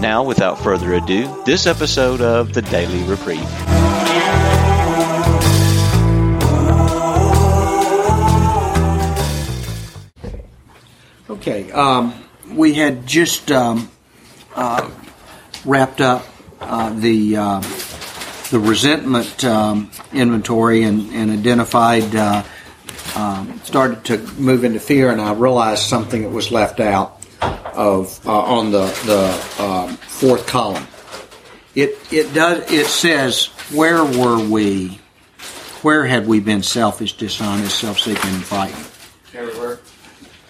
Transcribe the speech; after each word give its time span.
Now, 0.00 0.22
without 0.22 0.58
further 0.58 0.92
ado, 0.94 1.42
this 1.46 1.66
episode 1.66 2.20
of 2.20 2.52
the 2.52 2.60
Daily 2.62 3.02
Reprieve. 3.04 3.40
Okay, 11.30 11.72
um, 11.72 12.14
we 12.52 12.74
had 12.74 13.06
just 13.06 13.50
um, 13.50 13.90
uh, 14.54 14.90
wrapped 15.64 16.00
up 16.00 16.26
uh, 16.60 16.90
the 16.92 17.36
uh, 17.36 17.60
the 18.50 18.60
resentment 18.60 19.44
um, 19.44 19.90
inventory 20.12 20.82
and, 20.82 21.10
and 21.12 21.30
identified 21.30 22.14
uh, 22.14 22.42
um, 23.14 23.60
started 23.64 24.04
to 24.04 24.18
move 24.34 24.62
into 24.62 24.78
fear, 24.78 25.10
and 25.10 25.20
I 25.20 25.32
realized 25.32 25.84
something 25.84 26.22
that 26.22 26.30
was 26.30 26.50
left 26.50 26.80
out 26.80 27.15
of 27.76 28.26
uh, 28.26 28.32
on 28.32 28.70
the 28.70 28.86
the 29.04 29.62
um, 29.62 29.96
fourth 29.96 30.46
column. 30.46 30.86
It 31.74 31.98
it 32.10 32.32
does 32.32 32.70
it 32.72 32.86
says 32.86 33.46
where 33.72 34.04
were 34.04 34.42
we? 34.42 35.00
Where 35.82 36.04
had 36.04 36.26
we 36.26 36.40
been 36.40 36.62
selfish, 36.62 37.16
dishonest, 37.16 37.78
self-seeking, 37.78 38.30
and 38.30 38.42
fighting? 38.42 38.84
Everywhere. 39.34 39.78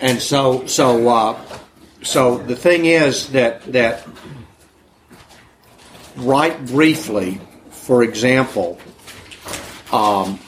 And 0.01 0.21
so, 0.21 0.67
so, 0.67 1.09
uh, 1.09 1.41
so 2.03 2.39
the 2.39 2.57
thing 2.57 2.85
is 2.85 3.31
that 3.31 3.63
that 3.73 4.07
right 6.17 6.65
briefly, 6.67 7.41
for 7.71 8.03
example, 8.03 8.79
um, 9.93 10.39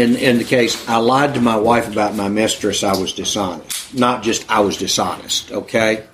in 0.00 0.16
in 0.16 0.38
the 0.38 0.44
case, 0.44 0.88
I 0.88 0.96
lied 0.96 1.34
to 1.34 1.40
my 1.40 1.56
wife 1.56 1.90
about 1.90 2.14
my 2.14 2.28
mistress. 2.28 2.82
I 2.82 2.96
was 2.96 3.12
dishonest. 3.12 3.94
Not 3.94 4.22
just 4.22 4.50
I 4.50 4.60
was 4.60 4.76
dishonest. 4.76 5.52
Okay, 5.52 6.04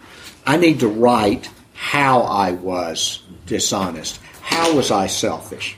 I 0.46 0.56
need 0.56 0.80
to 0.80 0.88
write 0.88 1.48
how 1.74 2.20
I 2.22 2.52
was 2.52 3.22
dishonest. 3.46 4.20
How 4.42 4.74
was 4.74 4.90
I 4.90 5.06
selfish? 5.06 5.76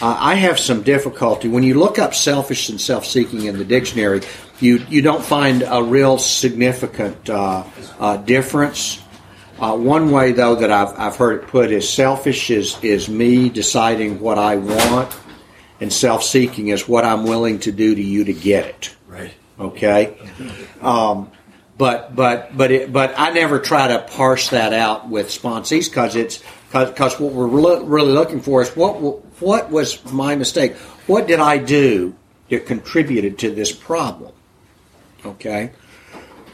Uh, 0.00 0.16
I 0.18 0.34
have 0.36 0.58
some 0.58 0.82
difficulty 0.82 1.48
when 1.48 1.64
you 1.64 1.74
look 1.74 1.98
up 1.98 2.14
selfish 2.14 2.68
and 2.68 2.80
self-seeking 2.80 3.44
in 3.44 3.58
the 3.58 3.64
dictionary. 3.64 4.20
You 4.60 4.84
you 4.88 5.02
don't 5.02 5.24
find 5.24 5.64
a 5.66 5.82
real 5.82 6.18
significant 6.18 7.28
uh, 7.28 7.64
uh, 7.98 8.16
difference. 8.18 9.02
Uh, 9.60 9.76
one 9.76 10.12
way, 10.12 10.30
though, 10.30 10.54
that 10.54 10.70
I've 10.70 10.98
I've 10.98 11.16
heard 11.16 11.42
it 11.42 11.48
put 11.48 11.72
is 11.72 11.88
selfish 11.88 12.50
is 12.50 12.78
is 12.82 13.08
me 13.08 13.48
deciding 13.48 14.20
what 14.20 14.38
I 14.38 14.56
want, 14.56 15.12
and 15.80 15.92
self-seeking 15.92 16.68
is 16.68 16.88
what 16.88 17.04
I'm 17.04 17.24
willing 17.24 17.60
to 17.60 17.72
do 17.72 17.94
to 17.94 18.02
you 18.02 18.24
to 18.24 18.32
get 18.32 18.66
it. 18.66 18.96
Right. 19.06 19.34
Okay. 19.58 20.16
Um, 20.80 21.30
but 21.78 22.14
but 22.14 22.56
but 22.56 22.72
it, 22.72 22.92
but 22.92 23.14
I 23.16 23.30
never 23.30 23.60
try 23.60 23.88
to 23.88 24.00
parse 24.00 24.50
that 24.50 24.72
out 24.72 25.08
with 25.08 25.28
sponsees 25.28 25.88
because 25.88 26.16
it's 26.16 26.42
because 26.72 27.18
what 27.20 27.32
we're 27.32 27.46
lo- 27.46 27.84
really 27.84 28.12
looking 28.12 28.40
for 28.40 28.60
is 28.62 28.70
what 28.76 28.96
what 29.40 29.70
was 29.70 30.04
my 30.12 30.34
mistake? 30.34 30.74
What 31.06 31.28
did 31.28 31.38
I 31.38 31.58
do 31.58 32.14
that 32.50 32.66
contributed 32.66 33.38
to 33.38 33.50
this 33.54 33.72
problem? 33.72 34.32
Okay, 35.24 35.70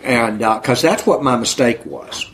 and 0.03 0.39
because 0.39 0.83
that's 0.83 1.07
what 1.07 1.23
my 1.23 1.37
mistake 1.37 1.85
was. 1.87 2.31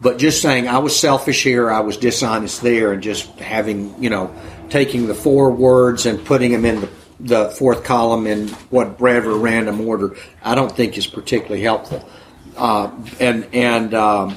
But 0.00 0.18
just 0.18 0.42
saying 0.42 0.68
I 0.68 0.78
was 0.78 0.98
selfish 0.98 1.44
here, 1.44 1.70
I 1.70 1.80
was 1.80 1.96
dishonest 1.96 2.62
there, 2.62 2.92
and 2.92 3.02
just 3.02 3.26
having 3.38 4.02
you 4.02 4.08
know 4.08 4.34
taking 4.72 5.06
the 5.06 5.14
four 5.14 5.50
words 5.50 6.06
and 6.06 6.24
putting 6.24 6.50
them 6.52 6.64
in 6.64 6.80
the 6.80 6.88
the 7.20 7.50
fourth 7.50 7.84
column 7.84 8.26
in 8.26 8.48
whatever 8.70 9.34
random 9.34 9.80
order, 9.82 10.16
I 10.42 10.56
don't 10.56 10.72
think 10.72 10.98
is 10.98 11.06
particularly 11.06 11.62
helpful. 11.62 12.08
Uh, 12.56 12.90
and 13.20 13.46
and 13.52 13.94
um, 13.94 14.36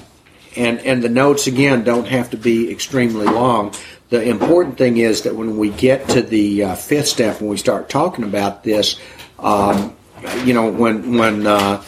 and 0.55 0.79
and 0.81 1.01
the 1.01 1.09
notes 1.09 1.47
again 1.47 1.83
don't 1.83 2.07
have 2.07 2.29
to 2.31 2.37
be 2.37 2.71
extremely 2.71 3.25
long. 3.25 3.73
The 4.09 4.21
important 4.21 4.77
thing 4.77 4.97
is 4.97 5.23
that 5.23 5.35
when 5.35 5.57
we 5.57 5.69
get 5.71 6.07
to 6.09 6.21
the 6.21 6.63
uh, 6.63 6.75
fifth 6.75 7.07
step, 7.07 7.41
when 7.41 7.49
we 7.49 7.57
start 7.57 7.89
talking 7.89 8.23
about 8.23 8.63
this, 8.63 8.99
um, 9.39 9.95
you 10.43 10.53
know, 10.53 10.69
when 10.69 11.17
when 11.17 11.47
uh, 11.47 11.83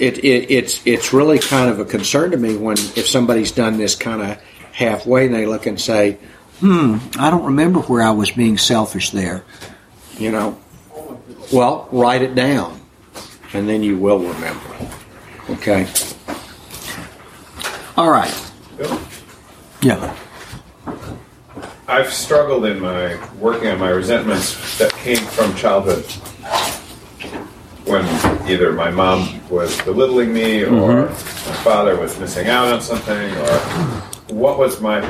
it, 0.00 0.18
it, 0.24 0.50
it's 0.50 0.80
it's 0.86 1.12
really 1.12 1.38
kind 1.38 1.68
of 1.68 1.78
a 1.78 1.84
concern 1.84 2.30
to 2.30 2.38
me 2.38 2.56
when 2.56 2.78
if 2.96 3.06
somebody's 3.06 3.52
done 3.52 3.76
this 3.76 3.94
kind 3.94 4.22
of 4.22 4.42
halfway 4.72 5.26
and 5.26 5.34
they 5.34 5.44
look 5.44 5.66
and 5.66 5.78
say, 5.80 6.18
"Hmm, 6.60 6.96
I 7.18 7.30
don't 7.30 7.44
remember 7.44 7.80
where 7.80 8.02
I 8.02 8.10
was 8.10 8.30
being 8.30 8.58
selfish 8.58 9.10
there," 9.10 9.44
you 10.18 10.30
know. 10.30 10.58
Well, 11.52 11.88
write 11.92 12.22
it 12.22 12.34
down, 12.34 12.80
and 13.52 13.68
then 13.68 13.82
you 13.82 13.96
will 13.96 14.18
remember. 14.18 14.60
Okay. 15.50 15.86
All 17.96 18.10
right. 18.10 18.34
Bill, 18.76 19.00
Yeah. 19.80 20.14
I've 21.88 22.12
struggled 22.12 22.66
in 22.66 22.80
my 22.80 23.16
working 23.40 23.68
on 23.70 23.78
my 23.78 23.88
resentments 23.88 24.76
that 24.78 24.92
came 24.92 25.16
from 25.16 25.54
childhood. 25.54 26.04
When 27.86 28.04
either 28.46 28.72
my 28.72 28.90
mom 28.90 29.40
was 29.48 29.80
belittling 29.82 30.34
me 30.34 30.64
or 30.64 31.06
my 31.06 31.12
father 31.64 31.96
was 31.96 32.18
missing 32.20 32.46
out 32.48 32.68
on 32.68 32.82
something 32.82 33.34
or 33.36 34.02
what 34.30 34.58
was 34.58 34.80
my 34.80 35.00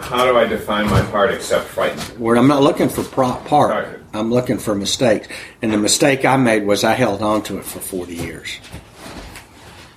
how 0.00 0.24
do 0.24 0.38
I 0.38 0.44
define 0.44 0.88
my 0.88 1.02
part 1.10 1.32
except 1.32 1.66
frightened? 1.66 2.00
Where 2.18 2.36
I'm 2.36 2.46
not 2.46 2.62
looking 2.62 2.88
for 2.88 3.02
pro- 3.02 3.34
part. 3.34 3.70
Right. 3.70 3.98
I'm 4.12 4.32
looking 4.32 4.58
for 4.58 4.74
mistakes. 4.74 5.28
And 5.62 5.72
the 5.72 5.78
mistake 5.78 6.24
I 6.24 6.36
made 6.36 6.64
was 6.64 6.84
I 6.84 6.92
held 6.92 7.22
on 7.22 7.42
to 7.44 7.58
it 7.58 7.64
for 7.64 7.80
40 7.80 8.14
years. 8.14 8.58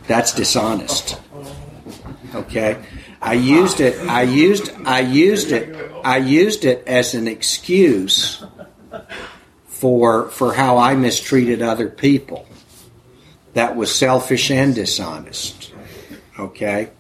That's 0.08 0.34
dishonest. 0.34 1.20
Okay? 2.34 2.82
I 3.22 3.34
used 3.34 3.80
it 3.82 4.00
I 4.08 4.24
used 4.24 4.72
I 4.86 5.00
used 5.02 5.52
it 5.52 5.92
I 6.04 6.18
used 6.18 6.66
it 6.66 6.88
as 6.88 7.14
an 7.14 7.28
excuse 7.28 8.44
for 9.66 10.30
for 10.30 10.54
how 10.54 10.78
I 10.78 10.96
mistreated 10.96 11.62
other 11.62 11.90
people. 11.90 12.48
That 13.54 13.76
was 13.76 13.94
selfish 13.94 14.50
and 14.52 14.74
dishonest. 14.74 15.74
Okay? 16.38 16.92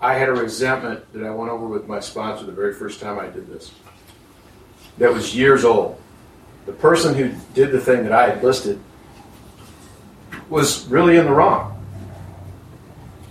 I 0.00 0.14
had 0.14 0.28
a 0.28 0.32
resentment 0.32 1.12
that 1.12 1.24
I 1.24 1.30
went 1.30 1.50
over 1.50 1.66
with 1.66 1.86
my 1.86 2.00
sponsor 2.00 2.46
the 2.46 2.52
very 2.52 2.72
first 2.72 3.00
time 3.00 3.18
I 3.18 3.26
did 3.26 3.48
this. 3.48 3.72
That 4.98 5.12
was 5.12 5.36
years 5.36 5.64
old. 5.64 6.00
The 6.66 6.72
person 6.72 7.14
who 7.14 7.32
did 7.54 7.72
the 7.72 7.80
thing 7.80 8.02
that 8.04 8.12
I 8.12 8.30
had 8.30 8.42
listed 8.42 8.80
was 10.48 10.86
really 10.86 11.16
in 11.16 11.26
the 11.26 11.32
wrong. 11.32 11.76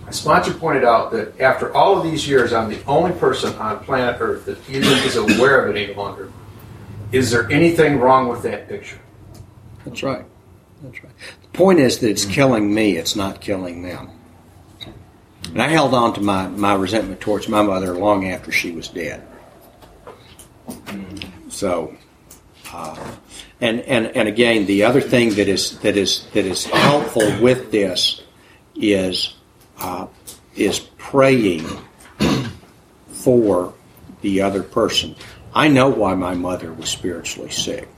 My 0.04 0.10
sponsor 0.10 0.52
pointed 0.52 0.84
out 0.84 1.12
that 1.12 1.40
after 1.40 1.72
all 1.74 1.96
of 1.96 2.04
these 2.04 2.26
years, 2.26 2.52
I'm 2.52 2.68
the 2.68 2.82
only 2.86 3.12
person 3.12 3.54
on 3.54 3.84
planet 3.84 4.16
Earth 4.20 4.46
that 4.46 4.58
even 4.68 4.90
is 4.98 5.16
aware 5.16 5.64
of 5.64 5.74
it 5.74 5.80
any 5.80 5.94
longer. 5.94 6.30
Is 7.12 7.30
there 7.30 7.50
anything 7.50 7.98
wrong 7.98 8.28
with 8.28 8.42
that 8.42 8.68
picture? 8.68 8.98
That's 9.84 10.02
right. 10.02 10.24
That's 10.82 11.02
right. 11.02 11.12
The 11.42 11.48
point 11.48 11.80
is 11.80 11.98
that 11.98 12.10
it's 12.10 12.24
killing 12.24 12.72
me, 12.72 12.96
it's 12.96 13.16
not 13.16 13.40
killing 13.40 13.82
them. 13.82 14.10
And 15.52 15.60
I 15.60 15.68
held 15.68 15.94
on 15.94 16.14
to 16.14 16.20
my, 16.20 16.46
my 16.48 16.74
resentment 16.74 17.20
towards 17.20 17.48
my 17.48 17.62
mother 17.62 17.94
long 17.94 18.28
after 18.30 18.52
she 18.52 18.70
was 18.70 18.88
dead. 18.88 19.26
So, 21.48 21.96
uh, 22.72 23.16
and, 23.60 23.80
and, 23.80 24.06
and 24.16 24.28
again, 24.28 24.66
the 24.66 24.84
other 24.84 25.00
thing 25.00 25.30
that 25.30 25.48
is, 25.48 25.78
that 25.80 25.96
is, 25.96 26.26
that 26.32 26.46
is 26.46 26.64
helpful 26.64 27.40
with 27.40 27.70
this 27.72 28.22
is, 28.76 29.34
uh, 29.78 30.06
is 30.54 30.78
praying 30.78 31.66
for 33.08 33.74
the 34.22 34.42
other 34.42 34.62
person. 34.62 35.16
I 35.54 35.68
know 35.68 35.88
why 35.88 36.14
my 36.14 36.34
mother 36.34 36.72
was 36.72 36.88
spiritually 36.88 37.50
sick. 37.50 37.88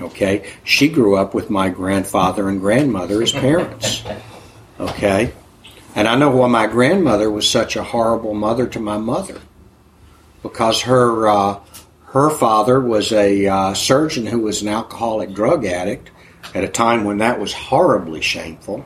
Okay? 0.00 0.50
She 0.64 0.88
grew 0.88 1.16
up 1.16 1.34
with 1.34 1.50
my 1.50 1.68
grandfather 1.68 2.48
and 2.48 2.60
grandmother 2.60 3.22
as 3.22 3.32
parents. 3.32 4.02
Okay? 4.80 5.32
And 5.94 6.08
I 6.08 6.16
know 6.16 6.30
why 6.30 6.48
my 6.48 6.66
grandmother 6.66 7.30
was 7.30 7.48
such 7.48 7.76
a 7.76 7.84
horrible 7.84 8.34
mother 8.34 8.66
to 8.66 8.80
my 8.80 8.98
mother. 8.98 9.40
Because 10.42 10.82
her 10.82 11.28
uh, 11.28 11.60
her 12.06 12.30
father 12.30 12.80
was 12.80 13.12
a 13.12 13.46
uh, 13.46 13.74
surgeon 13.74 14.26
who 14.26 14.40
was 14.40 14.62
an 14.62 14.68
alcoholic 14.68 15.32
drug 15.32 15.64
addict 15.64 16.10
at 16.54 16.64
a 16.64 16.68
time 16.68 17.04
when 17.04 17.18
that 17.18 17.40
was 17.40 17.52
horribly 17.52 18.20
shameful. 18.20 18.84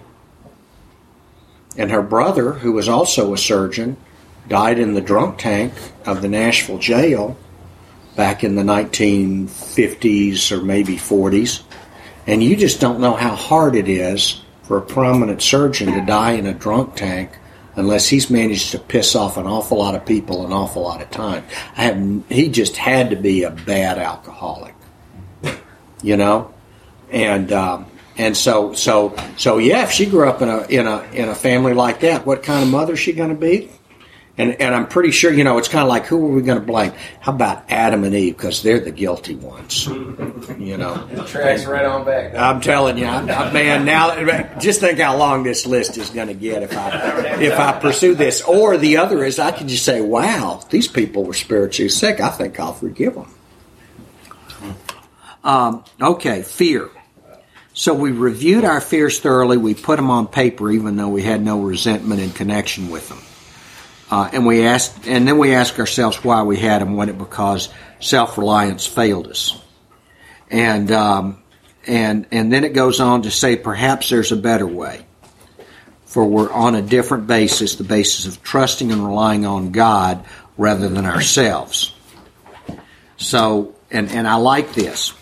And 1.76 1.90
her 1.90 2.02
brother, 2.02 2.52
who 2.52 2.72
was 2.72 2.88
also 2.88 3.32
a 3.32 3.38
surgeon, 3.38 3.96
died 4.48 4.78
in 4.78 4.94
the 4.94 5.00
drunk 5.00 5.38
tank 5.38 5.72
of 6.06 6.22
the 6.22 6.28
Nashville 6.28 6.78
jail 6.78 7.36
back 8.16 8.42
in 8.42 8.54
the 8.54 8.62
1950s 8.62 10.50
or 10.50 10.62
maybe 10.62 10.96
40s. 10.96 11.62
And 12.26 12.42
you 12.42 12.56
just 12.56 12.80
don't 12.80 13.00
know 13.00 13.14
how 13.14 13.34
hard 13.34 13.76
it 13.76 13.88
is 13.88 14.42
for 14.68 14.76
a 14.76 14.82
prominent 14.82 15.40
surgeon 15.40 15.90
to 15.94 16.04
die 16.04 16.32
in 16.32 16.46
a 16.46 16.52
drunk 16.52 16.94
tank 16.94 17.30
unless 17.74 18.06
he's 18.06 18.28
managed 18.28 18.70
to 18.70 18.78
piss 18.78 19.16
off 19.16 19.38
an 19.38 19.46
awful 19.46 19.78
lot 19.78 19.94
of 19.94 20.04
people 20.04 20.44
an 20.44 20.52
awful 20.52 20.82
lot 20.82 21.00
of 21.00 21.10
time. 21.10 21.42
I 21.74 21.84
have, 21.84 22.24
he 22.28 22.50
just 22.50 22.76
had 22.76 23.08
to 23.08 23.16
be 23.16 23.44
a 23.44 23.50
bad 23.50 23.96
alcoholic, 23.96 24.74
you 26.02 26.18
know, 26.18 26.52
and 27.10 27.50
um, 27.50 27.86
and 28.18 28.36
so 28.36 28.74
so 28.74 29.16
so 29.38 29.56
yeah. 29.56 29.84
If 29.84 29.90
she 29.90 30.04
grew 30.04 30.28
up 30.28 30.42
in 30.42 30.50
a 30.50 30.66
in 30.66 30.86
a 30.86 31.02
in 31.12 31.30
a 31.30 31.34
family 31.34 31.72
like 31.72 32.00
that, 32.00 32.26
what 32.26 32.42
kind 32.42 32.62
of 32.62 32.68
mother 32.68 32.92
is 32.92 32.98
she 32.98 33.14
going 33.14 33.30
to 33.30 33.34
be? 33.34 33.70
And, 34.38 34.60
and 34.60 34.72
I'm 34.72 34.86
pretty 34.86 35.10
sure, 35.10 35.32
you 35.32 35.42
know, 35.42 35.58
it's 35.58 35.66
kind 35.66 35.82
of 35.82 35.88
like 35.88 36.06
who 36.06 36.24
are 36.24 36.34
we 36.36 36.42
going 36.42 36.60
to 36.60 36.64
blame? 36.64 36.92
How 37.20 37.32
about 37.32 37.64
Adam 37.68 38.04
and 38.04 38.14
Eve? 38.14 38.36
Because 38.36 38.62
they're 38.62 38.78
the 38.78 38.92
guilty 38.92 39.34
ones. 39.34 39.86
You 39.86 40.76
know, 40.76 41.08
It 41.12 41.26
tracks 41.26 41.66
right 41.66 41.84
on 41.84 42.04
back. 42.04 42.36
I'm 42.36 42.60
telling 42.60 42.98
you, 42.98 43.06
I'm, 43.06 43.28
I, 43.28 43.52
man. 43.52 43.84
Now, 43.84 44.58
just 44.58 44.78
think 44.80 45.00
how 45.00 45.16
long 45.16 45.42
this 45.42 45.66
list 45.66 45.98
is 45.98 46.10
going 46.10 46.28
to 46.28 46.34
get 46.34 46.62
if 46.62 46.76
I 46.76 47.40
if 47.40 47.58
I 47.58 47.78
pursue 47.80 48.14
this. 48.14 48.40
Or 48.42 48.76
the 48.76 48.98
other 48.98 49.24
is, 49.24 49.40
I 49.40 49.50
can 49.50 49.66
just 49.66 49.84
say, 49.84 50.00
"Wow, 50.00 50.62
these 50.70 50.86
people 50.86 51.24
were 51.24 51.34
spiritually 51.34 51.88
sick. 51.88 52.20
I 52.20 52.28
think 52.28 52.60
I'll 52.60 52.72
forgive 52.72 53.14
them." 53.14 53.34
Um, 55.42 55.84
okay, 56.00 56.42
fear. 56.42 56.90
So 57.72 57.94
we 57.94 58.10
reviewed 58.10 58.64
our 58.64 58.80
fears 58.80 59.20
thoroughly. 59.20 59.56
We 59.56 59.74
put 59.74 59.96
them 59.96 60.10
on 60.10 60.26
paper, 60.26 60.70
even 60.70 60.96
though 60.96 61.08
we 61.08 61.22
had 61.22 61.42
no 61.42 61.60
resentment 61.60 62.20
in 62.20 62.30
connection 62.30 62.90
with 62.90 63.08
them. 63.08 63.18
Uh, 64.10 64.30
and 64.32 64.46
we 64.46 64.64
asked, 64.64 65.06
and 65.06 65.28
then 65.28 65.38
we 65.38 65.54
ask 65.54 65.78
ourselves 65.78 66.24
why 66.24 66.42
we 66.42 66.56
had 66.56 66.80
them. 66.80 66.96
When 66.96 67.08
it 67.08 67.18
because 67.18 67.68
self 68.00 68.38
reliance 68.38 68.86
failed 68.86 69.28
us, 69.28 69.60
and 70.50 70.90
um, 70.90 71.42
and 71.86 72.26
and 72.32 72.50
then 72.50 72.64
it 72.64 72.72
goes 72.72 73.00
on 73.00 73.22
to 73.22 73.30
say 73.30 73.56
perhaps 73.56 74.08
there's 74.08 74.32
a 74.32 74.36
better 74.36 74.66
way, 74.66 75.04
for 76.06 76.24
we're 76.24 76.50
on 76.50 76.74
a 76.74 76.80
different 76.80 77.26
basis, 77.26 77.74
the 77.74 77.84
basis 77.84 78.26
of 78.26 78.42
trusting 78.42 78.90
and 78.90 79.04
relying 79.04 79.44
on 79.44 79.72
God 79.72 80.24
rather 80.56 80.88
than 80.88 81.04
ourselves. 81.04 81.94
So, 83.18 83.74
and 83.90 84.10
and 84.10 84.26
I 84.26 84.36
like 84.36 84.72
this. 84.72 85.12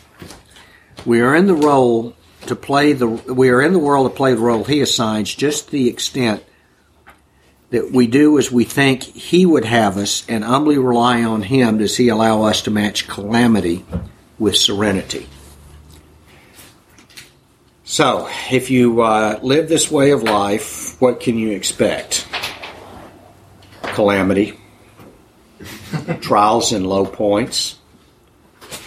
We 1.05 1.23
are 1.23 1.35
in 1.35 1.47
the 1.47 1.55
role 1.55 2.15
to 2.43 2.55
play 2.55 2.93
the. 2.93 3.09
We 3.09 3.51
are 3.51 3.61
in 3.61 3.73
the 3.73 3.81
world 3.81 4.09
to 4.09 4.17
play 4.17 4.35
the 4.35 4.41
role 4.41 4.63
He 4.63 4.81
assigns, 4.81 5.35
just 5.35 5.73
the 5.73 5.89
extent 5.89 6.45
that 7.71 7.91
we 7.91 8.07
do 8.07 8.39
as 8.39 8.51
we 8.51 8.65
think 8.65 9.03
He 9.03 9.45
would 9.45 9.65
have 9.65 9.97
us 9.97 10.25
and 10.29 10.45
humbly 10.45 10.79
rely 10.79 11.23
on 11.25 11.43
Him 11.43 11.79
does 11.79 11.97
He 11.97 12.09
allow 12.09 12.43
us 12.43 12.63
to 12.63 12.71
match 12.71 13.09
calamity 13.09 13.85
with 14.39 14.57
serenity. 14.57 15.29
So, 17.85 18.29
if 18.51 18.71
you 18.71 19.01
uh, 19.01 19.39
live 19.43 19.69
this 19.69 19.91
way 19.91 20.11
of 20.11 20.23
life, 20.23 21.01
what 21.01 21.21
can 21.21 21.39
you 21.39 21.53
expect? 21.53 22.27
Calamity, 23.83 24.59
trials 26.21 26.73
and 26.73 26.87
low 26.87 27.07
points. 27.07 27.79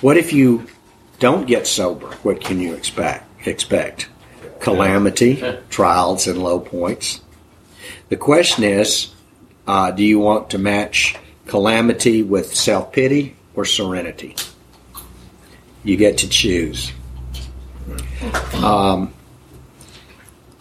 What 0.02 0.18
if 0.18 0.34
you 0.34 0.68
don't 1.20 1.48
get 1.48 1.66
sober? 1.66 2.08
What 2.24 2.42
can 2.42 2.60
you 2.60 2.74
expect? 2.74 3.48
Expect 3.48 4.10
calamity, 4.60 5.44
trials, 5.70 6.28
and 6.28 6.42
low 6.42 6.60
points. 6.60 7.22
The 8.10 8.18
question 8.18 8.64
is 8.64 9.14
uh, 9.68 9.92
do 9.92 10.04
you 10.04 10.20
want 10.20 10.50
to 10.50 10.58
match 10.58 11.16
calamity 11.46 12.24
with 12.24 12.56
self 12.56 12.92
pity 12.92 13.36
or 13.56 13.66
serenity? 13.66 14.36
You 15.84 15.96
get 15.96 16.18
to 16.20 16.30
choose. 16.30 16.92
Um, 18.56 19.14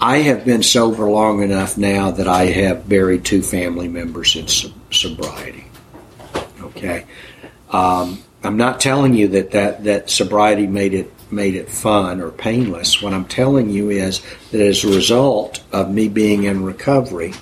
I 0.01 0.19
have 0.19 0.45
been 0.45 0.63
sober 0.63 1.11
long 1.11 1.43
enough 1.43 1.77
now 1.77 2.13
that 2.13 2.29
I 2.29 2.45
have 2.45 2.89
buried 2.89 3.25
two 3.25 3.43
family 3.43 3.89
members 3.89 4.37
in 4.37 4.47
so- 4.47 4.73
sobriety. 4.91 5.65
Okay, 6.61 7.07
um, 7.71 8.23
I'm 8.45 8.57
not 8.57 8.79
telling 8.79 9.15
you 9.15 9.29
that, 9.29 9.53
that 9.53 9.85
that 9.85 10.11
sobriety 10.11 10.67
made 10.67 10.95
it 10.95 11.13
made 11.31 11.55
it 11.55 11.69
fun 11.69 12.21
or 12.21 12.31
painless. 12.31 13.03
What 13.03 13.13
I'm 13.13 13.27
telling 13.27 13.71
you 13.71 13.91
is 13.91 14.23
that 14.51 14.61
as 14.61 14.85
a 14.85 14.89
result 14.89 15.63
of 15.73 15.91
me 15.91 16.09
being 16.09 16.45
in 16.45 16.65
recovery, 16.65 17.33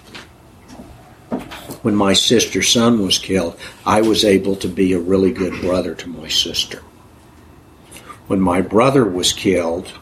when 1.83 1.95
my 1.95 2.15
sister's 2.15 2.69
son 2.69 3.03
was 3.05 3.19
killed, 3.19 3.59
I 3.85 4.01
was 4.01 4.25
able 4.25 4.57
to 4.57 4.69
be 4.69 4.93
a 4.93 4.99
really 4.99 5.33
good 5.33 5.61
brother 5.61 5.95
to 5.95 6.09
my 6.09 6.29
sister. 6.29 6.83
When 8.27 8.41
my 8.41 8.61
brother 8.61 9.05
was 9.05 9.33
killed, 9.33 9.93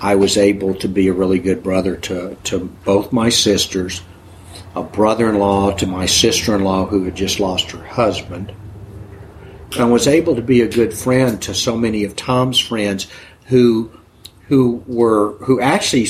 I 0.00 0.14
was 0.14 0.38
able 0.38 0.74
to 0.76 0.88
be 0.88 1.08
a 1.08 1.12
really 1.12 1.38
good 1.38 1.62
brother 1.62 1.96
to, 1.96 2.36
to 2.44 2.58
both 2.84 3.12
my 3.12 3.28
sisters, 3.28 4.00
a 4.74 4.82
brother 4.82 5.28
in 5.28 5.38
law 5.38 5.72
to 5.72 5.86
my 5.86 6.06
sister 6.06 6.54
in 6.54 6.64
law 6.64 6.86
who 6.86 7.04
had 7.04 7.16
just 7.16 7.38
lost 7.38 7.72
her 7.72 7.84
husband. 7.84 8.54
I 9.78 9.84
was 9.84 10.08
able 10.08 10.34
to 10.36 10.42
be 10.42 10.62
a 10.62 10.68
good 10.68 10.92
friend 10.92 11.40
to 11.42 11.54
so 11.54 11.76
many 11.76 12.04
of 12.04 12.16
Tom's 12.16 12.58
friends 12.58 13.06
who 13.46 13.90
who 14.48 14.82
were 14.86 15.34
who 15.34 15.60
actually 15.60 16.08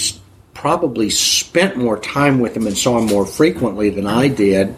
probably 0.54 1.10
spent 1.10 1.76
more 1.76 1.98
time 1.98 2.40
with 2.40 2.56
him 2.56 2.66
and 2.66 2.76
saw 2.76 2.98
him 2.98 3.06
more 3.06 3.26
frequently 3.26 3.90
than 3.90 4.06
I 4.06 4.28
did. 4.28 4.76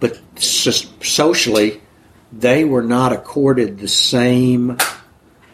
But 0.00 0.18
socially, 0.38 1.80
they 2.32 2.64
were 2.64 2.82
not 2.82 3.12
accorded 3.12 3.78
the 3.78 3.88
same 3.88 4.78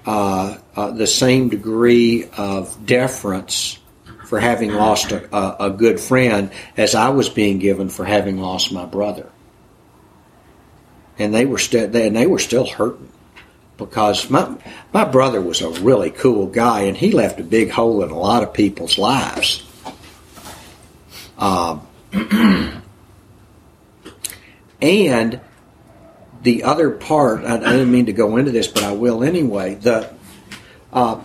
uh, 0.07 0.59
uh, 0.77 0.91
the 0.93 1.07
same 1.07 1.49
degree 1.49 2.29
of 2.37 2.87
deference 2.87 3.79
for 4.27 4.39
having 4.39 4.73
lost 4.73 5.13
a, 5.13 5.37
a, 5.37 5.67
a 5.67 5.71
good 5.71 5.99
friend 5.99 6.51
as 6.77 6.95
I 6.95 7.09
was 7.09 7.29
being 7.29 7.59
given 7.59 7.89
for 7.89 8.05
having 8.05 8.39
lost 8.39 8.73
my 8.73 8.85
brother 8.85 9.31
and 11.19 11.35
they 11.35 11.47
were 11.47 11.59
still 11.59 11.89
they, 11.89 12.07
and 12.07 12.17
they 12.17 12.27
were 12.27 12.39
still 12.39 12.67
hurting 12.67 13.11
because 13.77 14.31
my 14.31 14.57
my 14.93 15.05
brother 15.05 15.41
was 15.41 15.61
a 15.61 15.71
really 15.81 16.11
cool 16.11 16.47
guy 16.47 16.83
and 16.83 16.97
he 16.97 17.11
left 17.13 17.41
a 17.41 17.45
big 17.45 17.71
hole 17.71 18.03
in 18.03 18.11
a 18.11 18.19
lot 18.19 18.43
of 18.43 18.53
people's 18.53 18.99
lives. 18.99 19.63
Um, 21.37 21.87
and 24.81 25.41
the 26.43 26.63
other 26.63 26.91
part, 26.91 27.45
I, 27.45 27.57
I 27.57 27.59
didn't 27.59 27.91
mean 27.91 28.07
to 28.07 28.13
go 28.13 28.37
into 28.37 28.53
this, 28.53 28.69
but 28.69 28.85
I 28.85 28.93
will 28.93 29.25
anyway. 29.25 29.75
The 29.75 30.15
uh, 30.93 31.21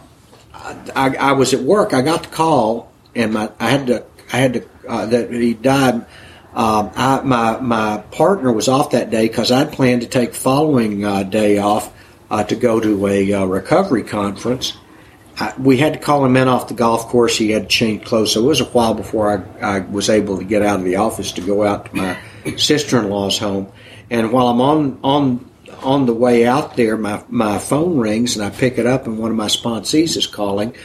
I, 0.54 1.16
I 1.16 1.32
was 1.34 1.54
at 1.54 1.62
work. 1.62 1.94
I 1.94 2.02
got 2.02 2.24
the 2.24 2.30
call, 2.30 2.92
and 3.16 3.34
my 3.34 3.52
I 3.60 3.70
had 3.70 3.88
to 3.88 4.06
I 4.34 4.38
had 4.38 4.54
to 4.54 4.66
uh, 4.88 5.06
that 5.08 5.32
he 5.32 5.54
died. 5.54 6.06
Um, 6.54 6.92
I, 6.96 7.22
my 7.22 7.60
my 7.60 7.98
partner 8.12 8.52
was 8.52 8.68
off 8.68 8.92
that 8.92 9.12
day 9.12 9.28
because 9.28 9.52
I'd 9.52 9.72
planned 9.72 10.02
to 10.02 10.08
take 10.08 10.34
following 10.34 11.06
uh, 11.06 11.24
day 11.24 11.60
off 11.60 11.94
uh, 12.32 12.44
to 12.44 12.56
go 12.56 12.80
to 12.80 13.08
a 13.08 13.34
uh, 13.34 13.46
recovery 13.46 14.04
conference. 14.04 14.76
I, 15.38 15.54
we 15.60 15.78
had 15.78 15.94
to 15.94 16.00
call 16.00 16.26
him 16.26 16.36
in 16.36 16.48
off 16.48 16.68
the 16.68 16.74
golf 16.74 17.08
course. 17.08 17.38
He 17.38 17.52
had 17.52 17.64
to 17.64 17.68
change 17.70 18.04
clothes, 18.04 18.34
so 18.34 18.42
it 18.42 18.48
was 18.48 18.62
a 18.62 18.66
while 18.66 18.94
before 18.94 19.46
I, 19.62 19.78
I 19.78 19.80
was 19.80 20.10
able 20.10 20.40
to 20.40 20.44
get 20.44 20.64
out 20.64 20.80
of 20.80 20.86
the 20.86 20.98
office 20.98 21.32
to 21.34 21.42
go 21.42 21.64
out 21.64 21.86
to 21.86 21.96
my 21.96 22.18
sister-in-law's 22.58 23.38
home. 23.38 23.72
And 24.10 24.32
while 24.32 24.48
I'm 24.48 24.60
on 24.60 25.00
on 25.04 25.50
on 25.84 26.08
the 26.08 26.14
way 26.14 26.48
out 26.48 26.76
there, 26.76 26.98
my 26.98 27.24
my 27.30 27.60
phone 27.60 28.00
rings 28.00 28.36
and 28.36 28.44
I 28.44 28.50
pick 28.50 28.80
it 28.80 28.88
up, 28.88 29.06
and 29.06 29.20
one 29.20 29.32
of 29.32 29.38
my 29.38 29.48
sponsees 29.48 30.18
is 30.18 30.26
calling, 30.26 30.76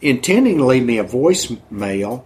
intending 0.00 0.58
to 0.58 0.64
leave 0.64 0.84
me 0.84 0.98
a 0.98 1.04
voicemail. 1.04 2.24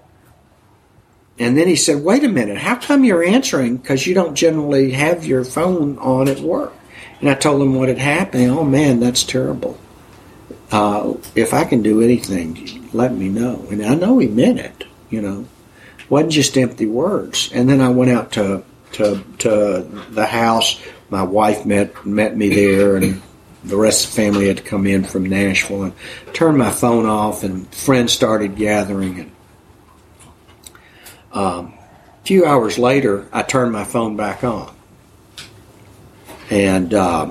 And 1.39 1.57
then 1.57 1.69
he 1.69 1.77
said, 1.77 2.03
"Wait 2.03 2.25
a 2.25 2.29
minute, 2.29 2.59
how 2.59 2.77
come 2.77 3.05
you're 3.05 3.25
answering? 3.25 3.77
Because 3.77 4.07
you 4.07 4.15
don't 4.15 4.35
generally 4.35 4.93
have 4.93 5.25
your 5.25 5.45
phone 5.45 5.99
on 5.99 6.29
at 6.29 6.41
work." 6.41 6.73
And 7.21 7.29
I 7.29 7.35
told 7.35 7.63
him 7.63 7.75
what 7.75 7.89
had 7.89 7.99
happened. 7.99 8.51
Oh 8.51 8.65
man, 8.65 9.01
that's 9.01 9.23
terrible. 9.23 9.79
Uh, 10.71 11.15
if 11.35 11.55
I 11.55 11.65
can 11.65 11.83
do 11.83 12.03
anything, 12.03 12.89
let 12.93 13.15
me 13.15 13.29
know. 13.29 13.67
And 13.71 13.85
I 13.85 13.95
know 13.95 14.19
he 14.19 14.27
meant 14.29 14.59
it. 14.59 14.85
You 15.11 15.23
know, 15.23 15.47
wasn't 16.09 16.33
just 16.33 16.59
empty 16.59 16.87
words. 16.87 17.51
And 17.53 17.69
then 17.69 17.81
I 17.81 17.89
went 17.89 18.11
out 18.11 18.33
to 18.33 18.65
to 18.93 19.23
to 19.39 19.87
the 20.11 20.27
house. 20.27 20.81
My 21.11 21.23
wife 21.23 21.65
met 21.65 22.05
met 22.05 22.37
me 22.37 22.49
there, 22.49 22.97
and 22.97 23.23
the 23.65 23.77
rest 23.77 24.07
of 24.09 24.11
the 24.15 24.23
family 24.23 24.49
had 24.49 24.57
to 24.59 24.63
come 24.63 24.87
in 24.87 25.05
from 25.05 25.27
Nashville. 25.27 25.85
And 25.85 25.93
turned 26.33 26.59
my 26.59 26.71
phone 26.71 27.07
off, 27.07 27.45
and 27.45 27.73
friends 27.75 28.13
started 28.13 28.57
gathering. 28.57 29.21
And 29.21 29.31
um, 31.37 31.75
a 32.23 32.27
few 32.27 32.47
hours 32.47 32.79
later, 32.79 33.29
I 33.31 33.43
turned 33.43 33.71
my 33.71 33.85
phone 33.85 34.17
back 34.17 34.43
on 34.43 34.75
and 36.51 36.95
uh, 36.95 37.31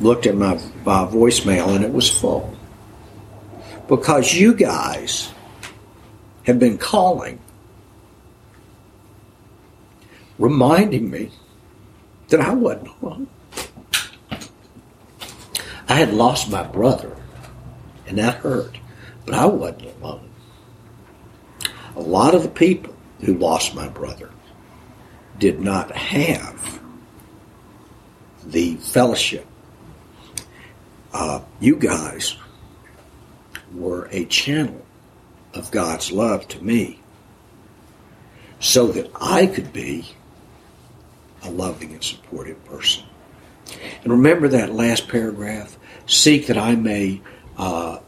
looked 0.00 0.24
at 0.24 0.34
my, 0.34 0.54
my 0.86 1.04
voicemail, 1.04 1.76
and 1.76 1.84
it 1.84 1.92
was 1.92 2.08
full 2.08 2.56
because 3.86 4.32
you 4.32 4.54
guys 4.54 5.30
have 6.44 6.58
been 6.58 6.78
calling 6.78 7.38
reminding 10.38 11.10
me 11.10 11.30
that 12.28 12.40
I 12.40 12.54
wasn't 12.54 12.88
alone. 13.02 13.28
I 15.86 15.96
had 15.96 16.14
lost 16.14 16.50
my 16.50 16.62
brother, 16.62 17.14
and 18.06 18.16
that 18.16 18.36
hurt, 18.36 18.78
but 19.26 19.34
I 19.34 19.44
wasn't 19.44 19.94
alone. 20.00 20.30
A 21.94 22.00
lot 22.00 22.34
of 22.34 22.42
the 22.42 22.48
people 22.48 22.93
who 23.24 23.34
lost 23.34 23.74
my 23.74 23.88
brother 23.88 24.30
did 25.38 25.60
not 25.60 25.90
have 25.92 26.80
the 28.44 28.74
fellowship. 28.76 29.46
Uh, 31.12 31.40
you 31.60 31.76
guys 31.76 32.36
were 33.74 34.08
a 34.10 34.24
channel 34.26 34.84
of 35.54 35.70
God's 35.70 36.12
love 36.12 36.46
to 36.48 36.62
me 36.62 37.00
so 38.60 38.88
that 38.88 39.10
I 39.20 39.46
could 39.46 39.72
be 39.72 40.06
a 41.42 41.50
loving 41.50 41.92
and 41.92 42.02
supportive 42.02 42.62
person. 42.64 43.04
And 44.02 44.12
remember 44.12 44.48
that 44.48 44.72
last 44.72 45.08
paragraph 45.08 45.76
seek 46.06 46.46
that 46.48 46.58
I 46.58 46.74
may, 46.74 47.20
uh, 47.56 47.98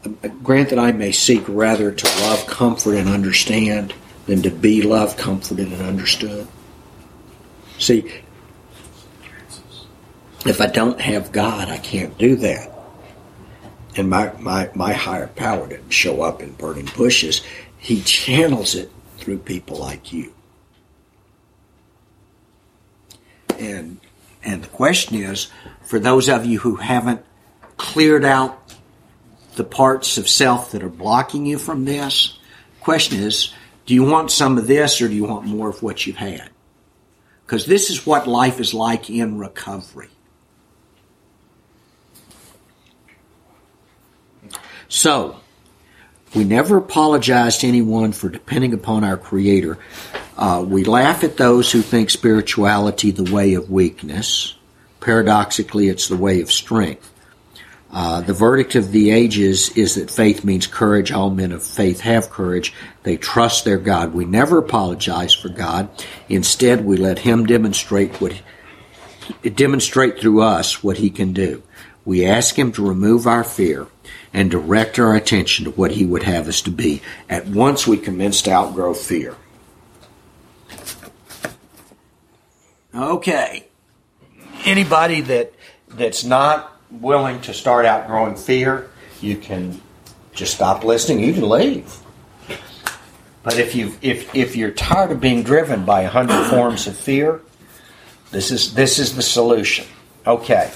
grant 0.43 0.69
that 0.69 0.79
I 0.79 0.91
may 0.91 1.11
seek 1.11 1.43
rather 1.47 1.91
to 1.91 2.05
love, 2.21 2.45
comfort, 2.47 2.95
and 2.95 3.09
understand 3.09 3.93
than 4.27 4.41
to 4.43 4.49
be 4.49 4.81
loved, 4.81 5.17
comforted, 5.17 5.71
and 5.71 5.81
understood. 5.81 6.47
See, 7.79 8.11
if 10.45 10.61
I 10.61 10.67
don't 10.67 11.01
have 11.01 11.31
God, 11.31 11.69
I 11.69 11.77
can't 11.77 12.17
do 12.17 12.35
that. 12.37 12.71
And 13.95 14.09
my, 14.09 14.31
my, 14.39 14.69
my 14.75 14.93
higher 14.93 15.27
power 15.27 15.67
didn't 15.67 15.89
show 15.89 16.21
up 16.21 16.41
in 16.41 16.51
burning 16.51 16.89
bushes. 16.95 17.41
He 17.79 18.01
channels 18.01 18.75
it 18.75 18.91
through 19.17 19.39
people 19.39 19.77
like 19.77 20.13
you. 20.13 20.33
And 23.57 23.99
and 24.43 24.63
the 24.63 24.67
question 24.69 25.17
is, 25.17 25.49
for 25.83 25.99
those 25.99 26.29
of 26.29 26.45
you 26.45 26.59
who 26.59 26.75
haven't 26.75 27.21
cleared 27.75 28.23
out 28.23 28.73
the 29.55 29.63
parts 29.65 30.17
of 30.17 30.29
self 30.29 30.71
that 30.71 30.83
are 30.83 30.89
blocking 30.89 31.45
you 31.45 31.57
from 31.57 31.83
this, 31.83 32.37
question 32.79 33.19
is, 33.19 33.53
do 33.87 33.93
you 33.93 34.03
want 34.03 34.29
some 34.31 34.57
of 34.57 34.67
this 34.67 35.01
or 35.01 35.07
do 35.07 35.15
you 35.15 35.23
want 35.23 35.45
more 35.45 35.69
of 35.69 35.81
what 35.81 36.05
you've 36.05 36.17
had? 36.17 36.49
Because 37.45 37.65
this 37.65 37.89
is 37.89 38.05
what 38.05 38.27
life 38.27 38.59
is 38.59 38.73
like 38.73 39.09
in 39.09 39.37
recovery. 39.37 40.09
So, 44.89 45.39
we 46.35 46.43
never 46.43 46.77
apologize 46.77 47.59
to 47.59 47.67
anyone 47.67 48.11
for 48.11 48.27
depending 48.27 48.73
upon 48.73 49.05
our 49.05 49.17
Creator. 49.17 49.77
Uh, 50.37 50.65
we 50.67 50.83
laugh 50.83 51.23
at 51.23 51.37
those 51.37 51.71
who 51.71 51.81
think 51.81 52.09
spirituality 52.09 53.11
the 53.11 53.33
way 53.33 53.53
of 53.53 53.71
weakness. 53.71 54.55
Paradoxically, 54.99 55.87
it's 55.87 56.09
the 56.09 56.17
way 56.17 56.41
of 56.41 56.51
strength. 56.51 57.13
Uh, 57.91 58.21
the 58.21 58.33
verdict 58.33 58.75
of 58.75 58.91
the 58.91 59.11
ages 59.11 59.69
is 59.69 59.95
that 59.95 60.11
faith 60.11 60.43
means 60.43 60.67
courage. 60.67 61.11
All 61.11 61.29
men 61.29 61.51
of 61.51 61.63
faith 61.63 62.01
have 62.01 62.29
courage. 62.29 62.73
They 63.03 63.15
trust 63.15 63.63
their 63.63 63.77
God. 63.77 64.13
We 64.13 64.25
never 64.25 64.57
apologize 64.57 65.33
for 65.33 65.49
God. 65.49 65.89
Instead, 66.27 66.83
we 66.83 66.97
let 66.97 67.19
Him 67.19 67.45
demonstrate 67.45 68.19
what 68.19 68.41
demonstrate 69.55 70.19
through 70.19 70.41
us 70.41 70.83
what 70.83 70.97
He 70.97 71.09
can 71.09 71.33
do. 71.33 71.63
We 72.03 72.25
ask 72.25 72.57
Him 72.57 72.71
to 72.73 72.87
remove 72.87 73.25
our 73.25 73.43
fear 73.43 73.87
and 74.33 74.51
direct 74.51 74.99
our 74.99 75.15
attention 75.15 75.65
to 75.65 75.71
what 75.71 75.91
He 75.91 76.05
would 76.05 76.23
have 76.23 76.47
us 76.47 76.61
to 76.63 76.71
be. 76.71 77.01
At 77.29 77.47
once, 77.47 77.87
we 77.87 77.97
commence 77.97 78.41
to 78.43 78.51
outgrow 78.51 78.93
fear. 78.93 79.35
Okay. 82.93 83.67
Anybody 84.65 85.21
that 85.21 85.53
that's 85.87 86.23
not 86.23 86.76
willing 86.91 87.41
to 87.41 87.53
start 87.53 87.85
outgrowing 87.85 88.35
fear, 88.35 88.89
you 89.21 89.37
can 89.37 89.81
just 90.33 90.53
stop 90.55 90.83
listening. 90.83 91.23
You 91.23 91.33
can 91.33 91.49
leave. 91.49 91.99
But 93.43 93.59
if 93.59 93.75
you 93.75 93.93
if 94.01 94.33
if 94.35 94.55
you're 94.55 94.71
tired 94.71 95.11
of 95.11 95.21
being 95.21 95.43
driven 95.43 95.85
by 95.85 96.01
a 96.01 96.09
hundred 96.09 96.45
forms 96.49 96.87
of 96.87 96.97
fear, 96.97 97.41
this 98.31 98.51
is 98.51 98.73
this 98.73 98.99
is 98.99 99.15
the 99.15 99.21
solution. 99.21 99.85
Okay, 100.25 100.71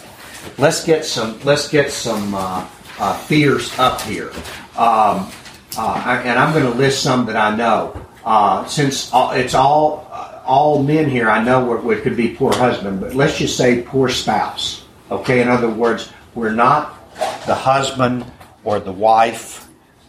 let's 0.58 0.84
get 0.86 1.06
some 1.06 1.39
let's 1.44 1.68
get 1.68 1.91
some 1.91 2.34
uh, 2.34 2.65
uh, 2.98 3.18
fears 3.18 3.77
up 3.77 4.00
here, 4.01 4.32
um, 4.77 5.30
uh, 5.77 6.22
and 6.24 6.39
I'm 6.39 6.53
going 6.53 6.72
to 6.72 6.77
list 6.77 7.03
some 7.03 7.25
that 7.25 7.36
I 7.36 7.56
know. 7.56 8.06
Uh, 8.24 8.65
since 8.65 9.12
it's 9.13 9.53
all 9.53 10.08
uh, 10.10 10.41
all 10.46 10.82
men 10.82 11.10
here, 11.10 11.30
I 11.30 11.44
know 11.44 11.65
what, 11.65 11.84
what 11.84 12.01
could 12.03 12.15
be 12.15 12.36
poor 12.36 12.53
husband, 12.56 13.01
but 13.01 13.15
let's 13.15 13.38
just 13.38 13.58
say 13.58 13.82
poor 13.82 14.08
spouse. 14.08 14.80
Okay, 15.12 15.41
in 15.41 15.50
other 15.50 15.70
words, 15.70 16.10
we're 16.36 16.53
not 16.53 16.98
the 17.46 17.53
husband 17.53 18.25
or 18.63 18.80
the 18.80 18.94
wife 18.94 19.68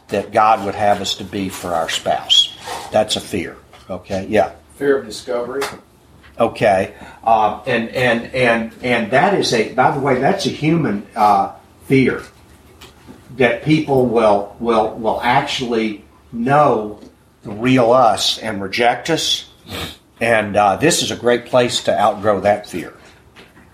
that 0.09 0.31
God 0.31 0.65
would 0.65 0.77
have 0.77 1.01
us 1.01 1.17
to 1.17 1.25
be 1.25 1.49
for 1.49 1.75
our 1.75 1.89
spouse. 1.89 2.57
That's 2.93 3.17
a 3.17 3.21
fear. 3.21 3.57
Okay, 3.91 4.27
yeah. 4.29 4.53
Fear 4.77 4.99
of 4.99 5.07
discovery. 5.07 5.63
Okay, 6.39 6.95
uh, 7.25 7.63
and 7.67 7.89
and 7.91 8.33
and 8.35 8.73
and 8.83 9.11
that 9.11 9.35
is 9.35 9.53
a. 9.53 9.75
By 9.75 9.91
the 9.91 10.01
way, 10.01 10.21
that's 10.21 10.47
a 10.47 10.51
human 10.51 11.07
uh, 11.17 11.55
fear 11.87 12.23
that 13.37 13.65
people 13.65 14.07
will 14.07 14.57
will 14.61 14.95
will 14.95 15.21
actually 15.21 16.05
know 16.31 17.01
the 17.43 17.51
real 17.51 17.93
us 17.93 18.39
and 18.39 18.63
reject 18.63 19.11
us. 19.11 19.51
And 20.21 20.57
uh, 20.57 20.77
this 20.77 21.03
is 21.03 21.11
a 21.11 21.17
great 21.17 21.47
place 21.47 21.83
to 21.85 22.01
outgrow 22.01 22.41
that 22.41 22.69
fear. 22.69 22.95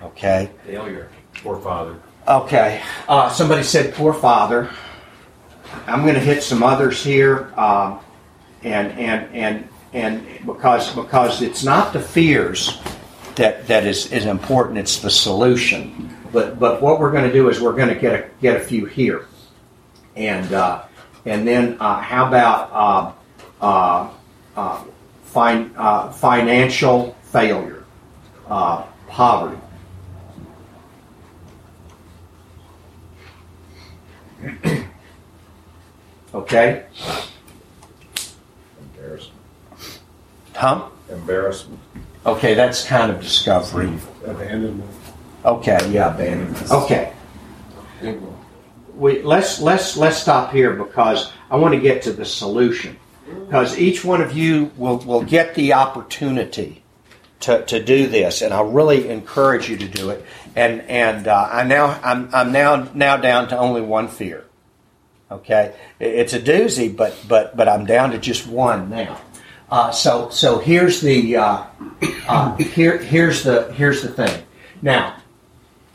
Okay. 0.03 0.51
Failure. 0.65 1.11
Poor 1.42 1.59
father. 1.61 1.97
Okay. 2.26 2.83
Uh, 3.09 3.30
somebody 3.30 3.62
said 3.62 3.95
poor 3.95 4.12
father. 4.12 4.71
I'm 5.87 6.02
going 6.02 6.14
to 6.14 6.21
hit 6.21 6.42
some 6.42 6.62
others 6.62 7.02
here, 7.02 7.52
um, 7.59 8.00
and 8.62 8.92
and 8.99 9.35
and 9.35 9.68
and 9.92 10.26
because 10.45 10.95
because 10.95 11.42
it's 11.42 11.64
not 11.64 11.92
the 11.92 12.00
fears 12.00 12.80
that 13.37 13.66
that 13.68 13.87
is 13.87 14.12
is 14.12 14.26
important. 14.26 14.78
It's 14.78 14.99
the 14.99 15.11
solution. 15.11 16.14
But 16.33 16.59
but 16.59 16.83
what 16.83 17.00
we're 17.00 17.12
going 17.12 17.25
to 17.25 17.33
do 17.33 17.49
is 17.49 17.61
we're 17.61 17.76
going 17.76 17.88
to 17.88 17.95
get 17.95 18.12
a 18.14 18.28
get 18.42 18.57
a 18.57 18.61
few 18.61 18.87
here, 18.87 19.26
and 20.16 20.52
uh, 20.52 20.83
and 21.25 21.47
then 21.47 21.76
uh, 21.80 22.00
how 22.00 22.28
about 22.28 22.71
uh, 22.73 23.12
uh, 23.64 24.11
uh, 24.57 24.85
fin- 25.25 25.73
uh, 25.76 26.11
financial 26.12 27.16
failure, 27.23 27.85
uh, 28.49 28.83
poverty. 29.09 29.61
okay? 36.35 36.87
Embarrassment. 38.80 39.40
Huh? 40.54 40.88
Embarrassment. 41.11 41.80
Okay, 42.26 42.54
that's 42.54 42.85
kind 42.85 43.11
of 43.11 43.21
discovery. 43.21 43.92
Abandonment. 44.26 44.90
Okay, 45.45 45.78
yeah, 45.90 46.14
abandonment. 46.14 46.71
Okay. 46.71 47.12
We, 48.95 49.23
let's 49.23 49.61
let's 49.61 49.97
let's 49.97 50.16
stop 50.16 50.52
here 50.52 50.73
because 50.73 51.33
I 51.50 51.57
want 51.57 51.75
to 51.75 51.80
get 51.80 52.02
to 52.02 52.12
the 52.12 52.25
solution. 52.25 52.99
Because 53.47 53.78
each 53.78 54.04
one 54.04 54.21
of 54.21 54.37
you 54.37 54.71
will, 54.76 54.99
will 54.99 55.23
get 55.23 55.54
the 55.54 55.75
opportunity 55.75 56.83
to, 57.40 57.64
to 57.66 57.83
do 57.83 58.07
this, 58.07 58.42
and 58.42 58.52
I 58.52 58.62
really 58.62 59.09
encourage 59.09 59.68
you 59.68 59.76
to 59.76 59.88
do 59.88 60.11
it. 60.11 60.25
And 60.57 60.80
and 60.83 61.28
uh, 61.28 61.49
I 61.52 61.64
now 61.64 62.00
I'm 62.02 62.35
I'm 62.35 62.52
now 62.52 62.88
now 62.95 63.16
down 63.16 63.49
to 63.49 63.59
only 63.59 63.80
one 63.80 64.09
fear. 64.09 64.45
Okay, 65.30 65.75
it's 66.00 66.33
a 66.33 66.40
doozy, 66.40 66.95
but 66.95 67.16
but 67.28 67.57
but 67.57 67.68
I'm 67.68 67.87
down 67.87 68.11
to 68.11 68.18
just 68.18 68.47
one 68.47 68.90
now. 68.90 69.21
Uh, 69.71 69.90
so 69.90 70.30
so 70.30 70.59
here's 70.59 71.00
the 71.00 71.37
uh, 71.37 71.64
uh, 72.26 72.57
here 72.57 72.99
here's 72.99 73.45
the 73.45 73.73
here's 73.75 74.02
the 74.02 74.09
thing. 74.09 74.42
Now 74.80 75.16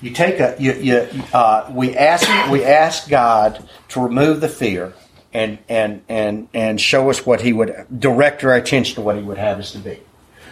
you 0.02 0.12
take 0.12 0.40
a 0.40 0.56
you, 0.60 0.74
you 0.74 1.10
uh, 1.34 1.72
we 1.74 1.96
ask 1.96 2.52
we 2.52 2.64
ask 2.64 3.10
God 3.10 3.68
to 3.90 4.02
remove 4.02 4.42
the 4.42 4.50
fear 4.50 4.94
and 5.34 5.58
and 5.68 6.04
and 6.08 6.48
and 6.54 6.80
show 6.80 7.10
us 7.10 7.26
what 7.26 7.42
He 7.42 7.52
would 7.52 7.88
direct 8.00 8.44
our 8.44 8.54
attention 8.54 8.96
to 8.96 9.02
what 9.02 9.16
He 9.16 9.24
would 9.24 9.38
have 9.38 9.60
us 9.60 9.72
to 9.72 9.80
be. 9.80 10.00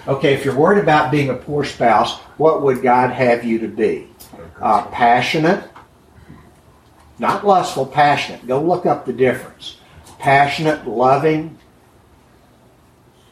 Okay, 0.08 0.34
if 0.34 0.44
you're 0.44 0.56
worried 0.56 0.82
about 0.82 1.12
being 1.12 1.30
a 1.30 1.36
poor 1.36 1.64
spouse, 1.64 2.20
what 2.38 2.64
would 2.64 2.82
God 2.82 3.12
have 3.12 3.44
you 3.44 3.60
to 3.60 3.68
be? 3.68 4.08
Uh, 4.60 4.86
passionate, 4.88 5.70
not 7.20 7.46
lustful, 7.46 7.86
passionate. 7.86 8.48
Go 8.48 8.62
look 8.62 8.88
up 8.88 9.06
the 9.06 9.14
difference. 9.14 9.78
Passionate, 10.18 10.88
loving. 10.88 11.58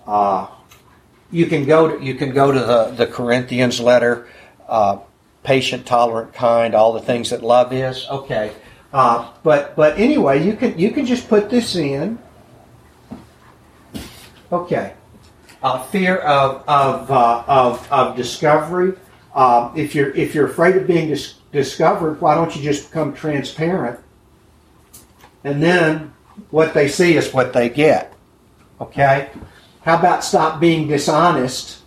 Uh, 0.06 0.48
you 1.32 1.48
can 1.48 1.66
go 1.66 1.98
to 1.98 2.04
you 2.04 2.16
can 2.16 2.32
go 2.34 2.52
to 2.52 2.60
the, 2.60 2.94
the 2.96 3.08
Corinthians 3.08 3.80
letter, 3.80 4.28
uh, 4.68 5.00
patient, 5.44 5.86
tolerant, 5.88 6.34
kind, 6.34 6.76
all 6.76 6.94
the 6.94 7.02
things 7.02 7.32
that 7.32 7.42
love 7.42 7.74
is. 7.74 8.08
Okay, 8.10 8.52
uh, 8.94 9.32
but 9.44 9.76
but 9.76 9.98
anyway, 9.98 10.44
you 10.44 10.56
can 10.56 10.78
you 10.78 10.92
can 10.92 11.06
just 11.06 11.28
put 11.28 11.50
this 11.50 11.76
in. 11.76 12.20
Okay, 14.52 14.94
uh, 15.62 15.84
fear 15.84 16.18
of 16.18 16.64
of, 16.68 17.12
uh, 17.12 17.44
of 17.48 17.92
of 17.92 18.16
discovery. 18.16 18.94
Um, 19.36 19.74
if 19.76 19.94
you're 19.94 20.12
if 20.16 20.34
you're 20.34 20.48
afraid 20.48 20.76
of 20.76 20.88
being 20.88 21.08
dis- 21.10 21.36
discovered, 21.52 22.20
why 22.22 22.36
don't 22.36 22.56
you 22.56 22.62
just 22.62 22.90
become 22.90 23.14
transparent? 23.14 24.00
And 25.44 25.62
then 25.62 26.14
what 26.50 26.74
they 26.74 26.88
see 26.88 27.16
is 27.16 27.34
what 27.34 27.54
they 27.54 27.70
get. 27.70 28.14
Okay. 28.82 29.30
How 29.82 29.98
about 29.98 30.24
stop 30.24 30.60
being 30.60 30.88
dishonest 30.88 31.82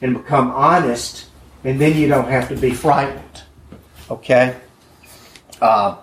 and 0.00 0.14
become 0.14 0.50
honest, 0.50 1.26
and 1.64 1.80
then 1.80 1.96
you 1.96 2.08
don't 2.08 2.28
have 2.28 2.48
to 2.48 2.56
be 2.56 2.70
frightened. 2.70 3.42
Okay. 4.10 4.56
Uh, 5.60 5.96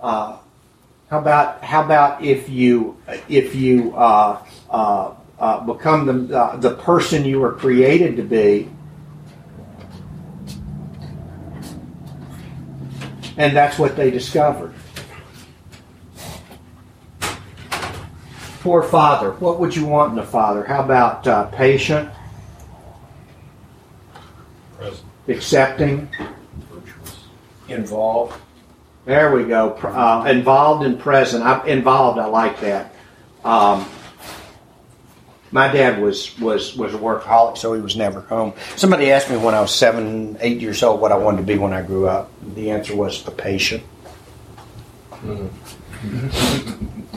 uh, 0.00 0.38
how 1.08 1.18
about 1.18 1.62
how 1.62 1.84
about 1.84 2.22
if 2.22 2.48
you 2.48 2.96
if 3.28 3.54
you 3.54 3.94
uh, 3.96 4.42
uh, 5.42 5.58
become 5.60 6.06
the 6.06 6.38
uh, 6.38 6.56
the 6.58 6.70
person 6.76 7.24
you 7.24 7.40
were 7.40 7.52
created 7.52 8.16
to 8.16 8.22
be, 8.22 8.70
and 13.36 13.56
that's 13.56 13.76
what 13.76 13.96
they 13.96 14.08
discovered. 14.08 14.72
Poor 18.60 18.84
father. 18.84 19.32
What 19.32 19.58
would 19.58 19.74
you 19.74 19.84
want 19.84 20.12
in 20.12 20.18
a 20.20 20.24
father? 20.24 20.62
How 20.62 20.84
about 20.84 21.26
uh, 21.26 21.46
patient, 21.46 22.08
Present. 24.78 25.04
accepting? 25.26 26.08
Involved. 27.66 28.40
There 29.06 29.34
we 29.34 29.42
go. 29.42 29.72
Uh, 29.72 30.24
involved 30.30 30.86
and 30.86 31.00
present. 31.00 31.42
I, 31.42 31.66
involved. 31.66 32.20
I 32.20 32.26
like 32.26 32.60
that. 32.60 32.94
Um, 33.44 33.88
my 35.52 35.68
dad 35.68 36.00
was 36.00 36.38
was 36.40 36.74
was 36.76 36.94
a 36.94 36.98
workaholic, 36.98 37.58
so 37.58 37.74
he 37.74 37.80
was 37.80 37.94
never 37.94 38.22
home. 38.22 38.54
Somebody 38.76 39.12
asked 39.12 39.30
me 39.30 39.36
when 39.36 39.54
I 39.54 39.60
was 39.60 39.74
seven, 39.74 40.36
eight 40.40 40.60
years 40.60 40.82
old 40.82 41.00
what 41.00 41.12
I 41.12 41.16
wanted 41.16 41.38
to 41.38 41.42
be 41.44 41.58
when 41.58 41.72
I 41.72 41.82
grew 41.82 42.08
up. 42.08 42.30
The 42.54 42.70
answer 42.70 42.96
was 42.96 43.26
a 43.28 43.30
patient. 43.30 43.84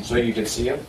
So 0.04 0.18
you 0.18 0.34
can 0.34 0.46
see 0.46 0.66
him? 0.66 0.86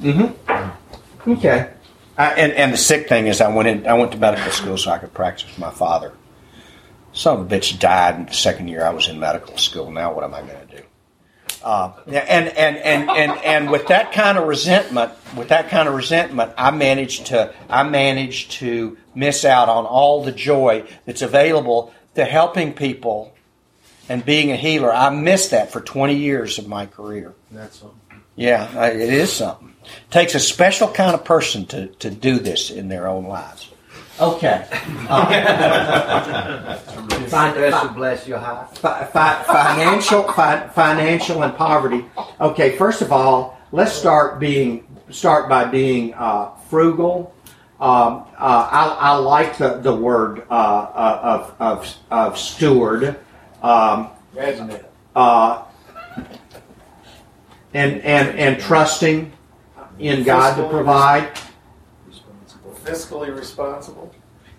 Mm-hmm. 0.00 1.30
Okay. 1.30 1.70
I, 2.16 2.32
and 2.32 2.52
and 2.52 2.72
the 2.72 2.78
sick 2.78 3.08
thing 3.08 3.28
is, 3.28 3.40
I 3.40 3.48
went 3.48 3.68
in. 3.68 3.86
I 3.86 3.94
went 3.94 4.10
to 4.12 4.18
medical 4.18 4.50
school 4.50 4.76
so 4.76 4.90
I 4.90 4.98
could 4.98 5.14
practice 5.14 5.46
with 5.46 5.58
my 5.58 5.70
father. 5.70 6.12
Son 7.12 7.38
of 7.38 7.52
a 7.52 7.56
bitch 7.56 7.78
died 7.78 8.16
in 8.16 8.26
the 8.26 8.32
second 8.32 8.68
year 8.68 8.84
I 8.84 8.90
was 8.90 9.08
in 9.08 9.20
medical 9.20 9.56
school. 9.56 9.90
Now 9.90 10.12
what 10.14 10.24
am 10.24 10.34
I 10.34 10.42
going 10.42 10.66
to 10.68 10.76
do? 10.76 10.82
Uh, 11.62 11.92
and, 12.06 12.48
and, 12.48 12.76
and, 12.76 13.10
and, 13.10 13.32
and 13.44 13.70
with 13.70 13.88
that 13.88 14.12
kind 14.12 14.38
of 14.38 14.46
resentment, 14.46 15.12
with 15.36 15.48
that 15.48 15.68
kind 15.68 15.88
of 15.88 15.94
resentment, 15.94 16.52
I 16.56 16.70
managed 16.70 17.26
to 17.26 17.52
I 17.68 17.82
managed 17.82 18.52
to 18.52 18.96
miss 19.14 19.44
out 19.44 19.68
on 19.68 19.84
all 19.84 20.22
the 20.22 20.32
joy 20.32 20.88
that's 21.04 21.22
available 21.22 21.92
to 22.14 22.24
helping 22.24 22.74
people 22.74 23.34
and 24.08 24.24
being 24.24 24.50
a 24.50 24.56
healer. 24.56 24.92
I 24.92 25.10
missed 25.10 25.50
that 25.50 25.72
for 25.72 25.80
20 25.80 26.14
years 26.14 26.58
of 26.58 26.68
my 26.68 26.86
career. 26.86 27.34
That's 27.50 27.82
all. 27.82 27.94
Yeah, 28.36 28.86
it 28.86 29.12
is 29.12 29.32
something. 29.32 29.74
It 29.84 30.10
takes 30.10 30.34
a 30.34 30.40
special 30.40 30.88
kind 30.88 31.14
of 31.14 31.24
person 31.24 31.66
to, 31.66 31.88
to 31.88 32.10
do 32.10 32.38
this 32.38 32.70
in 32.70 32.88
their 32.88 33.08
own 33.08 33.24
lives. 33.24 33.68
Okay. 34.20 34.66
Uh, 35.08 36.76
Fin- 37.28 37.94
bless 37.94 38.26
your 38.26 38.38
heart. 38.38 38.76
fi- 38.76 39.04
fi- 39.06 39.42
financial, 39.44 40.22
fi- 40.32 40.68
financial, 40.68 41.42
and 41.42 41.54
poverty. 41.56 42.04
Okay, 42.40 42.76
first 42.76 43.00
of 43.02 43.10
all, 43.12 43.58
let's 43.72 43.92
start 43.92 44.38
being 44.38 44.86
start 45.10 45.48
by 45.48 45.64
being 45.64 46.12
uh, 46.14 46.50
frugal. 46.68 47.34
Um, 47.80 48.24
uh, 48.38 48.68
I, 48.70 48.96
I 49.00 49.16
like 49.16 49.56
the 49.58 49.78
the 49.78 49.94
word 49.94 50.42
uh, 50.50 50.52
uh, 50.54 51.20
of, 51.22 51.54
of 51.60 51.96
of 52.10 52.38
steward. 52.38 53.18
Um, 53.62 54.10
that. 54.68 54.90
uh, 55.16 55.64
and 57.74 58.00
and 58.02 58.38
and 58.38 58.60
trusting 58.60 59.32
in 59.98 60.22
God 60.22 60.56
to 60.56 60.68
provide. 60.68 61.30
Fiscally 62.88 63.36
responsible. 63.36 64.14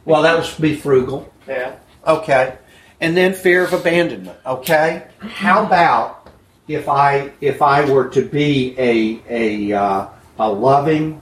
Well, 0.06 0.22
that 0.24 0.38
would 0.38 0.62
be 0.62 0.76
frugal. 0.76 1.32
Yeah. 1.48 1.76
Okay. 2.06 2.58
And 3.02 3.16
then 3.16 3.34
fear 3.34 3.64
of 3.64 3.74
abandonment. 3.74 4.38
Okay. 4.46 5.08
How 5.20 5.66
about 5.66 6.30
if 6.68 6.88
I 6.90 7.32
if 7.42 7.62
I 7.62 7.90
were 7.90 8.10
to 8.10 8.22
be 8.22 8.76
a 8.78 9.22
a 9.30 9.74
uh, 9.78 10.08
a 10.38 10.52
loving 10.52 11.22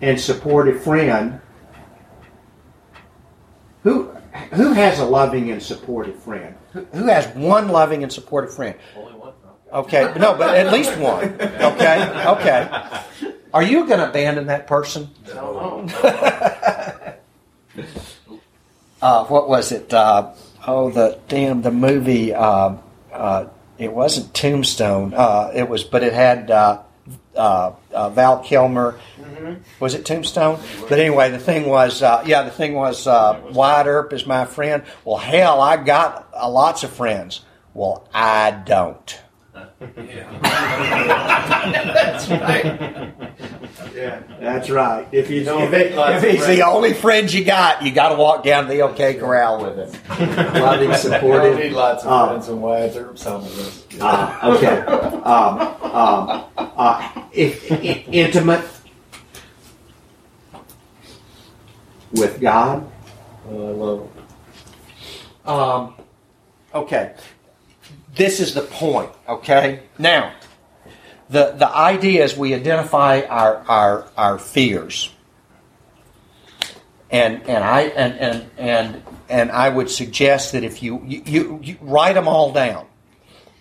and 0.00 0.20
supportive 0.20 0.82
friend? 0.82 1.40
Who 3.82 4.10
who 4.52 4.72
has 4.72 4.98
a 4.98 5.04
loving 5.04 5.50
and 5.50 5.62
supportive 5.62 6.22
friend? 6.22 6.54
Who, 6.72 6.84
who 6.92 7.04
has 7.06 7.26
one 7.34 7.68
loving 7.68 8.02
and 8.02 8.12
supportive 8.12 8.54
friend? 8.54 8.76
Only 8.96 9.12
one. 9.14 9.32
Okay, 9.72 10.12
no, 10.18 10.34
but 10.34 10.56
at 10.56 10.72
least 10.72 10.96
one. 10.98 11.24
Okay, 11.40 12.26
okay. 12.26 13.00
Are 13.52 13.62
you 13.62 13.86
going 13.86 14.00
to 14.00 14.08
abandon 14.08 14.46
that 14.46 14.66
person? 14.66 15.10
I 15.34 17.14
uh, 19.02 19.24
what 19.24 19.48
was 19.48 19.72
it? 19.72 19.92
Uh, 19.92 20.32
oh, 20.66 20.90
the 20.90 21.18
damn 21.28 21.62
the 21.62 21.70
movie. 21.70 22.34
Uh, 22.34 22.76
uh, 23.12 23.46
it 23.78 23.92
wasn't 23.92 24.34
Tombstone. 24.34 25.14
Uh, 25.14 25.50
it 25.54 25.68
was, 25.68 25.84
but 25.84 26.02
it 26.02 26.12
had 26.12 26.50
uh, 26.50 26.82
uh, 27.34 27.72
uh, 27.92 28.10
Val 28.10 28.40
Kilmer. 28.40 28.98
Was 29.80 29.94
it 29.94 30.04
Tombstone? 30.04 30.60
But 30.88 30.98
anyway, 30.98 31.30
the 31.30 31.38
thing 31.38 31.66
was, 31.66 32.02
uh, 32.02 32.22
yeah, 32.26 32.42
the 32.42 32.50
thing 32.50 32.74
was, 32.74 33.06
uh, 33.06 33.40
Wyatt 33.52 33.86
Earp 33.86 34.12
is 34.12 34.26
my 34.26 34.44
friend. 34.44 34.82
Well, 35.04 35.16
hell, 35.16 35.60
I 35.60 35.76
got 35.82 36.28
uh, 36.34 36.48
lots 36.50 36.84
of 36.84 36.92
friends. 36.92 37.40
Well, 37.72 38.06
I 38.12 38.50
don't. 38.50 39.20
Yeah. 43.94 44.22
That's 44.40 44.70
right. 44.70 45.06
If 45.12 45.28
he's, 45.28 45.46
don't 45.46 45.62
if, 45.62 45.70
make 45.70 45.86
it- 45.88 45.96
lots 45.96 46.22
if 46.22 46.30
he's 46.32 46.46
the 46.46 46.62
only 46.66 46.92
friend 46.94 47.32
you 47.32 47.44
got, 47.44 47.82
you 47.82 47.90
got 47.92 48.10
to 48.10 48.14
walk 48.16 48.44
down 48.44 48.64
to 48.64 48.70
the 48.70 48.82
OK 48.82 49.14
Corral 49.14 49.62
with 49.62 49.76
him. 49.76 49.90
Loving, 50.54 50.80
We 50.88 50.94
don't 50.94 50.96
supportive. 50.98 51.58
need 51.58 51.72
lots 51.72 52.04
of 52.04 52.10
Uh, 52.12 52.28
friends 52.28 52.48
and 52.48 52.62
Wyatt 52.62 52.94
Earp's 52.96 53.24
home 53.24 53.42
with 53.42 53.58
us. 53.58 53.84
Uh, 54.00 54.54
okay. 54.56 54.80
Um, 55.22 55.60
um, 55.92 56.44
uh, 56.56 57.22
if, 57.32 57.70
i- 57.72 58.04
intimate 58.12 58.64
with 62.12 62.40
God. 62.40 62.90
Oh, 63.50 63.68
I 63.68 63.72
love 63.72 64.00
it. 64.04 65.48
Um, 65.48 65.94
okay. 66.74 67.14
This 68.14 68.40
is 68.40 68.54
the 68.54 68.62
point. 68.62 69.10
Okay. 69.28 69.82
Now, 69.98 70.34
the 71.28 71.52
the 71.56 71.68
idea 71.68 72.24
is 72.24 72.36
we 72.36 72.54
identify 72.54 73.22
our 73.22 73.58
our 73.68 74.08
our 74.16 74.38
fears, 74.38 75.12
and 77.10 77.42
and 77.48 77.62
I 77.62 77.82
and 77.82 78.18
and 78.18 78.50
and 78.58 79.02
and 79.28 79.52
I 79.52 79.68
would 79.68 79.90
suggest 79.90 80.52
that 80.52 80.64
if 80.64 80.82
you 80.82 81.02
you, 81.06 81.22
you, 81.24 81.60
you 81.62 81.76
write 81.80 82.14
them 82.14 82.26
all 82.26 82.52
down, 82.52 82.86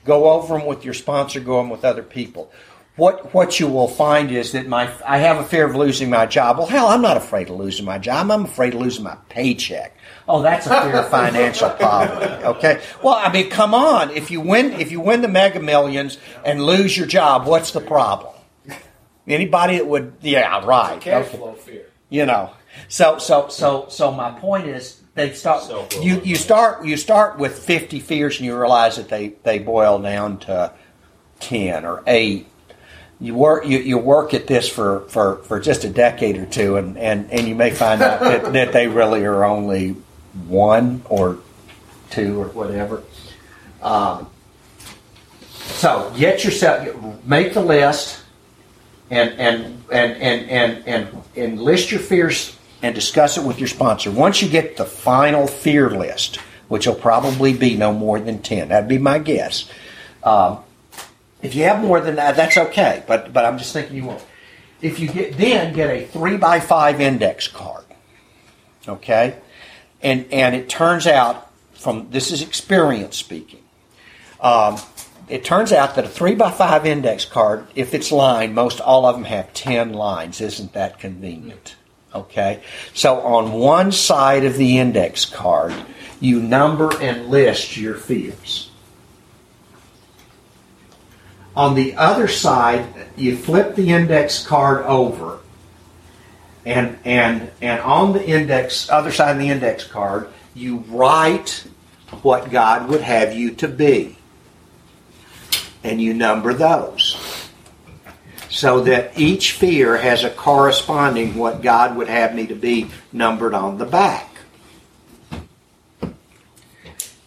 go 0.03 0.31
over 0.31 0.57
them 0.57 0.65
with 0.65 0.83
your 0.83 0.95
sponsor, 0.95 1.39
go 1.39 1.57
them 1.57 1.69
with 1.69 1.85
other 1.85 2.03
people. 2.03 2.51
What 2.99 3.33
what 3.33 3.59
you 3.59 3.67
will 3.67 3.87
find 3.87 4.31
is 4.31 4.51
that 4.51 4.67
my 4.67 4.91
I 5.05 5.19
have 5.19 5.37
a 5.37 5.43
fear 5.43 5.65
of 5.65 5.75
losing 5.75 6.09
my 6.09 6.25
job. 6.25 6.57
Well, 6.57 6.67
hell, 6.67 6.87
I'm 6.87 7.01
not 7.01 7.17
afraid 7.17 7.49
of 7.49 7.55
losing 7.55 7.85
my 7.85 7.97
job. 7.97 8.29
I'm 8.29 8.45
afraid 8.45 8.73
of 8.73 8.81
losing 8.81 9.03
my 9.03 9.17
paycheck. 9.29 9.95
Oh, 10.27 10.41
that's 10.41 10.67
a 10.67 10.81
fear 10.81 10.97
of 10.97 11.09
financial 11.09 11.69
poverty. 11.71 12.43
Okay. 12.45 12.81
Well, 13.03 13.15
I 13.15 13.31
mean, 13.31 13.49
come 13.49 13.73
on. 13.73 14.11
If 14.11 14.29
you 14.29 14.41
win, 14.41 14.73
if 14.73 14.91
you 14.91 14.99
win 14.99 15.21
the 15.21 15.27
Mega 15.27 15.59
Millions 15.59 16.17
and 16.45 16.63
lose 16.65 16.97
your 16.97 17.07
job, 17.07 17.47
what's 17.47 17.71
the 17.71 17.81
problem? 17.81 18.35
Anybody 19.27 19.77
that 19.77 19.87
would, 19.87 20.13
yeah, 20.21 20.65
right. 20.65 20.99
Cash 20.99 21.27
Okay 21.27 21.37
flow 21.37 21.53
fear. 21.53 21.85
you 22.09 22.25
know 22.25 22.51
so 22.87 23.17
so 23.17 23.47
so 23.49 23.87
so 23.89 24.11
my 24.11 24.31
point 24.39 24.67
is 24.67 25.01
they 25.15 25.33
start 25.33 25.93
you 26.01 26.21
you 26.23 26.35
start 26.35 26.85
you 26.85 26.97
start 26.97 27.37
with 27.37 27.57
50 27.57 27.99
fears 27.99 28.37
and 28.37 28.45
you 28.45 28.57
realize 28.57 28.95
that 28.97 29.09
they 29.09 29.29
they 29.43 29.59
boil 29.59 29.99
down 29.99 30.39
to 30.39 30.73
10 31.39 31.85
or 31.85 32.03
8 32.07 32.47
you 33.19 33.35
work 33.35 33.65
you, 33.65 33.79
you 33.79 33.97
work 33.97 34.33
at 34.33 34.47
this 34.47 34.69
for, 34.69 35.01
for, 35.09 35.37
for 35.37 35.59
just 35.59 35.83
a 35.83 35.89
decade 35.89 36.37
or 36.37 36.45
two 36.45 36.77
and, 36.77 36.97
and, 36.97 37.29
and 37.31 37.47
you 37.47 37.55
may 37.55 37.71
find 37.71 38.01
out 38.01 38.19
that, 38.21 38.53
that 38.53 38.73
they 38.73 38.87
really 38.87 39.23
are 39.25 39.43
only 39.43 39.95
one 40.47 41.01
or 41.05 41.39
two 42.09 42.41
or 42.41 42.47
whatever 42.47 43.03
um, 43.81 44.29
so 45.51 46.13
get 46.17 46.43
yourself 46.43 46.87
make 47.25 47.53
the 47.53 47.61
list 47.61 48.23
and 49.09 49.31
and 49.39 49.83
and 49.91 50.13
and 50.21 50.49
and 50.49 50.87
and, 50.87 51.23
and 51.35 51.61
list 51.61 51.91
your 51.91 51.99
fears 51.99 52.57
and 52.81 52.95
discuss 52.95 53.37
it 53.37 53.43
with 53.43 53.59
your 53.59 53.67
sponsor. 53.67 54.11
Once 54.11 54.41
you 54.41 54.49
get 54.49 54.77
the 54.77 54.85
final 54.85 55.47
fear 55.47 55.89
list, 55.89 56.37
which 56.67 56.87
will 56.87 56.95
probably 56.95 57.53
be 57.53 57.75
no 57.75 57.93
more 57.93 58.19
than 58.19 58.41
ten, 58.41 58.69
that'd 58.69 58.89
be 58.89 58.97
my 58.97 59.19
guess. 59.19 59.69
Um, 60.23 60.59
if 61.41 61.55
you 61.55 61.63
have 61.63 61.81
more 61.81 61.99
than 62.01 62.15
that, 62.15 62.35
that's 62.35 62.57
okay. 62.57 63.03
But 63.07 63.33
but 63.33 63.45
I'm 63.45 63.57
just 63.57 63.73
thinking 63.73 63.95
you 63.95 64.05
won't. 64.05 64.23
if 64.81 64.99
you 64.99 65.07
get 65.07 65.37
then 65.37 65.73
get 65.73 65.89
a 65.89 66.05
three 66.05 66.37
by 66.37 66.59
five 66.59 67.01
index 67.01 67.47
card, 67.47 67.85
okay, 68.87 69.37
and 70.01 70.25
and 70.31 70.55
it 70.55 70.69
turns 70.69 71.07
out 71.07 71.51
from 71.73 72.09
this 72.11 72.31
is 72.31 72.41
experience 72.41 73.17
speaking. 73.17 73.61
Um, 74.41 74.77
it 75.27 75.43
turns 75.43 75.71
out 75.71 75.95
that 75.95 76.05
a 76.05 76.09
three 76.09 76.35
by 76.35 76.51
five 76.51 76.85
index 76.85 77.25
card, 77.25 77.67
if 77.75 77.93
it's 77.93 78.11
lined, 78.11 78.55
most 78.55 78.81
all 78.81 79.05
of 79.05 79.15
them 79.15 79.25
have 79.25 79.53
ten 79.53 79.93
lines. 79.93 80.41
Isn't 80.41 80.73
that 80.73 80.99
convenient? 80.99 81.75
Okay, 82.13 82.63
so 82.93 83.21
on 83.21 83.53
one 83.53 83.91
side 83.91 84.43
of 84.43 84.57
the 84.57 84.79
index 84.79 85.25
card, 85.25 85.73
you 86.19 86.41
number 86.41 86.89
and 87.01 87.27
list 87.27 87.77
your 87.77 87.95
fears. 87.95 88.68
On 91.59 91.75
the 91.75 91.95
other 91.95 92.29
side, 92.29 92.85
you 93.17 93.35
flip 93.35 93.75
the 93.75 93.89
index 93.89 94.47
card 94.47 94.85
over, 94.85 95.39
and 96.65 96.97
and 97.03 97.51
and 97.61 97.81
on 97.81 98.13
the 98.13 98.25
index 98.25 98.89
other 98.89 99.11
side 99.11 99.33
of 99.33 99.39
the 99.39 99.49
index 99.49 99.83
card, 99.83 100.29
you 100.53 100.77
write 100.87 101.67
what 102.21 102.49
God 102.49 102.87
would 102.87 103.01
have 103.01 103.35
you 103.35 103.51
to 103.55 103.67
be, 103.67 104.15
and 105.83 106.01
you 106.01 106.13
number 106.13 106.53
those, 106.53 107.49
so 108.47 108.79
that 108.83 109.19
each 109.19 109.51
fear 109.51 109.97
has 109.97 110.23
a 110.23 110.29
corresponding 110.29 111.35
what 111.35 111.61
God 111.61 111.97
would 111.97 112.07
have 112.07 112.33
me 112.33 112.47
to 112.47 112.55
be 112.55 112.89
numbered 113.11 113.53
on 113.53 113.77
the 113.77 113.85
back. 113.85 114.33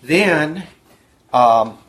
Then. 0.02 0.66
Um, 1.34 1.81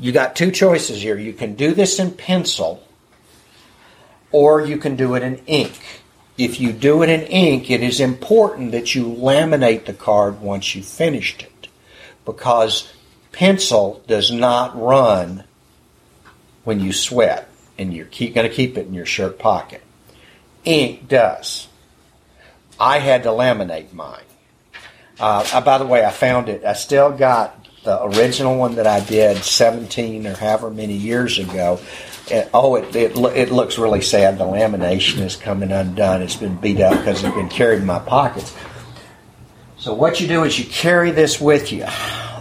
you 0.00 0.12
got 0.12 0.36
two 0.36 0.50
choices 0.50 1.02
here. 1.02 1.18
You 1.18 1.32
can 1.32 1.54
do 1.54 1.74
this 1.74 1.98
in 1.98 2.12
pencil 2.12 2.82
or 4.30 4.62
you 4.62 4.78
can 4.78 4.96
do 4.96 5.14
it 5.14 5.22
in 5.22 5.38
ink. 5.46 6.02
If 6.38 6.60
you 6.60 6.72
do 6.72 7.02
it 7.02 7.10
in 7.10 7.22
ink, 7.22 7.70
it 7.70 7.82
is 7.82 8.00
important 8.00 8.72
that 8.72 8.94
you 8.94 9.04
laminate 9.04 9.84
the 9.84 9.92
card 9.92 10.40
once 10.40 10.74
you've 10.74 10.86
finished 10.86 11.42
it 11.42 11.68
because 12.24 12.92
pencil 13.32 14.02
does 14.06 14.30
not 14.30 14.80
run 14.80 15.44
when 16.64 16.80
you 16.80 16.92
sweat 16.92 17.48
and 17.78 17.92
you're 17.92 18.06
going 18.06 18.32
to 18.32 18.48
keep 18.48 18.78
it 18.78 18.86
in 18.86 18.94
your 18.94 19.06
shirt 19.06 19.38
pocket. 19.38 19.82
Ink 20.64 21.08
does. 21.08 21.68
I 22.78 22.98
had 22.98 23.24
to 23.24 23.30
laminate 23.30 23.92
mine. 23.92 24.22
Uh, 25.20 25.60
by 25.60 25.78
the 25.78 25.86
way, 25.86 26.04
I 26.04 26.10
found 26.10 26.48
it. 26.48 26.64
I 26.64 26.72
still 26.72 27.12
got 27.12 27.61
the 27.84 28.02
original 28.04 28.56
one 28.56 28.76
that 28.76 28.86
I 28.86 29.00
did 29.00 29.38
17 29.38 30.26
or 30.26 30.34
however 30.34 30.70
many 30.70 30.94
years 30.94 31.38
ago. 31.38 31.80
And, 32.30 32.48
oh, 32.54 32.76
it, 32.76 32.94
it, 32.94 33.16
it 33.16 33.50
looks 33.50 33.78
really 33.78 34.02
sad. 34.02 34.38
The 34.38 34.44
lamination 34.44 35.20
is 35.20 35.36
coming 35.36 35.72
undone. 35.72 36.22
It's 36.22 36.36
been 36.36 36.56
beat 36.56 36.80
up 36.80 36.96
because 36.96 37.24
it's 37.24 37.34
been 37.34 37.48
carried 37.48 37.80
in 37.80 37.86
my 37.86 37.98
pockets. 37.98 38.54
So 39.78 39.94
what 39.94 40.20
you 40.20 40.28
do 40.28 40.44
is 40.44 40.56
you 40.58 40.64
carry 40.64 41.10
this 41.10 41.40
with 41.40 41.72
you. 41.72 41.84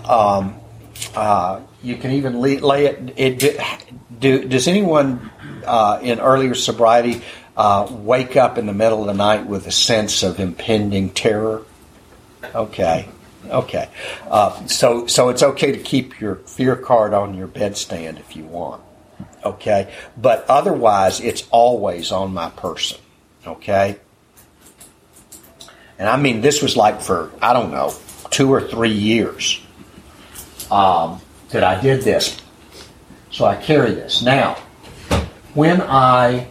Um, 0.07 0.59
uh, 1.15 1.61
you 1.81 1.97
can 1.97 2.11
even 2.11 2.39
lay, 2.39 2.59
lay 2.59 2.85
it. 2.85 3.13
it 3.17 3.83
do, 4.19 4.47
does 4.47 4.67
anyone 4.67 5.31
uh, 5.65 5.99
in 6.03 6.19
earlier 6.19 6.53
sobriety 6.53 7.23
uh, 7.57 7.87
wake 7.89 8.35
up 8.35 8.59
in 8.59 8.67
the 8.67 8.73
middle 8.73 9.01
of 9.01 9.07
the 9.07 9.13
night 9.13 9.47
with 9.47 9.65
a 9.65 9.71
sense 9.71 10.21
of 10.21 10.39
impending 10.39 11.09
terror? 11.09 11.63
Okay. 12.53 13.09
Okay. 13.49 13.89
Uh, 14.29 14.65
so, 14.67 15.07
so 15.07 15.29
it's 15.29 15.43
okay 15.43 15.71
to 15.71 15.77
keep 15.77 16.19
your 16.19 16.35
fear 16.35 16.75
card 16.75 17.13
on 17.13 17.33
your 17.33 17.47
bedstand 17.47 18.19
if 18.19 18.35
you 18.35 18.45
want. 18.45 18.81
Okay. 19.43 19.93
But 20.17 20.45
otherwise, 20.47 21.19
it's 21.19 21.47
always 21.49 22.11
on 22.11 22.33
my 22.33 22.49
person. 22.51 22.99
Okay. 23.45 23.99
And 25.97 26.09
I 26.09 26.17
mean, 26.17 26.41
this 26.41 26.61
was 26.61 26.75
like 26.75 27.01
for, 27.01 27.31
I 27.41 27.53
don't 27.53 27.71
know, 27.71 27.93
two 28.29 28.51
or 28.51 28.61
three 28.61 28.93
years 28.93 29.61
um, 30.69 31.21
that 31.49 31.63
I 31.63 31.79
did 31.79 32.01
this. 32.03 32.39
So 33.31 33.45
I 33.45 33.55
carry 33.55 33.91
this. 33.93 34.21
Now, 34.21 34.55
when 35.53 35.81
I 35.81 36.47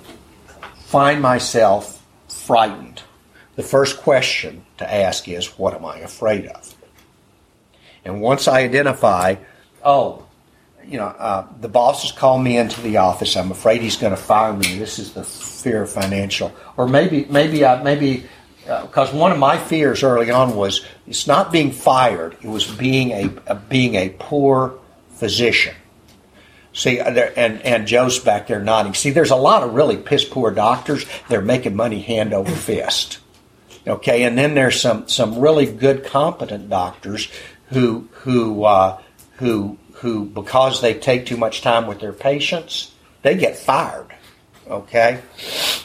find 0.87 1.21
myself 1.23 2.05
frightened, 2.29 3.03
the 3.57 3.63
first 3.63 3.99
question 3.99 4.65
to 4.79 4.93
ask 4.93 5.29
is, 5.29 5.59
what 5.59 5.75
am 5.75 5.85
I 5.85 5.99
afraid 5.99 6.47
of? 6.47 6.60
And 8.05 8.21
once 8.21 8.49
I 8.49 8.61
identify, 8.61 9.37
oh, 9.85 10.25
you 10.85 10.99
know, 10.99 11.07
uh, 11.07 11.47
the 11.61 11.69
boss 11.69 12.03
has 12.03 12.13
called 12.13 12.43
me 12.43 12.57
into 12.57 12.81
the 12.81 12.97
office. 12.99 13.37
I'm 13.37 13.51
afraid 13.51 13.81
he's 13.81 13.97
going 13.97 14.15
to 14.15 14.21
fire 14.21 14.53
me. 14.53 14.79
This 14.79 14.99
is 14.99 15.13
the 15.13 15.25
fear 15.25 15.83
of 15.83 15.91
financial, 15.91 16.53
or 16.77 16.89
maybe, 16.89 17.27
maybe, 17.27 17.65
I, 17.65 17.83
maybe, 17.83 18.25
because 18.65 19.13
uh, 19.13 19.17
one 19.17 19.31
of 19.31 19.39
my 19.39 19.59
fears 19.59 20.03
early 20.03 20.31
on 20.31 20.57
was 20.57 20.85
it's 21.07 21.27
not 21.27 21.53
being 21.53 21.71
fired; 21.71 22.37
it 22.43 22.49
was 22.49 22.67
being 22.67 23.11
a, 23.11 23.31
a 23.47 23.55
being 23.55 23.95
a 23.95 24.09
poor 24.19 24.79
physician. 25.11 25.75
See, 26.73 27.01
uh, 27.01 27.11
and 27.11 27.61
and 27.63 27.87
Joe's 27.87 28.19
back 28.19 28.47
there 28.47 28.63
nodding. 28.63 28.95
See, 28.95 29.11
there's 29.11 29.31
a 29.31 29.37
lot 29.37 29.63
of 29.63 29.75
really 29.75 29.97
piss 29.97 30.25
poor 30.25 30.51
doctors. 30.51 31.05
They're 31.29 31.43
making 31.43 31.77
money 31.77 32.01
hand 32.01 32.33
over 32.33 32.51
fist. 32.51 33.19
Okay, 33.87 34.25
and 34.25 34.37
then 34.37 34.55
there's 34.55 34.81
some 34.81 35.09
some 35.09 35.39
really 35.39 35.67
good, 35.67 36.05
competent 36.05 36.69
doctors 36.69 37.29
who 37.71 38.09
who 38.13 38.65
uh, 38.65 39.01
who 39.37 39.79
who 39.95 40.25
because 40.27 40.81
they 40.81 40.95
take 40.95 41.27
too 41.27 41.37
much 41.37 41.63
time 41.63 41.87
with 41.87 42.01
their 42.01 42.13
patients, 42.13 42.95
they 43.23 43.35
get 43.35 43.57
fired. 43.57 44.15
Okay, 44.69 45.21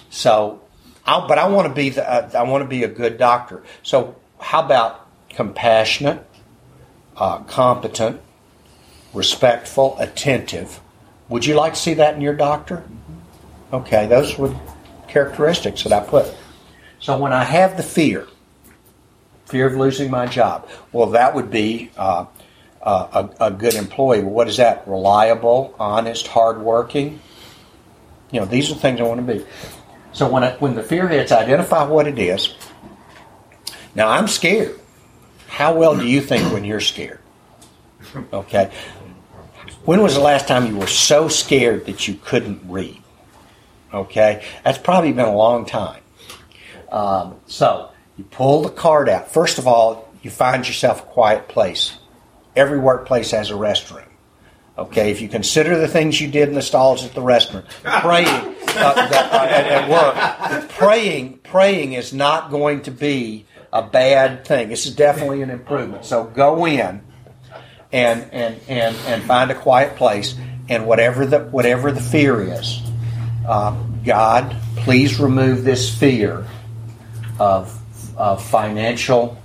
so 0.09 0.61
I, 1.05 1.25
but 1.27 1.37
I 1.37 1.47
want 1.47 1.67
to 1.67 1.73
be 1.73 1.89
the, 1.89 2.07
uh, 2.07 2.29
I 2.33 2.43
want 2.43 2.63
to 2.63 2.67
be 2.67 2.83
a 2.83 2.87
good 2.87 3.17
doctor. 3.17 3.63
So 3.83 4.15
how 4.39 4.63
about 4.63 5.07
compassionate, 5.29 6.25
uh, 7.17 7.39
competent, 7.39 8.21
respectful, 9.13 9.97
attentive? 9.99 10.79
Would 11.29 11.45
you 11.45 11.55
like 11.55 11.73
to 11.73 11.79
see 11.79 11.95
that 11.95 12.15
in 12.15 12.21
your 12.21 12.35
doctor? 12.35 12.83
Okay, 13.73 14.05
those 14.07 14.37
were 14.37 14.55
characteristics 15.07 15.83
that 15.83 15.93
I 15.93 16.05
put. 16.05 16.33
So 16.99 17.17
when 17.17 17.33
I 17.33 17.43
have 17.43 17.77
the 17.77 17.83
fear, 17.83 18.27
fear 19.45 19.67
of 19.67 19.75
losing 19.75 20.11
my 20.11 20.25
job. 20.25 20.67
Well, 20.91 21.07
that 21.11 21.35
would 21.35 21.51
be 21.51 21.91
uh, 21.97 22.25
uh, 22.81 23.27
a, 23.39 23.45
a, 23.45 23.51
good 23.51 23.75
employee. 23.75 24.23
What 24.23 24.47
is 24.47 24.57
that? 24.57 24.87
Reliable, 24.87 25.75
honest, 25.79 26.27
hardworking. 26.27 27.19
You 28.31 28.41
know, 28.41 28.45
these 28.45 28.71
are 28.71 28.75
things 28.75 28.99
I 28.99 29.03
want 29.03 29.25
to 29.25 29.33
be. 29.33 29.45
So 30.13 30.29
when 30.29 30.43
I, 30.43 30.51
when 30.57 30.75
the 30.75 30.83
fear 30.83 31.07
hits, 31.07 31.31
identify 31.31 31.83
what 31.83 32.07
it 32.07 32.17
is. 32.17 32.55
Now 33.93 34.09
I'm 34.09 34.27
scared. 34.27 34.79
How 35.47 35.75
well 35.75 35.97
do 35.97 36.07
you 36.07 36.21
think 36.21 36.51
when 36.51 36.65
you're 36.65 36.81
scared? 36.81 37.19
Okay. 38.33 38.71
When 39.85 40.01
was 40.01 40.15
the 40.15 40.21
last 40.21 40.47
time 40.47 40.65
you 40.65 40.77
were 40.77 40.87
so 40.87 41.27
scared 41.27 41.85
that 41.85 42.07
you 42.07 42.15
couldn't 42.15 42.61
read? 42.69 43.01
Okay, 43.93 44.43
that's 44.63 44.77
probably 44.77 45.13
been 45.13 45.25
a 45.25 45.35
long 45.35 45.65
time. 45.65 46.01
Um, 46.91 47.39
so 47.45 47.91
you 48.17 48.23
pull 48.23 48.63
the 48.63 48.69
card 48.69 49.09
out. 49.09 49.31
First 49.31 49.57
of 49.57 49.67
all, 49.67 50.09
you 50.21 50.31
find 50.31 50.67
yourself 50.67 51.03
a 51.03 51.05
quiet 51.05 51.47
place. 51.47 51.97
Every 52.55 52.79
workplace 52.79 53.31
has 53.31 53.51
a 53.51 53.53
restroom. 53.53 54.05
Okay, 54.77 55.11
if 55.11 55.21
you 55.21 55.29
consider 55.29 55.77
the 55.77 55.87
things 55.87 56.19
you 56.19 56.29
did 56.29 56.49
in 56.49 56.55
the 56.55 56.61
stalls 56.61 57.05
at 57.05 57.13
the 57.13 57.21
restaurant, 57.21 57.65
praying 57.83 58.27
uh, 58.27 58.93
uh, 58.97 59.47
at, 59.49 59.67
at, 59.67 59.89
work, 59.89 60.69
praying, 60.71 61.39
praying 61.43 61.93
is 61.93 62.11
not 62.11 62.51
going 62.51 62.81
to 62.81 62.91
be 62.91 63.45
a 63.71 63.81
bad 63.81 64.45
thing. 64.45 64.67
This 64.67 64.85
is 64.85 64.93
definitely 64.93 65.41
an 65.41 65.49
improvement. 65.49 66.03
So 66.03 66.25
go 66.25 66.65
in 66.65 67.01
and 67.93 68.29
and 68.33 68.59
and 68.67 68.95
and 69.07 69.23
find 69.23 69.49
a 69.49 69.55
quiet 69.55 69.95
place, 69.95 70.35
and 70.67 70.85
whatever 70.85 71.25
the 71.25 71.39
whatever 71.39 71.93
the 71.93 72.01
fear 72.01 72.41
is, 72.41 72.81
uh, 73.47 73.81
God, 74.03 74.57
please 74.75 75.21
remove 75.21 75.63
this 75.63 75.97
fear 75.97 76.45
of 77.39 77.81
of 78.17 78.43
financial 78.43 79.37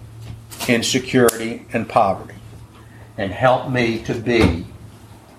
insecurity 0.69 1.67
and 1.73 1.89
poverty 1.89 2.35
and 3.17 3.33
help 3.33 3.71
me 3.71 4.03
to 4.05 4.15
be 4.15 4.67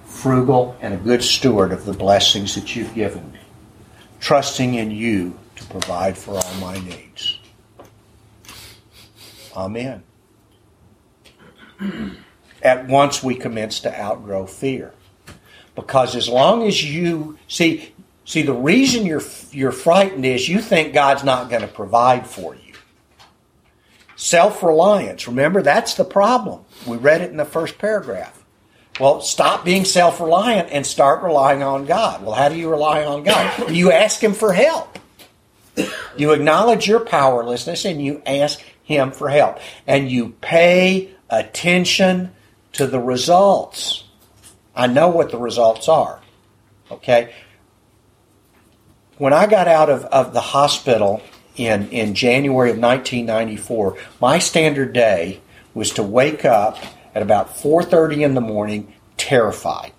frugal 0.05 0.77
and 0.81 0.93
a 0.93 0.97
good 0.97 1.23
steward 1.23 1.71
of 1.71 1.85
the 1.85 1.93
blessings 1.93 2.55
that 2.55 2.75
you've 2.75 2.93
given 2.93 3.31
me, 3.31 3.39
trusting 4.19 4.75
in 4.75 4.91
you 4.91 5.37
to 5.55 5.65
provide 5.65 6.17
for 6.17 6.35
all 6.35 6.53
my 6.59 6.77
needs. 6.79 7.39
Amen. 9.55 10.03
At 12.61 12.87
once 12.87 13.23
we 13.23 13.35
commence 13.35 13.79
to 13.81 13.99
outgrow 13.99 14.45
fear. 14.45 14.93
Because 15.75 16.15
as 16.15 16.29
long 16.29 16.67
as 16.67 16.83
you 16.83 17.39
see, 17.47 17.93
see 18.25 18.43
the 18.43 18.53
reason 18.53 19.05
you're 19.05 19.23
you're 19.51 19.71
frightened 19.71 20.25
is 20.25 20.47
you 20.47 20.61
think 20.61 20.93
God's 20.93 21.23
not 21.23 21.49
going 21.49 21.61
to 21.61 21.67
provide 21.67 22.27
for 22.27 22.55
you. 22.55 22.70
Self 24.21 24.61
reliance. 24.61 25.27
Remember, 25.27 25.63
that's 25.63 25.95
the 25.95 26.05
problem. 26.05 26.63
We 26.85 26.97
read 26.97 27.21
it 27.21 27.31
in 27.31 27.37
the 27.37 27.43
first 27.43 27.79
paragraph. 27.79 28.45
Well, 28.99 29.19
stop 29.19 29.65
being 29.65 29.83
self 29.83 30.21
reliant 30.21 30.69
and 30.69 30.85
start 30.85 31.23
relying 31.23 31.63
on 31.63 31.87
God. 31.87 32.21
Well, 32.21 32.35
how 32.35 32.47
do 32.47 32.55
you 32.55 32.69
rely 32.69 33.03
on 33.03 33.23
God? 33.23 33.71
You 33.71 33.91
ask 33.91 34.23
Him 34.23 34.33
for 34.33 34.53
help. 34.53 34.99
You 36.15 36.33
acknowledge 36.33 36.87
your 36.87 36.99
powerlessness 36.99 37.83
and 37.83 37.99
you 37.99 38.21
ask 38.27 38.61
Him 38.83 39.11
for 39.11 39.27
help. 39.27 39.57
And 39.87 40.11
you 40.11 40.35
pay 40.39 41.09
attention 41.27 42.29
to 42.73 42.85
the 42.85 42.99
results. 42.99 44.03
I 44.75 44.85
know 44.85 45.09
what 45.09 45.31
the 45.31 45.39
results 45.39 45.89
are. 45.89 46.21
Okay? 46.91 47.33
When 49.17 49.33
I 49.33 49.47
got 49.47 49.67
out 49.67 49.89
of, 49.89 50.05
of 50.05 50.33
the 50.33 50.41
hospital 50.41 51.23
in, 51.55 51.89
in 51.89 52.15
January 52.15 52.71
of 52.71 52.77
1994, 52.77 53.97
my 54.19 54.39
standard 54.39 54.93
day 54.93 55.41
was 55.73 55.91
to 55.91 56.03
wake 56.03 56.45
up 56.45 56.77
at 57.13 57.21
about 57.21 57.55
4.30 57.55 58.25
in 58.25 58.33
the 58.35 58.41
morning 58.41 58.93
terrified. 59.17 59.91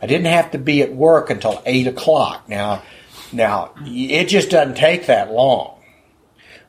I 0.00 0.06
didn't 0.06 0.26
have 0.26 0.52
to 0.52 0.58
be 0.58 0.82
at 0.82 0.94
work 0.94 1.30
until 1.30 1.62
8 1.66 1.88
o'clock. 1.88 2.48
Now, 2.48 2.82
now 3.32 3.72
it 3.80 4.26
just 4.26 4.50
doesn't 4.50 4.76
take 4.76 5.06
that 5.06 5.32
long. 5.32 5.80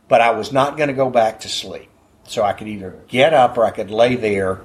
But 0.07 0.21
I 0.21 0.31
was 0.31 0.51
not 0.51 0.77
going 0.77 0.89
to 0.89 0.95
go 0.95 1.09
back 1.09 1.41
to 1.41 1.49
sleep. 1.49 1.87
So 2.23 2.43
I 2.43 2.53
could 2.53 2.67
either 2.67 2.95
get 3.07 3.33
up 3.33 3.57
or 3.57 3.65
I 3.65 3.71
could 3.71 3.91
lay 3.91 4.15
there 4.15 4.61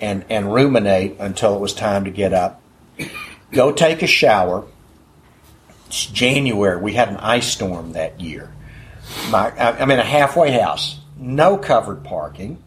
and, 0.00 0.24
and 0.30 0.52
ruminate 0.52 1.16
until 1.18 1.54
it 1.54 1.60
was 1.60 1.74
time 1.74 2.04
to 2.04 2.10
get 2.10 2.32
up. 2.32 2.62
Go 3.52 3.72
take 3.72 4.02
a 4.02 4.06
shower. 4.06 4.64
It's 5.86 6.06
January. 6.06 6.78
We 6.78 6.92
had 6.92 7.08
an 7.08 7.18
ice 7.18 7.46
storm 7.46 7.92
that 7.92 8.20
year. 8.20 8.52
My, 9.30 9.50
I'm 9.58 9.90
in 9.90 9.98
a 9.98 10.04
halfway 10.04 10.50
house, 10.50 10.98
no 11.16 11.56
covered 11.56 12.04
parking 12.04 12.62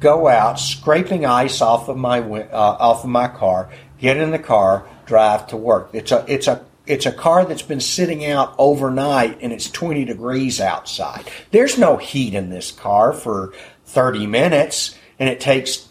go 0.00 0.28
out, 0.28 0.58
scraping 0.58 1.24
ice 1.24 1.60
off 1.60 1.88
of 1.88 1.96
my 1.96 2.20
uh, 2.20 2.48
off 2.52 3.04
of 3.04 3.10
my 3.10 3.28
car, 3.28 3.70
get 3.98 4.16
in 4.16 4.30
the 4.30 4.38
car, 4.38 4.86
drive 5.06 5.46
to 5.48 5.56
work. 5.56 5.90
It's 5.92 6.12
a 6.12 6.24
it's 6.28 6.46
a 6.46 6.64
it's 6.86 7.06
a 7.06 7.12
car 7.12 7.44
that's 7.44 7.62
been 7.62 7.80
sitting 7.80 8.24
out 8.24 8.54
overnight 8.58 9.38
and 9.40 9.52
it's 9.52 9.70
20 9.70 10.04
degrees 10.04 10.60
outside. 10.60 11.28
There's 11.50 11.78
no 11.78 11.96
heat 11.96 12.34
in 12.34 12.50
this 12.50 12.70
car 12.70 13.12
for 13.12 13.52
30 13.86 14.26
minutes 14.28 14.96
and 15.18 15.28
it 15.28 15.40
takes 15.40 15.88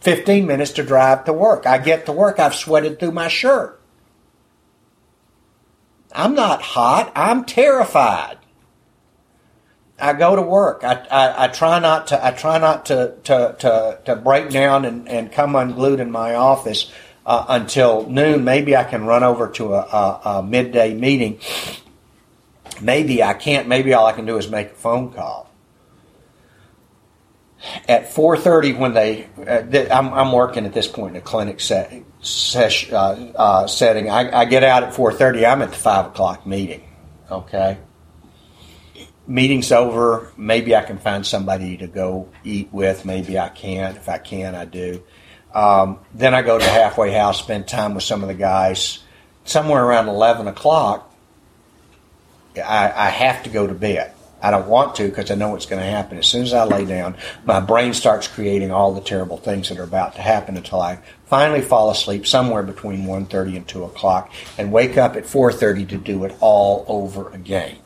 15 0.00 0.46
minutes 0.46 0.72
to 0.72 0.82
drive 0.82 1.24
to 1.26 1.32
work. 1.34 1.66
I 1.66 1.76
get 1.76 2.06
to 2.06 2.12
work, 2.12 2.38
I've 2.38 2.54
sweated 2.54 2.98
through 2.98 3.12
my 3.12 3.28
shirt. 3.28 3.78
I'm 6.12 6.34
not 6.34 6.62
hot, 6.62 7.12
I'm 7.14 7.44
terrified. 7.44 8.38
I 9.98 10.12
go 10.12 10.34
to 10.34 10.42
work. 10.42 10.82
I, 10.82 11.06
I, 11.10 11.44
I, 11.44 11.48
try 11.48 11.78
not 11.78 12.08
to 12.08 12.24
I 12.24 12.32
try 12.32 12.58
not 12.58 12.86
to 12.86 13.14
to, 13.24 13.56
to, 13.60 13.98
to 14.04 14.16
break 14.16 14.50
down 14.50 14.84
and, 14.84 15.08
and 15.08 15.30
come 15.30 15.54
unglued 15.54 16.00
in 16.00 16.10
my 16.10 16.34
office 16.34 16.90
uh, 17.24 17.44
until 17.48 18.08
noon. 18.08 18.44
Maybe 18.44 18.76
I 18.76 18.84
can 18.84 19.04
run 19.04 19.22
over 19.22 19.48
to 19.50 19.74
a, 19.74 19.80
a, 19.80 20.20
a, 20.24 20.42
midday 20.42 20.94
meeting. 20.94 21.38
Maybe 22.80 23.22
I 23.22 23.34
can't. 23.34 23.68
Maybe 23.68 23.94
all 23.94 24.06
I 24.06 24.12
can 24.12 24.26
do 24.26 24.36
is 24.36 24.50
make 24.50 24.72
a 24.72 24.74
phone 24.74 25.12
call. 25.12 25.50
At 27.88 28.12
four 28.12 28.36
thirty, 28.36 28.72
when 28.74 28.92
they, 28.94 29.26
uh, 29.46 29.62
I'm, 29.90 30.12
I'm, 30.12 30.32
working 30.32 30.66
at 30.66 30.74
this 30.74 30.86
point 30.86 31.16
in 31.16 31.22
a 31.22 31.24
clinic 31.24 31.60
set, 31.60 31.94
uh, 32.92 32.96
uh, 32.96 33.66
setting. 33.68 34.10
I, 34.10 34.40
I 34.40 34.44
get 34.44 34.64
out 34.64 34.82
at 34.82 34.92
four 34.92 35.12
thirty. 35.12 35.46
I'm 35.46 35.62
at 35.62 35.70
the 35.70 35.76
five 35.76 36.06
o'clock 36.06 36.46
meeting. 36.46 36.82
Okay 37.30 37.78
meeting's 39.26 39.72
over. 39.72 40.32
Maybe 40.36 40.74
I 40.76 40.82
can 40.82 40.98
find 40.98 41.26
somebody 41.26 41.76
to 41.78 41.86
go 41.86 42.28
eat 42.44 42.68
with. 42.72 43.04
Maybe 43.04 43.38
I 43.38 43.48
can't. 43.48 43.96
If 43.96 44.08
I 44.08 44.18
can, 44.18 44.54
I 44.54 44.64
do. 44.64 45.02
Um, 45.54 46.00
then 46.12 46.34
I 46.34 46.42
go 46.42 46.58
to 46.58 46.64
halfway 46.64 47.12
house, 47.12 47.38
spend 47.38 47.68
time 47.68 47.94
with 47.94 48.04
some 48.04 48.22
of 48.22 48.28
the 48.28 48.34
guys. 48.34 49.00
Somewhere 49.44 49.84
around 49.84 50.08
eleven 50.08 50.48
o'clock, 50.48 51.14
I, 52.56 52.92
I 52.94 53.10
have 53.10 53.42
to 53.44 53.50
go 53.50 53.66
to 53.66 53.74
bed. 53.74 54.12
I 54.44 54.50
don't 54.50 54.68
want 54.68 54.96
to 54.96 55.08
because 55.08 55.30
I 55.30 55.36
know 55.36 55.48
what's 55.50 55.64
going 55.64 55.80
to 55.80 55.88
happen. 55.88 56.18
As 56.18 56.26
soon 56.26 56.42
as 56.42 56.52
I 56.52 56.64
lay 56.64 56.84
down, 56.84 57.16
my 57.46 57.60
brain 57.60 57.94
starts 57.94 58.28
creating 58.28 58.70
all 58.70 58.92
the 58.92 59.00
terrible 59.00 59.38
things 59.38 59.70
that 59.70 59.78
are 59.78 59.84
about 59.84 60.16
to 60.16 60.20
happen 60.20 60.58
until 60.58 60.82
I 60.82 60.98
finally 61.24 61.62
fall 61.62 61.90
asleep 61.90 62.26
somewhere 62.26 62.62
between 62.62 63.06
1.30 63.06 63.56
and 63.56 63.66
2 63.66 63.84
o'clock 63.84 64.30
and 64.58 64.70
wake 64.70 64.98
up 64.98 65.16
at 65.16 65.24
4.30 65.24 65.88
to 65.88 65.96
do 65.96 66.24
it 66.24 66.36
all 66.40 66.84
over 66.88 67.30
again. 67.30 67.78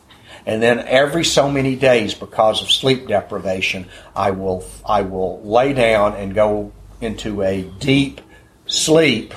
And 0.47 0.63
then 0.63 0.81
every 0.81 1.25
so 1.25 1.51
many 1.51 1.77
days, 1.77 2.15
because 2.15 2.63
of 2.63 2.71
sleep 2.71 3.09
deprivation, 3.09 3.87
I 4.15 4.31
will 4.31 4.65
I 4.85 5.03
will 5.03 5.43
lay 5.43 5.73
down 5.73 6.15
and 6.15 6.35
go 6.35 6.73
into 7.01 7.43
a 7.43 7.63
deep 7.79 8.21
sleep 8.67 9.35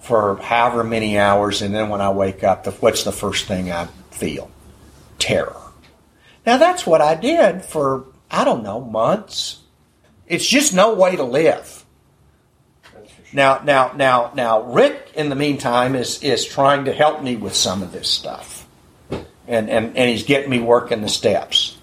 for 0.00 0.36
however 0.36 0.82
many 0.82 1.18
hours, 1.18 1.62
and 1.62 1.74
then 1.74 1.88
when 1.88 2.00
I 2.00 2.10
wake 2.10 2.42
up, 2.42 2.64
the, 2.64 2.72
what's 2.72 3.04
the 3.04 3.12
first 3.12 3.46
thing 3.46 3.70
I 3.70 3.86
feel? 4.10 4.50
Terror. 5.18 5.56
Now 6.46 6.56
that's 6.56 6.86
what 6.86 7.00
I 7.00 7.14
did 7.14 7.64
for 7.64 8.06
I 8.30 8.44
don't 8.44 8.62
know 8.62 8.80
months. 8.80 9.60
It's 10.26 10.46
just 10.46 10.74
no 10.74 10.94
way 10.94 11.16
to 11.16 11.24
live. 11.24 11.84
Now, 13.32 13.60
now, 13.62 13.92
now, 13.94 14.32
now, 14.34 14.62
Rick, 14.62 15.12
in 15.14 15.28
the 15.28 15.36
meantime, 15.36 15.94
is 15.94 16.20
is 16.22 16.44
trying 16.44 16.86
to 16.86 16.92
help 16.92 17.22
me 17.22 17.36
with 17.36 17.54
some 17.54 17.82
of 17.82 17.92
this 17.92 18.08
stuff 18.08 18.49
and, 19.50 19.68
and, 19.68 19.96
and 19.96 20.08
he's 20.08 20.22
getting 20.22 20.48
me 20.48 20.60
working 20.60 21.02
the 21.02 21.08
steps. 21.08 21.76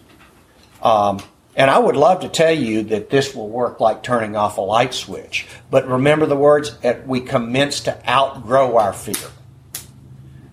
Um, 0.81 1.19
and 1.55 1.69
I 1.69 1.79
would 1.79 1.95
love 1.95 2.21
to 2.21 2.29
tell 2.29 2.51
you 2.51 2.83
that 2.83 3.09
this 3.09 3.35
will 3.35 3.49
work 3.49 3.79
like 3.79 4.03
turning 4.03 4.35
off 4.35 4.57
a 4.57 4.61
light 4.61 4.93
switch. 4.93 5.47
But 5.69 5.87
remember 5.87 6.25
the 6.27 6.35
words, 6.35 6.77
we 7.05 7.21
commence 7.21 7.81
to 7.81 8.09
outgrow 8.09 8.77
our 8.77 8.93
fear. 8.93 9.29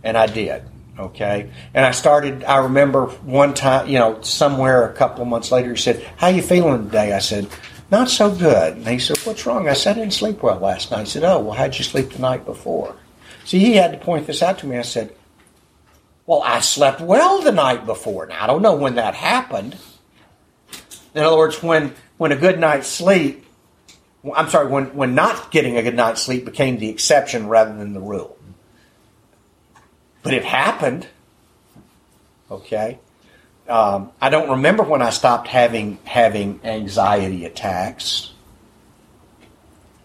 And 0.03 0.16
I 0.16 0.27
did. 0.27 0.62
Okay. 0.98 1.50
And 1.72 1.85
I 1.85 1.90
started, 1.90 2.44
I 2.44 2.59
remember 2.59 3.07
one 3.07 3.53
time, 3.55 3.88
you 3.88 3.98
know, 3.98 4.22
somewhere 4.22 4.88
a 4.88 4.94
couple 4.94 5.22
of 5.22 5.29
months 5.29 5.53
later, 5.53 5.70
he 5.70 5.77
said, 5.77 6.03
How 6.16 6.29
you 6.29 6.42
feeling 6.42 6.87
today? 6.87 7.12
I 7.12 7.18
said, 7.18 7.48
Not 7.90 8.09
so 8.09 8.35
good. 8.35 8.77
And 8.77 8.87
he 8.87 8.98
said, 8.98 9.18
What's 9.18 9.44
wrong? 9.44 9.68
I 9.68 9.72
said, 9.72 9.96
I 9.96 10.00
didn't 10.00 10.14
sleep 10.14 10.42
well 10.42 10.59
last 10.59 10.90
night. 10.90 11.00
He 11.00 11.11
said, 11.11 11.24
Oh, 11.24 11.40
well, 11.40 11.53
how'd 11.53 11.77
you 11.77 11.85
sleep 11.85 12.11
the 12.11 12.20
night 12.20 12.44
before? 12.44 12.96
See, 13.44 13.59
he 13.59 13.74
had 13.74 13.92
to 13.92 13.98
point 13.98 14.27
this 14.27 14.42
out 14.42 14.59
to 14.59 14.66
me. 14.66 14.79
I 14.79 14.83
said, 14.83 15.14
well, 16.27 16.43
I 16.43 16.61
slept 16.61 17.01
well 17.01 17.43
the 17.43 17.53
night 17.53 17.87
before. 17.87 18.27
Now, 18.27 18.43
I 18.43 18.47
don't 18.47 18.63
know 18.63 18.77
when 18.77 18.95
that 18.95 19.15
happened. 19.15 19.77
In 21.15 21.23
other 21.23 21.37
words, 21.37 21.63
when, 21.63 21.95
when 22.17 22.33
a 22.33 22.37
good 22.37 22.59
night's 22.59 22.89
sleep, 22.89 23.47
I'm 24.35 24.49
sorry, 24.49 24.69
when, 24.69 24.95
when 24.95 25.15
not 25.15 25.51
getting 25.51 25.77
a 25.77 25.83
good 25.83 25.95
night's 25.95 26.23
sleep 26.23 26.45
became 26.45 26.79
the 26.79 26.89
exception 26.89 27.49
rather 27.49 27.77
than 27.77 27.93
the 27.93 28.01
rule. 28.01 28.39
But 30.23 30.33
it 30.33 30.45
happened. 30.45 31.07
Okay? 32.51 32.99
Um, 33.69 34.11
I 34.21 34.31
don't 34.31 34.51
remember 34.51 34.83
when 34.83 35.03
I 35.03 35.11
stopped 35.11 35.49
having 35.49 35.99
having 36.05 36.61
anxiety 36.65 37.45
attacks. 37.45 38.33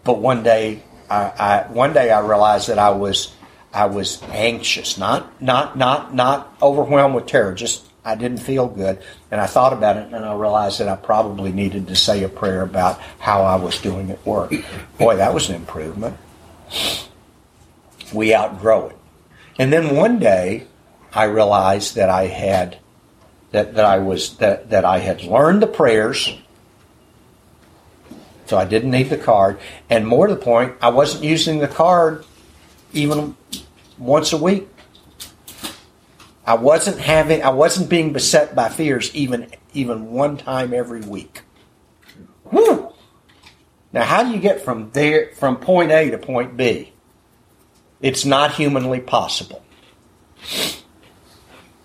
But 0.02 0.18
one 0.18 0.42
day, 0.42 0.82
I, 1.10 1.22
I 1.22 1.72
one 1.72 1.92
day 1.92 2.10
I 2.10 2.20
realized 2.20 2.68
that 2.68 2.78
I 2.78 2.90
was 2.90 3.34
I 3.72 3.86
was 3.86 4.22
anxious, 4.24 4.98
not 4.98 5.40
not 5.40 5.76
not 5.76 6.14
not 6.14 6.56
overwhelmed 6.60 7.14
with 7.14 7.26
terror. 7.26 7.54
Just 7.54 7.86
I 8.04 8.14
didn't 8.14 8.38
feel 8.38 8.66
good, 8.66 9.00
and 9.30 9.40
I 9.40 9.46
thought 9.46 9.72
about 9.72 9.96
it, 9.96 10.12
and 10.12 10.24
I 10.24 10.34
realized 10.34 10.80
that 10.80 10.88
I 10.88 10.96
probably 10.96 11.52
needed 11.52 11.86
to 11.88 11.96
say 11.96 12.24
a 12.24 12.28
prayer 12.28 12.62
about 12.62 13.00
how 13.18 13.42
I 13.42 13.56
was 13.56 13.80
doing 13.80 14.10
at 14.10 14.24
work. 14.26 14.52
Boy, 14.98 15.16
that 15.16 15.34
was 15.34 15.48
an 15.48 15.54
improvement. 15.54 16.16
We 18.12 18.34
outgrow 18.34 18.88
it, 18.88 18.96
and 19.58 19.72
then 19.72 19.94
one 19.94 20.18
day 20.18 20.66
I 21.12 21.24
realized 21.24 21.94
that 21.94 22.10
I 22.10 22.26
had 22.26 22.78
that, 23.52 23.74
that 23.74 23.84
I 23.84 23.98
was 23.98 24.36
that, 24.36 24.70
that 24.70 24.84
I 24.84 24.98
had 24.98 25.22
learned 25.22 25.62
the 25.62 25.66
prayers. 25.66 26.36
So 28.46 28.58
I 28.58 28.64
didn't 28.64 28.90
need 28.90 29.10
the 29.10 29.16
card. 29.16 29.60
And 29.88 30.08
more 30.08 30.26
to 30.26 30.34
the 30.34 30.40
point, 30.40 30.74
I 30.82 30.88
wasn't 30.88 31.22
using 31.22 31.60
the 31.60 31.68
card 31.68 32.24
even 32.92 33.36
once 33.98 34.32
a 34.32 34.36
week. 34.36 34.68
I 36.46 36.54
wasn't 36.54 36.98
having 36.98 37.42
I 37.42 37.50
wasn't 37.50 37.88
being 37.88 38.12
beset 38.12 38.54
by 38.54 38.68
fears 38.68 39.14
even 39.14 39.52
even 39.72 40.10
one 40.10 40.36
time 40.36 40.74
every 40.74 41.00
week. 41.00 41.42
Whew. 42.44 42.92
Now 43.92 44.04
how 44.04 44.24
do 44.24 44.30
you 44.30 44.40
get 44.40 44.62
from 44.62 44.90
there 44.90 45.30
from 45.34 45.58
point 45.58 45.92
A 45.92 46.10
to 46.10 46.18
point 46.18 46.56
B? 46.56 46.92
It's 48.00 48.24
not 48.24 48.54
humanly 48.54 49.00
possible. 49.00 49.62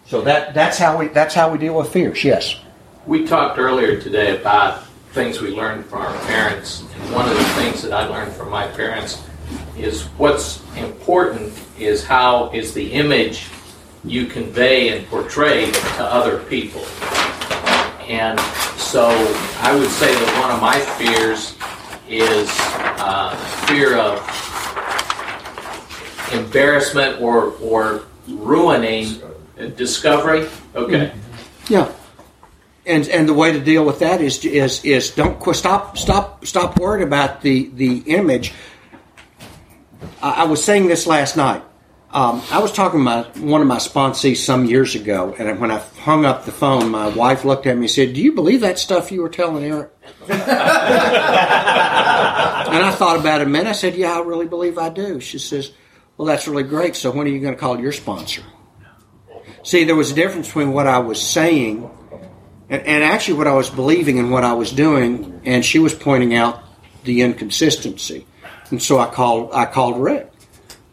So 0.08 0.22
that 0.22 0.54
that's 0.54 0.78
how 0.78 0.98
we 0.98 1.08
that's 1.10 1.36
how 1.36 1.52
we 1.52 1.58
deal 1.58 1.76
with 1.76 1.90
fears. 1.90 2.24
Yes. 2.24 2.60
We 3.06 3.26
talked 3.28 3.60
earlier 3.60 4.00
today 4.00 4.40
about 4.40 4.86
things 5.12 5.42
we 5.42 5.50
learned 5.50 5.86
from 5.86 6.02
our 6.02 6.18
parents. 6.26 6.82
And 6.82 7.14
one 7.14 7.30
of 7.30 7.38
the 7.38 7.44
things 7.56 7.82
that 7.84 7.94
I 7.94 8.08
learned 8.08 8.34
from 8.34 8.50
my 8.50 8.68
parents 8.68 9.24
is 9.78 10.04
what's 10.18 10.64
important 10.76 11.54
is 11.80 12.04
how 12.04 12.50
is 12.52 12.74
the 12.74 12.92
image 12.94 13.48
you 14.04 14.26
convey 14.26 14.98
and 14.98 15.08
portray 15.08 15.72
to 15.72 16.04
other 16.04 16.40
people. 16.44 16.86
And 18.08 18.40
so 18.78 19.08
I 19.62 19.76
would 19.76 19.90
say 19.90 20.14
that 20.14 20.42
one 20.42 20.52
of 20.52 20.62
my 20.62 20.80
fears 20.98 21.56
is 22.08 22.50
uh, 23.00 23.36
fear 23.68 23.98
of 23.98 24.20
embarrassment 26.32 27.22
or 27.22 27.54
or 27.62 28.04
ruining 28.28 29.22
discovery. 29.76 30.48
Okay. 30.76 31.12
Yeah. 31.68 31.92
And, 32.88 33.08
and 33.10 33.28
the 33.28 33.34
way 33.34 33.52
to 33.52 33.60
deal 33.60 33.84
with 33.84 34.00
that 34.00 34.22
is 34.22 34.46
is 34.46 34.86
is 34.86 35.10
don't 35.10 35.42
stop 35.56 35.98
stop 35.98 36.46
stop 36.46 36.80
worrying 36.80 37.08
about 37.08 37.42
the 37.42 37.72
the 37.74 38.04
image. 38.06 38.54
I, 40.26 40.42
I 40.42 40.44
was 40.46 40.64
saying 40.64 40.88
this 40.88 41.06
last 41.06 41.38
night. 41.38 41.64
Um, 42.10 42.42
I 42.50 42.60
was 42.60 42.72
talking 42.72 43.00
to 43.00 43.04
my, 43.04 43.22
one 43.40 43.62
of 43.62 43.68
my 43.68 43.78
sponsees 43.78 44.38
some 44.38 44.66
years 44.66 44.96
ago, 44.96 45.36
and 45.38 45.60
when 45.60 45.70
I 45.70 45.80
hung 46.00 46.26
up 46.26 46.46
the 46.46 46.52
phone, 46.52 46.90
my 46.90 47.10
wife 47.10 47.46
looked 47.46 47.68
at 47.68 47.76
me 47.76 47.84
and 47.84 47.92
said, 47.92 48.14
"Do 48.14 48.22
you 48.22 48.32
believe 48.32 48.62
that 48.62 48.80
stuff 48.80 49.12
you 49.12 49.22
were 49.22 49.30
telling 49.30 49.64
Eric?" 49.64 49.92
and 50.30 50.42
I 52.84 52.92
thought 52.96 53.20
about 53.20 53.42
it 53.42 53.48
a 53.48 53.50
minute. 53.50 53.70
I 53.70 53.74
said, 53.74 53.96
"Yeah, 53.96 54.14
I 54.14 54.22
really 54.22 54.48
believe 54.48 54.78
I 54.78 54.90
do." 54.90 55.20
She 55.20 55.40
says, 55.40 55.74
"Well, 56.16 56.26
that's 56.26 56.48
really 56.48 56.64
great. 56.64 56.96
So 56.96 57.12
when 57.12 57.28
are 57.28 57.30
you 57.30 57.42
going 57.42 57.54
to 57.54 57.60
call 57.60 57.80
your 57.80 57.92
sponsor?" 57.92 58.44
See, 59.64 59.84
there 59.84 59.96
was 59.96 60.12
a 60.12 60.16
difference 60.16 60.48
between 60.48 60.72
what 60.72 60.88
I 60.88 61.00
was 61.00 61.22
saying 61.22 61.90
and, 62.70 62.82
and 62.84 63.04
actually 63.04 63.40
what 63.40 63.48
I 63.48 63.54
was 63.54 63.70
believing 63.70 64.20
and 64.20 64.32
what 64.32 64.44
I 64.44 64.54
was 64.54 64.72
doing, 64.72 65.42
and 65.44 65.66
she 65.66 65.80
was 65.80 65.94
pointing 65.94 66.34
out 66.34 66.64
the 67.04 67.22
inconsistency. 67.22 68.26
And 68.72 68.82
so 68.82 69.00
I 69.00 69.08
called 69.08 69.52
I 69.54 69.66
called 69.66 70.02
Rick. 70.02 70.32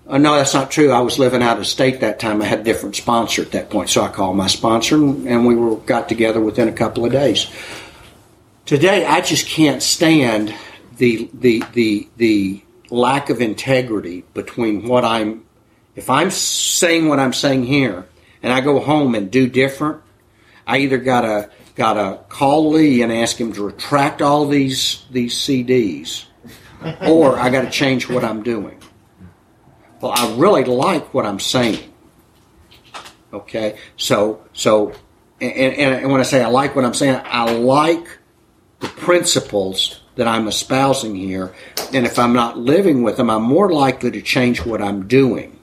Uh, 0.06 0.18
no, 0.18 0.34
that's 0.34 0.52
not 0.52 0.70
true. 0.70 0.90
I 0.90 1.00
was 1.00 1.18
living 1.18 1.42
out 1.42 1.58
of 1.58 1.66
state 1.66 2.00
that 2.00 2.18
time. 2.18 2.42
I 2.42 2.44
had 2.44 2.60
a 2.60 2.64
different 2.64 2.96
sponsor 2.96 3.40
at 3.42 3.52
that 3.52 3.70
point, 3.70 3.88
so 3.88 4.02
I 4.02 4.08
called 4.08 4.36
my 4.36 4.48
sponsor, 4.48 4.96
and, 4.96 5.26
and 5.26 5.46
we 5.46 5.54
were 5.54 5.76
got 5.76 6.08
together 6.08 6.40
within 6.40 6.68
a 6.68 6.72
couple 6.72 7.04
of 7.04 7.12
days. 7.12 7.46
Today, 8.66 9.06
I 9.06 9.20
just 9.20 9.46
can't 9.46 9.82
stand 9.82 10.54
the 10.96 11.30
the 11.32 11.62
the 11.72 12.08
the 12.16 12.62
lack 12.90 13.30
of 13.30 13.40
integrity 13.40 14.24
between 14.34 14.86
what 14.86 15.04
I'm. 15.04 15.44
If 15.94 16.10
I'm 16.10 16.30
saying 16.30 17.08
what 17.08 17.18
I'm 17.18 17.32
saying 17.32 17.64
here, 17.64 18.06
and 18.42 18.52
I 18.52 18.60
go 18.60 18.80
home 18.80 19.14
and 19.14 19.30
do 19.30 19.48
different, 19.48 20.02
I 20.66 20.78
either 20.78 20.98
gotta 20.98 21.50
gotta 21.74 22.18
call 22.28 22.70
Lee 22.70 23.02
and 23.02 23.12
ask 23.12 23.40
him 23.40 23.52
to 23.52 23.66
retract 23.66 24.20
all 24.20 24.46
these 24.46 25.04
these 25.10 25.34
CDs, 25.34 26.26
or 27.08 27.38
I 27.38 27.50
gotta 27.50 27.70
change 27.70 28.08
what 28.08 28.24
I'm 28.24 28.42
doing. 28.42 28.78
Well, 30.00 30.12
I 30.14 30.34
really 30.36 30.64
like 30.64 31.14
what 31.14 31.26
I'm 31.26 31.40
saying. 31.40 31.92
Okay, 33.32 33.78
so 33.96 34.44
so, 34.52 34.92
and, 35.40 35.52
and, 35.52 35.94
and 36.02 36.12
when 36.12 36.20
I 36.20 36.24
say 36.24 36.42
I 36.42 36.48
like 36.48 36.76
what 36.76 36.84
I'm 36.84 36.94
saying, 36.94 37.20
I 37.24 37.50
like 37.52 38.18
the 38.80 38.88
principles 38.88 40.00
that 40.16 40.28
I'm 40.28 40.48
espousing 40.48 41.14
here, 41.14 41.54
and 41.94 42.04
if 42.04 42.18
I'm 42.18 42.34
not 42.34 42.58
living 42.58 43.02
with 43.02 43.16
them, 43.16 43.30
I'm 43.30 43.42
more 43.42 43.72
likely 43.72 44.10
to 44.10 44.20
change 44.20 44.66
what 44.66 44.82
I'm 44.82 45.08
doing. 45.08 45.58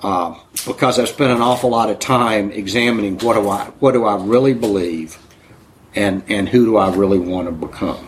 Uh, 0.00 0.38
because 0.66 0.98
I've 0.98 1.08
spent 1.08 1.32
an 1.32 1.40
awful 1.40 1.70
lot 1.70 1.88
of 1.88 1.98
time 1.98 2.52
examining 2.52 3.18
what 3.18 3.34
do 3.34 3.48
I 3.48 3.64
what 3.80 3.92
do 3.92 4.04
I 4.04 4.22
really 4.22 4.52
believe, 4.52 5.18
and 5.94 6.22
and 6.28 6.48
who 6.48 6.66
do 6.66 6.76
I 6.76 6.94
really 6.94 7.18
want 7.18 7.48
to 7.48 7.52
become, 7.52 8.06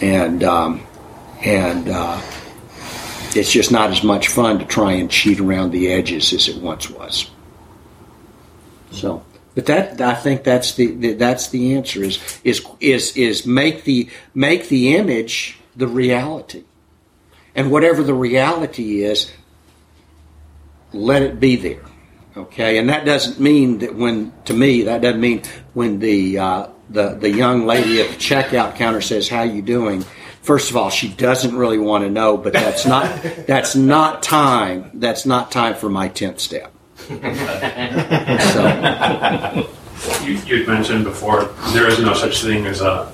and 0.00 0.42
um, 0.44 0.86
and 1.44 1.88
uh, 1.88 2.20
it's 3.34 3.52
just 3.52 3.70
not 3.70 3.90
as 3.90 4.02
much 4.02 4.28
fun 4.28 4.58
to 4.58 4.64
try 4.64 4.92
and 4.92 5.10
cheat 5.10 5.40
around 5.40 5.70
the 5.70 5.92
edges 5.92 6.32
as 6.32 6.48
it 6.48 6.60
once 6.60 6.90
was. 6.90 7.30
So, 8.90 9.24
but 9.54 9.66
that 9.66 10.00
I 10.00 10.14
think 10.14 10.44
that's 10.44 10.74
the, 10.74 11.14
that's 11.14 11.48
the 11.48 11.74
answer 11.76 12.02
is 12.02 12.40
is 12.44 12.64
is 12.80 13.16
is 13.16 13.46
make 13.46 13.84
the 13.84 14.08
make 14.34 14.68
the 14.68 14.96
image 14.96 15.58
the 15.76 15.86
reality, 15.86 16.64
and 17.54 17.70
whatever 17.70 18.02
the 18.02 18.14
reality 18.14 19.02
is, 19.02 19.30
let 20.92 21.22
it 21.22 21.38
be 21.38 21.56
there. 21.56 21.84
Okay, 22.36 22.78
and 22.78 22.88
that 22.88 23.04
doesn't 23.04 23.40
mean 23.40 23.78
that 23.78 23.94
when 23.94 24.32
to 24.44 24.54
me 24.54 24.82
that 24.82 25.02
doesn't 25.02 25.20
mean 25.20 25.42
when 25.74 25.98
the 25.98 26.38
uh, 26.38 26.68
the 26.90 27.14
the 27.14 27.30
young 27.30 27.66
lady 27.66 28.00
at 28.00 28.10
the 28.10 28.16
checkout 28.16 28.76
counter 28.76 29.00
says 29.00 29.28
how 29.28 29.42
you 29.42 29.62
doing. 29.62 30.04
First 30.42 30.70
of 30.70 30.76
all, 30.76 30.90
she 30.90 31.08
doesn't 31.08 31.56
really 31.56 31.78
want 31.78 32.04
to 32.04 32.10
know, 32.10 32.36
but 32.36 32.52
that's 32.52 32.86
not 32.86 33.22
that's 33.46 33.74
not 33.76 34.22
time. 34.22 34.90
That's 34.94 35.26
not 35.26 35.50
time 35.50 35.74
for 35.74 35.88
my 35.88 36.08
tenth 36.08 36.40
step. 36.40 36.72
so, 37.08 37.14
You, 40.22 40.34
you'd 40.46 40.68
mentioned 40.68 41.04
before 41.04 41.46
there 41.72 41.88
is 41.88 41.98
no 42.00 42.14
such 42.14 42.42
thing 42.42 42.66
as 42.66 42.80
a 42.80 43.12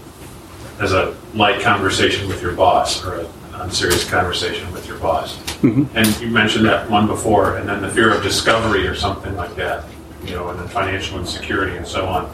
as 0.80 0.92
a 0.92 1.16
light 1.34 1.60
conversation 1.62 2.28
with 2.28 2.42
your 2.42 2.52
boss 2.52 3.04
or 3.04 3.20
a 3.20 3.28
unserious 3.54 4.08
conversation 4.08 4.70
with 4.72 4.86
your 4.86 4.98
boss. 4.98 5.38
Mm-hmm. 5.62 5.96
And 5.96 6.20
you 6.20 6.28
mentioned 6.28 6.66
that 6.66 6.90
one 6.90 7.06
before, 7.06 7.56
and 7.56 7.68
then 7.68 7.80
the 7.80 7.88
fear 7.88 8.12
of 8.12 8.22
discovery 8.22 8.86
or 8.86 8.94
something 8.94 9.34
like 9.36 9.54
that, 9.56 9.84
you 10.24 10.32
know, 10.32 10.48
and 10.50 10.58
then 10.58 10.68
financial 10.68 11.18
insecurity 11.18 11.76
and 11.76 11.86
so 11.86 12.06
on. 12.06 12.30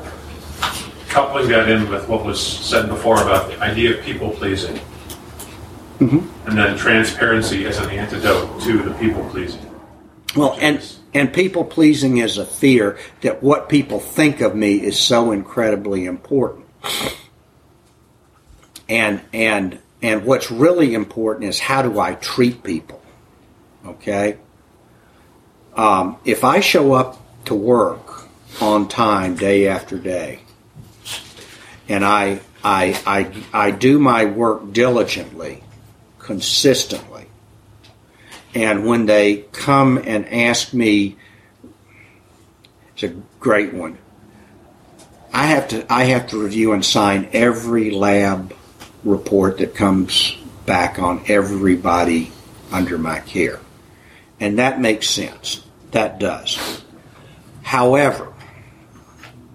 Coupling 1.11 1.49
that 1.49 1.69
in 1.69 1.91
with 1.91 2.09
what 2.09 2.25
was 2.25 2.41
said 2.41 2.89
before 2.89 3.21
about 3.21 3.51
the 3.51 3.59
idea 3.61 3.99
of 3.99 4.05
people 4.05 4.31
pleasing, 4.31 4.81
and 6.47 6.57
then 6.57 6.77
transparency 6.79 7.67
as 7.67 7.79
an 7.79 7.91
antidote 7.91 8.63
to 8.63 8.83
the 8.83 8.95
people 8.95 9.29
pleasing. 9.31 9.61
well, 10.37 10.57
and 10.61 10.81
and 11.13 11.33
people 11.35 11.65
pleasing 11.65 12.19
is 12.19 12.39
a 12.39 12.47
fear 12.47 12.97
that 13.23 13.43
what 13.43 13.69
people 13.69 13.99
think 13.99 14.41
of 14.41 14.55
me 14.55 14.77
is 14.77 14.99
so 14.99 15.33
incredibly 15.33 16.07
important. 16.07 16.67
And 18.89 19.21
and 19.33 19.79
and 20.03 20.25
what's 20.25 20.51
really 20.51 20.95
important 20.95 21.49
is 21.49 21.59
how 21.59 21.83
do 21.83 21.99
I 21.99 22.15
treat 22.15 22.63
people? 22.63 23.03
Okay. 23.85 24.39
Um, 25.75 26.17
if 26.25 26.45
I 26.45 26.61
show 26.61 26.93
up 26.93 27.21
to 27.47 27.55
work 27.55 28.29
on 28.61 28.89
time 28.89 29.37
day 29.37 29.67
after 29.69 29.99
day, 29.99 30.41
and 31.91 32.05
I 32.05 32.41
I 32.63 32.99
I 33.05 33.67
I 33.67 33.71
do 33.73 33.99
my 33.99 34.25
work 34.25 34.73
diligently, 34.73 35.63
consistently, 36.21 37.27
and 38.55 38.87
when 38.87 39.07
they 39.07 39.39
come 39.53 39.99
and 39.99 40.27
ask 40.33 40.73
me, 40.73 41.17
it's 42.95 43.03
a 43.03 43.09
great 43.41 43.75
one. 43.75 43.99
I 45.33 45.47
have 45.47 45.69
to 45.69 45.93
I 45.93 46.05
have 46.05 46.29
to 46.29 46.43
review 46.43 46.73
and 46.73 46.85
sign 46.85 47.29
every 47.33 47.91
lab 47.91 48.55
report 49.03 49.59
that 49.59 49.75
comes 49.75 50.37
back 50.67 51.01
on 51.01 51.25
everybody 51.27 52.31
under 52.71 52.99
my 52.99 53.19
care. 53.19 53.59
And 54.39 54.59
that 54.59 54.81
makes 54.81 55.11
sense. 55.11 55.65
That 55.91 56.21
does. 56.21 56.83
However, 57.63 58.30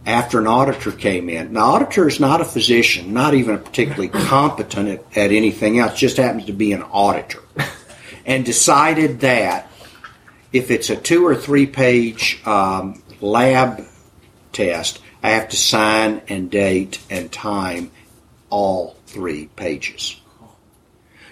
after 0.06 0.39
an 0.39 0.48
auditor 0.48 0.91
came 0.91 1.30
in, 1.30 1.54
the 1.54 1.60
auditor 1.60 2.08
is 2.08 2.20
not 2.20 2.41
a 2.41 2.46
physician, 2.46 3.13
not 3.13 3.34
even 3.34 3.58
particularly 3.60 4.08
competent 4.28 4.89
at, 4.89 5.18
at 5.18 5.32
anything 5.32 5.80
else, 5.80 5.98
just 5.98 6.18
happens 6.18 6.46
to 6.46 6.54
be 6.54 6.74
an 6.74 6.84
auditor, 6.84 7.41
and 8.26 8.46
decided 8.46 9.22
that 9.22 9.70
if 10.54 10.72
it's 10.72 10.89
a 10.89 10.96
two 10.96 11.26
or 11.26 11.36
three 11.36 11.65
page 11.65 12.41
um, 12.46 13.02
lab 13.20 13.86
test, 14.54 15.02
I 15.24 15.32
have 15.32 15.50
to 15.50 15.58
sign 15.58 16.22
and 16.28 16.52
date 16.52 17.00
and 17.10 17.32
time 17.32 17.91
all 18.50 18.96
three 19.08 19.48
pages. 19.48 20.20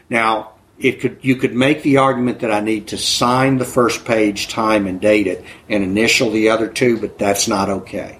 Now, 0.09 0.53
it 0.79 0.99
could 0.99 1.19
you 1.21 1.35
could 1.35 1.53
make 1.53 1.83
the 1.83 1.97
argument 1.97 2.39
that 2.39 2.51
I 2.51 2.59
need 2.59 2.87
to 2.87 2.97
sign 2.97 3.57
the 3.57 3.65
first 3.65 4.05
page, 4.05 4.47
time 4.47 4.87
and 4.87 4.99
date 4.99 5.27
it, 5.27 5.45
and 5.69 5.83
initial 5.83 6.31
the 6.31 6.49
other 6.49 6.67
two, 6.67 6.99
but 6.99 7.17
that's 7.17 7.47
not 7.47 7.69
okay. 7.69 8.19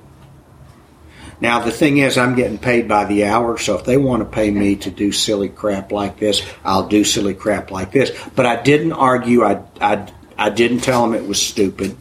Now 1.42 1.60
the 1.60 1.72
thing 1.72 1.98
is, 1.98 2.18
I'm 2.18 2.36
getting 2.36 2.58
paid 2.58 2.88
by 2.88 3.06
the 3.06 3.26
hour, 3.26 3.58
so 3.58 3.78
if 3.78 3.86
they 3.86 3.98
want 3.98 4.22
to 4.22 4.26
pay 4.26 4.50
me 4.52 4.76
to 4.78 4.92
do 4.92 5.12
silly 5.12 5.50
crap 5.50 5.92
like 5.92 6.18
this, 6.18 6.42
I'll 6.64 6.88
do 6.88 7.04
silly 7.04 7.34
crap 7.34 7.72
like 7.72 7.92
this. 7.92 8.12
But 8.36 8.46
I 8.46 8.62
didn't 8.62 8.94
argue. 8.94 9.44
I 9.44 9.62
I 9.82 10.12
I 10.38 10.50
didn't 10.50 10.80
tell 10.80 11.02
them 11.04 11.14
it 11.14 11.28
was 11.28 11.42
stupid. 11.42 11.98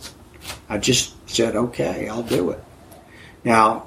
I 0.69 0.79
just 0.79 1.15
said, 1.29 1.57
okay, 1.57 2.09
I'll 2.09 2.23
do 2.23 2.51
it. 2.51 2.63
Now, 3.45 3.87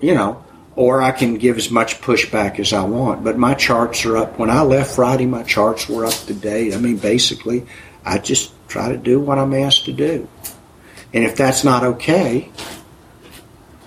you 0.00 0.14
know, 0.14 0.44
or 0.78 1.02
I 1.02 1.10
can 1.10 1.34
give 1.34 1.56
as 1.56 1.70
much 1.70 2.00
pushback 2.00 2.60
as 2.60 2.72
I 2.72 2.84
want. 2.84 3.24
But 3.24 3.36
my 3.36 3.54
charts 3.54 4.04
are 4.06 4.16
up. 4.16 4.38
When 4.38 4.48
I 4.48 4.62
left 4.62 4.94
Friday, 4.94 5.26
my 5.26 5.42
charts 5.42 5.88
were 5.88 6.06
up 6.06 6.12
to 6.12 6.34
date. 6.34 6.72
I 6.72 6.78
mean, 6.78 6.98
basically, 6.98 7.66
I 8.04 8.18
just 8.18 8.52
try 8.68 8.88
to 8.90 8.96
do 8.96 9.18
what 9.18 9.38
I'm 9.38 9.54
asked 9.54 9.86
to 9.86 9.92
do. 9.92 10.28
And 11.12 11.24
if 11.24 11.36
that's 11.36 11.64
not 11.64 11.82
okay, 11.82 12.50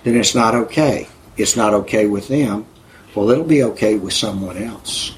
then 0.04 0.16
it's 0.16 0.34
not 0.34 0.54
okay. 0.54 1.08
It's 1.36 1.56
not 1.56 1.74
okay 1.74 2.06
with 2.06 2.28
them. 2.28 2.66
Well, 3.14 3.30
it'll 3.30 3.44
be 3.44 3.62
okay 3.64 3.96
with 3.96 4.12
someone 4.12 4.56
else. 4.56 5.14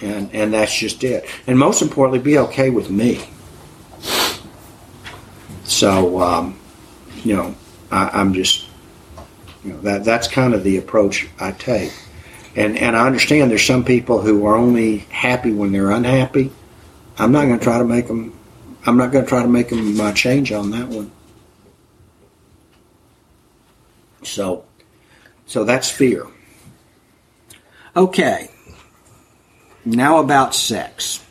And 0.00 0.34
and 0.34 0.52
that's 0.52 0.76
just 0.76 1.04
it. 1.04 1.26
And 1.46 1.58
most 1.58 1.82
importantly, 1.82 2.18
be 2.18 2.38
okay 2.38 2.70
with 2.70 2.90
me. 2.90 3.24
So, 5.64 6.20
um, 6.20 6.58
you 7.24 7.36
know, 7.36 7.54
I, 7.90 8.10
I'm 8.12 8.34
just 8.34 8.66
You 9.64 9.72
know, 9.72 9.80
that 9.82 10.04
that's 10.04 10.28
kind 10.28 10.54
of 10.54 10.64
the 10.64 10.76
approach 10.76 11.28
I 11.38 11.52
take. 11.52 11.92
And 12.56 12.76
and 12.76 12.96
I 12.96 13.06
understand 13.06 13.50
there's 13.50 13.64
some 13.64 13.84
people 13.84 14.20
who 14.20 14.44
are 14.46 14.56
only 14.56 14.98
happy 15.10 15.52
when 15.52 15.72
they're 15.72 15.90
unhappy. 15.90 16.50
I'm 17.18 17.32
not 17.32 17.46
going 17.46 17.58
to 17.58 17.64
try 17.64 17.78
to 17.78 17.84
make 17.84 18.08
them. 18.08 18.36
I'm 18.84 18.96
not 18.96 19.12
going 19.12 19.24
to 19.24 19.28
try 19.28 19.42
to 19.42 19.48
make 19.48 19.68
them 19.68 20.00
uh, 20.00 20.12
change 20.12 20.50
on 20.52 20.70
that 20.72 20.88
one. 20.88 21.10
So, 24.22 24.64
so 25.46 25.64
that's 25.64 25.90
fear. 25.90 26.26
Okay. 27.94 28.50
Now 29.84 30.18
about 30.18 30.54
sex. 30.54 31.24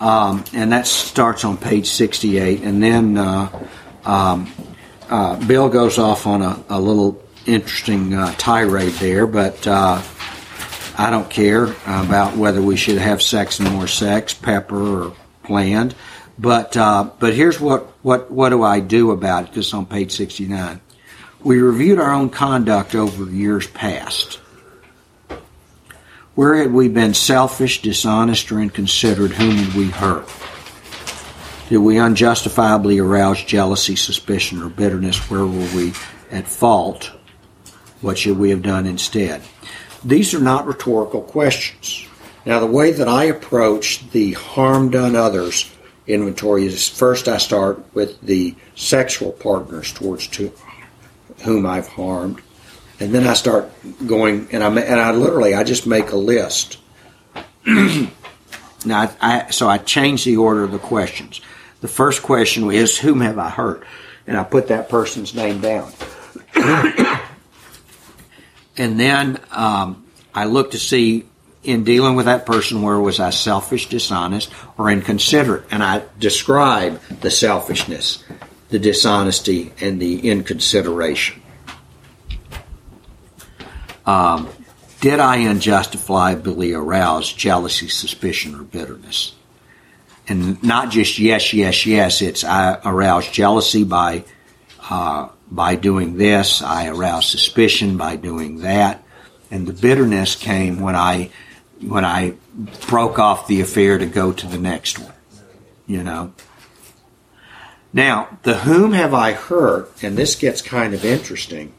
Um, 0.00 0.44
and 0.52 0.72
that 0.72 0.86
starts 0.86 1.44
on 1.44 1.56
page 1.56 1.88
68. 1.88 2.62
And 2.62 2.82
then 2.82 3.16
uh, 3.16 3.68
um, 4.04 4.52
uh, 5.08 5.44
Bill 5.46 5.68
goes 5.68 5.98
off 5.98 6.26
on 6.26 6.42
a, 6.42 6.62
a 6.68 6.80
little 6.80 7.22
interesting 7.46 8.14
uh, 8.14 8.32
tirade 8.36 8.92
there, 8.94 9.26
but 9.26 9.66
uh, 9.66 10.02
I 10.98 11.10
don't 11.10 11.28
care 11.30 11.74
about 11.86 12.36
whether 12.36 12.60
we 12.60 12.76
should 12.76 12.98
have 12.98 13.22
sex 13.22 13.58
and 13.58 13.70
more 13.72 13.86
sex, 13.86 14.34
pepper 14.34 15.06
or 15.06 15.16
planned. 15.44 15.94
But 16.38 16.76
uh, 16.76 17.10
but 17.18 17.34
here's 17.34 17.60
what, 17.60 17.86
what 18.02 18.30
what 18.30 18.48
do 18.48 18.62
I 18.62 18.80
do 18.80 19.10
about 19.10 19.44
it? 19.44 19.52
This 19.54 19.68
is 19.68 19.74
on 19.74 19.86
page 19.86 20.12
69. 20.12 20.80
We 21.44 21.60
reviewed 21.60 21.98
our 21.98 22.12
own 22.12 22.30
conduct 22.30 22.94
over 22.94 23.24
years 23.30 23.66
past. 23.66 24.40
Where 26.34 26.54
had 26.54 26.72
we 26.72 26.88
been 26.88 27.14
selfish, 27.14 27.82
dishonest, 27.82 28.50
or 28.50 28.60
inconsiderate? 28.60 29.32
Whom 29.32 29.56
had 29.56 29.74
we 29.74 29.88
hurt? 29.88 30.28
Did 31.68 31.78
we 31.78 31.98
unjustifiably 31.98 32.98
arouse 32.98 33.42
jealousy, 33.42 33.96
suspicion, 33.96 34.62
or 34.62 34.68
bitterness? 34.68 35.30
Where 35.30 35.46
were 35.46 35.68
we 35.74 35.92
at 36.30 36.48
fault? 36.48 37.12
What 38.00 38.18
should 38.18 38.38
we 38.38 38.50
have 38.50 38.62
done 38.62 38.86
instead? 38.86 39.42
These 40.04 40.34
are 40.34 40.40
not 40.40 40.66
rhetorical 40.66 41.22
questions. 41.22 42.06
Now, 42.44 42.60
the 42.60 42.66
way 42.66 42.90
that 42.92 43.08
I 43.08 43.24
approach 43.24 44.10
the 44.10 44.32
harm 44.32 44.90
done 44.90 45.14
others 45.14 45.71
inventory 46.06 46.66
is 46.66 46.88
first 46.88 47.28
I 47.28 47.38
start 47.38 47.82
with 47.94 48.20
the 48.20 48.54
sexual 48.74 49.32
partners 49.32 49.92
towards 49.92 50.26
to 50.28 50.52
whom 51.44 51.66
I've 51.66 51.88
harmed 51.88 52.42
and 53.02 53.12
then 53.12 53.26
I 53.26 53.34
start 53.34 53.68
going, 54.06 54.46
and 54.52 54.62
I 54.62 54.68
and 54.68 55.00
I 55.00 55.10
literally 55.10 55.54
I 55.54 55.64
just 55.64 55.88
make 55.88 56.12
a 56.12 56.16
list. 56.16 56.78
now, 57.66 58.06
I, 58.86 59.10
I, 59.20 59.50
so 59.50 59.68
I 59.68 59.78
change 59.78 60.24
the 60.24 60.36
order 60.36 60.62
of 60.62 60.70
the 60.70 60.78
questions. 60.78 61.40
The 61.80 61.88
first 61.88 62.22
question 62.22 62.70
is, 62.70 62.96
"Whom 62.96 63.20
have 63.20 63.38
I 63.38 63.50
hurt?" 63.50 63.84
And 64.24 64.36
I 64.36 64.44
put 64.44 64.68
that 64.68 64.88
person's 64.88 65.34
name 65.34 65.60
down. 65.60 65.92
and 68.76 69.00
then 69.00 69.40
um, 69.50 70.06
I 70.32 70.44
look 70.44 70.70
to 70.70 70.78
see, 70.78 71.24
in 71.62 71.84
dealing 71.84 72.16
with 72.16 72.26
that 72.26 72.44
person, 72.44 72.82
where 72.82 72.98
was 72.98 73.20
I 73.20 73.30
selfish, 73.30 73.88
dishonest, 73.88 74.52
or 74.76 74.90
inconsiderate? 74.90 75.64
And 75.70 75.82
I 75.82 76.02
describe 76.18 77.00
the 77.20 77.30
selfishness, 77.30 78.24
the 78.70 78.78
dishonesty, 78.78 79.72
and 79.80 80.00
the 80.00 80.28
inconsideration. 80.28 81.40
Um, 84.04 84.48
did 85.00 85.20
I 85.20 85.38
unjustifiably 85.46 86.72
arouse 86.72 87.32
jealousy, 87.32 87.88
suspicion, 87.88 88.54
or 88.54 88.62
bitterness? 88.62 89.34
And 90.28 90.62
not 90.62 90.90
just 90.90 91.18
yes, 91.18 91.52
yes, 91.52 91.86
yes. 91.86 92.22
It's 92.22 92.44
I 92.44 92.80
arouse 92.84 93.28
jealousy 93.28 93.84
by 93.84 94.24
uh, 94.88 95.28
by 95.50 95.74
doing 95.76 96.16
this. 96.16 96.62
I 96.62 96.88
arouse 96.88 97.28
suspicion 97.28 97.96
by 97.96 98.16
doing 98.16 98.58
that, 98.58 99.02
and 99.50 99.66
the 99.66 99.72
bitterness 99.72 100.36
came 100.36 100.80
when 100.80 100.94
I 100.96 101.30
when 101.82 102.04
I 102.04 102.34
broke 102.88 103.18
off 103.18 103.46
the 103.46 103.60
affair 103.60 103.98
to 103.98 104.06
go 104.06 104.32
to 104.32 104.46
the 104.46 104.58
next 104.58 104.98
one. 104.98 105.12
You 105.86 106.02
know. 106.02 106.32
Now, 107.92 108.38
the 108.42 108.54
whom 108.54 108.92
have 108.92 109.12
I 109.12 109.32
hurt? 109.32 110.02
And 110.02 110.16
this 110.16 110.34
gets 110.34 110.62
kind 110.62 110.94
of 110.94 111.04
interesting. 111.04 111.74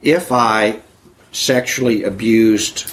If 0.00 0.32
I 0.32 0.80
sexually 1.30 2.02
abused 2.02 2.86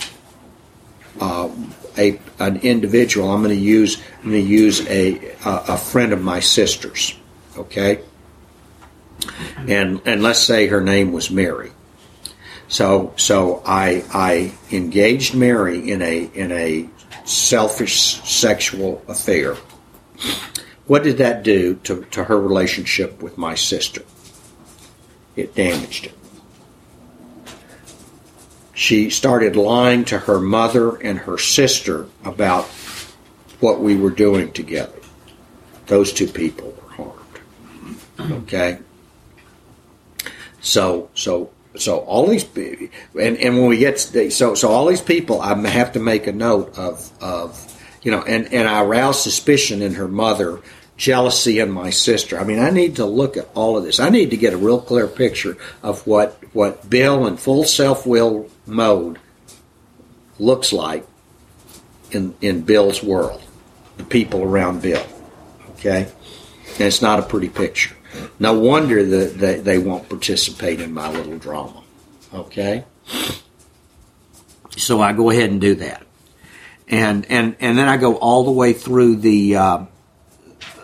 uh, 1.20 1.50
a 1.98 2.20
an 2.40 2.58
individual, 2.58 3.32
I'm 3.32 3.42
going 3.44 3.56
to 3.56 3.62
use 3.62 4.02
I'm 4.24 4.32
going 4.32 4.44
to 4.44 4.50
use 4.50 4.88
a, 4.88 5.34
a 5.46 5.64
a 5.70 5.78
friend 5.78 6.14
of 6.14 6.22
my 6.22 6.40
sister's, 6.40 7.16
okay, 7.58 8.02
and 9.68 10.02
and 10.06 10.22
let's 10.22 10.40
say 10.40 10.68
her 10.68 10.82
name 10.82 11.12
was 11.12 11.32
Mary. 11.32 11.72
So 12.70 13.14
so 13.18 13.62
I 13.66 14.04
I 14.14 14.54
engaged 14.72 15.36
Mary 15.36 15.92
in 15.92 16.02
a 16.02 16.30
in 16.34 16.52
a 16.52 16.88
selfish 17.26 18.22
sexual 18.24 19.04
affair. 19.08 19.56
What 20.88 21.04
did 21.04 21.18
that 21.18 21.44
do 21.44 21.76
to, 21.84 22.04
to 22.12 22.24
her 22.24 22.40
relationship 22.40 23.22
with 23.22 23.38
my 23.38 23.54
sister? 23.54 24.02
It 25.36 25.54
damaged 25.54 26.06
it 26.06 26.20
she 28.80 29.10
started 29.10 29.58
lying 29.58 30.06
to 30.06 30.18
her 30.18 30.40
mother 30.40 30.96
and 31.02 31.20
her 31.20 31.38
sister 31.38 32.08
about 32.24 32.64
what 33.60 33.82
we 33.82 33.98
were 33.98 34.10
doing 34.10 34.54
together. 34.54 34.98
Those 35.88 36.14
two 36.14 36.28
people 36.28 36.74
were 36.82 36.90
harmed. 36.94 38.42
Okay? 38.44 38.80
So, 40.62 41.10
so, 41.14 41.50
so 41.78 42.00
all 42.00 42.28
these, 42.28 42.46
and, 42.56 43.38
and 43.38 43.58
when 43.58 43.68
we 43.68 43.78
get 43.78 43.98
to, 43.98 44.32
so, 44.32 44.56
so 44.56 44.70
all 44.70 44.88
these 44.88 45.02
people, 45.02 45.42
I 45.42 45.56
have 45.68 45.94
to 45.94 46.00
make 46.00 46.28
a 46.28 46.32
note 46.32 46.78
of, 46.78 47.12
of, 47.22 47.66
you 48.02 48.12
know, 48.12 48.24
and, 48.24 48.52
and 48.54 48.68
I 48.68 48.84
aroused 48.84 49.22
suspicion 49.22 49.82
in 49.82 49.96
her 49.96 50.08
mother 50.08 50.62
jealousy 51.00 51.60
in 51.60 51.72
my 51.72 51.90
sister. 51.90 52.38
I 52.38 52.44
mean, 52.44 52.60
I 52.60 52.70
need 52.70 52.98
to 52.98 53.06
look 53.06 53.38
at 53.38 53.50
all 53.56 53.78
of 53.78 53.84
this. 53.84 54.00
I 54.00 54.10
need 54.10 54.32
to 54.32 54.38
get 54.38 54.54
a 54.54 54.58
real 54.58 54.82
clear 54.82 55.08
picture 55.08 55.58
of 55.82 56.06
what 56.06 56.38
what 56.54 56.90
Bill 56.90 57.26
in 57.26 57.38
full 57.38 57.64
self 57.64 58.06
will 58.06 58.50
mode 58.68 59.18
looks 60.38 60.72
like 60.74 61.08
in 62.12 62.36
in 62.42 62.62
Bill's 62.62 63.02
world, 63.02 63.42
the 63.98 64.04
people 64.04 64.44
around 64.44 64.82
Bill. 64.82 65.06
Okay, 65.72 66.12
and 66.74 66.82
it's 66.82 67.02
not 67.02 67.20
a 67.20 67.24
pretty 67.24 67.50
picture. 67.50 67.96
No 68.40 68.60
wonder 68.60 69.04
that 69.04 69.38
they, 69.38 69.60
they 69.60 69.78
won't 69.78 70.10
participate 70.10 70.82
in 70.82 70.94
my 70.94 71.12
little 71.12 71.38
drama. 71.38 71.84
Okay, 72.34 72.86
so 74.78 75.02
I 75.02 75.14
go 75.14 75.30
ahead 75.30 75.50
and 75.50 75.60
do 75.60 75.76
that, 75.76 76.06
and 76.88 77.26
and 77.30 77.56
and 77.60 77.78
then 77.78 77.88
I 77.88 77.98
go 77.98 78.16
all 78.18 78.44
the 78.44 78.52
way 78.52 78.74
through 78.74 79.18
the. 79.18 79.56
Uh, 79.56 79.86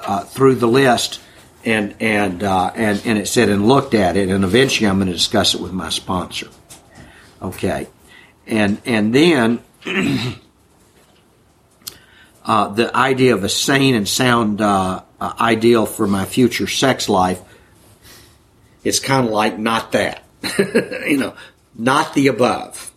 uh, 0.06 0.24
through 0.24 0.56
the 0.56 0.68
list 0.68 1.20
and 1.64 1.96
and 2.00 2.44
uh, 2.44 2.72
and 2.76 3.02
and 3.06 3.18
it 3.18 3.28
said 3.28 3.50
and 3.50 3.68
looked 3.68 3.94
at 3.96 4.16
it, 4.16 4.30
and 4.30 4.44
eventually 4.44 4.88
I'm 4.88 4.98
going 4.98 5.08
to 5.08 5.14
discuss 5.14 5.56
it 5.56 5.62
with 5.62 5.74
my 5.74 5.90
sponsor. 5.90 6.48
Okay, 7.42 7.88
and 8.46 8.80
and 8.86 9.14
then 9.14 9.64
uh, 12.46 12.68
the 12.70 12.96
idea 12.96 13.34
of 13.34 13.44
a 13.44 13.50
sane 13.50 13.96
and 13.96 14.08
sound 14.08 14.62
uh, 14.62 15.02
uh, 15.20 15.34
ideal 15.40 15.86
for 15.86 16.08
my 16.08 16.26
future 16.26 16.68
sex 16.68 17.10
life. 17.10 17.42
It's 18.84 19.00
kind 19.00 19.28
of 19.28 19.34
like 19.34 19.58
not 19.58 19.94
that, 19.94 20.24
you 21.08 21.18
know, 21.18 21.36
not 21.74 22.14
the 22.14 22.28
above, 22.28 22.92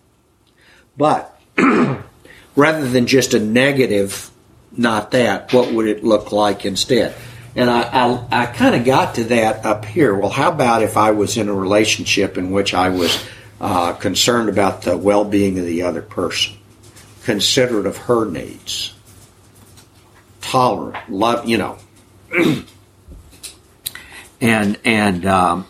but 0.97 1.41
rather 2.57 2.89
than 2.89 3.07
just 3.07 3.35
a 3.35 3.41
negative 3.41 4.31
not 4.77 5.11
that, 5.13 5.53
what 5.53 5.73
would 5.73 5.87
it 5.87 6.05
look 6.05 6.31
like 6.33 6.65
instead? 6.65 7.15
And 7.57 7.69
I, 7.69 7.83
I, 7.83 8.43
I 8.43 8.47
kind 8.47 8.75
of 8.75 8.85
got 8.85 9.17
to 9.17 9.25
that 9.25 9.65
up 9.65 9.85
here. 9.85 10.15
Well, 10.15 10.31
how 10.31 10.51
about 10.53 10.83
if 10.83 10.97
I 10.97 11.11
was 11.11 11.37
in 11.37 11.49
a 11.49 11.55
relationship 11.55 12.39
in 12.39 12.51
which 12.51 12.75
I 12.75 12.91
was 12.91 13.25
uh, 13.61 13.95
concerned 13.95 14.49
about 14.49 14.83
the 14.83 14.97
well 14.97 15.25
being 15.25 15.59
of 15.59 15.65
the 15.65 15.83
other 15.83 16.03
person, 16.03 16.57
considerate 17.25 17.87
of 17.87 17.97
her 17.97 18.27
needs, 18.27 18.95
tolerant, 20.41 21.11
love, 21.11 21.49
you 21.49 21.59
know. 21.59 21.79
and 24.41 24.79
and 24.85 25.27
um, 25.27 25.67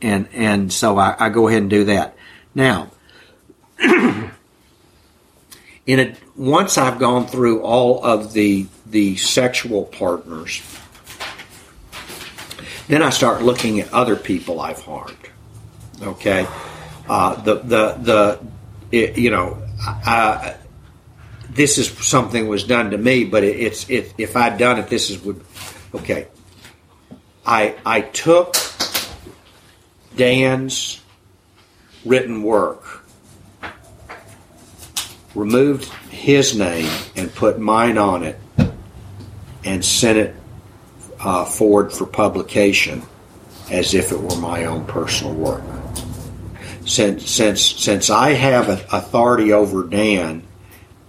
and 0.00 0.28
and 0.32 0.72
so 0.72 0.98
I, 0.98 1.16
I 1.18 1.28
go 1.28 1.48
ahead 1.48 1.62
and 1.62 1.70
do 1.70 1.84
that. 1.84 2.16
Now, 2.54 2.90
in 3.78 4.30
a, 5.86 6.14
once 6.36 6.78
I've 6.78 6.98
gone 6.98 7.26
through 7.26 7.62
all 7.62 8.04
of 8.04 8.32
the 8.32 8.66
the 8.86 9.16
sexual 9.16 9.84
partners, 9.84 10.62
then 12.88 13.02
I 13.02 13.10
start 13.10 13.42
looking 13.42 13.80
at 13.80 13.92
other 13.92 14.16
people 14.16 14.60
I've 14.60 14.82
harmed. 14.82 15.16
Okay, 16.02 16.46
uh, 17.08 17.40
the 17.42 17.54
the 17.54 17.92
the 18.00 18.40
it, 18.90 19.16
you 19.16 19.30
know, 19.30 19.56
I, 19.80 20.56
this 21.50 21.78
is 21.78 21.90
something 22.06 22.48
was 22.48 22.64
done 22.64 22.90
to 22.90 22.98
me, 22.98 23.24
but 23.24 23.44
it, 23.44 23.58
it's 23.58 23.88
it, 23.88 24.14
if 24.18 24.36
I'd 24.36 24.58
done 24.58 24.78
it, 24.78 24.88
this 24.88 25.10
is 25.10 25.22
would 25.22 25.42
okay. 25.94 26.28
I 27.44 27.74
I 27.84 28.00
took 28.02 28.54
Dan's 30.16 31.00
written 32.04 32.42
work, 32.42 33.04
removed 35.34 35.90
his 36.10 36.56
name 36.56 36.90
and 37.16 37.34
put 37.34 37.58
mine 37.58 37.98
on 37.98 38.22
it, 38.22 38.38
and 39.64 39.84
sent 39.84 40.18
it 40.18 40.34
uh, 41.20 41.44
forward 41.44 41.92
for 41.92 42.06
publication 42.06 43.02
as 43.70 43.94
if 43.94 44.12
it 44.12 44.20
were 44.20 44.36
my 44.36 44.66
own 44.66 44.84
personal 44.86 45.34
work. 45.34 45.62
Since 46.84 47.30
since 47.30 47.62
since 47.62 48.10
I 48.10 48.32
have 48.32 48.68
authority 48.92 49.52
over 49.52 49.84
Dan 49.84 50.46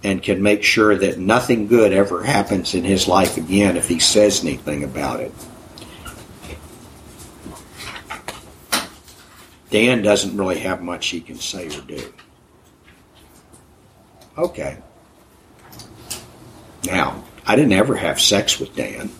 and 0.04 0.22
can 0.22 0.42
make 0.42 0.62
sure 0.62 0.94
that 0.94 1.18
nothing 1.18 1.66
good 1.66 1.92
ever 1.92 2.22
happens 2.22 2.74
in 2.74 2.84
his 2.84 3.08
life 3.08 3.38
again 3.38 3.76
if 3.76 3.88
he 3.88 3.98
says 3.98 4.44
anything 4.44 4.84
about 4.84 5.20
it. 5.20 5.32
Dan 9.70 10.02
doesn't 10.02 10.36
really 10.36 10.58
have 10.60 10.82
much 10.82 11.08
he 11.08 11.20
can 11.20 11.36
say 11.36 11.66
or 11.66 11.80
do. 11.80 12.12
Okay. 14.36 14.76
Now, 16.84 17.24
I 17.46 17.56
didn't 17.56 17.72
ever 17.72 17.96
have 17.96 18.20
sex 18.20 18.60
with 18.60 18.76
Dan, 18.76 19.10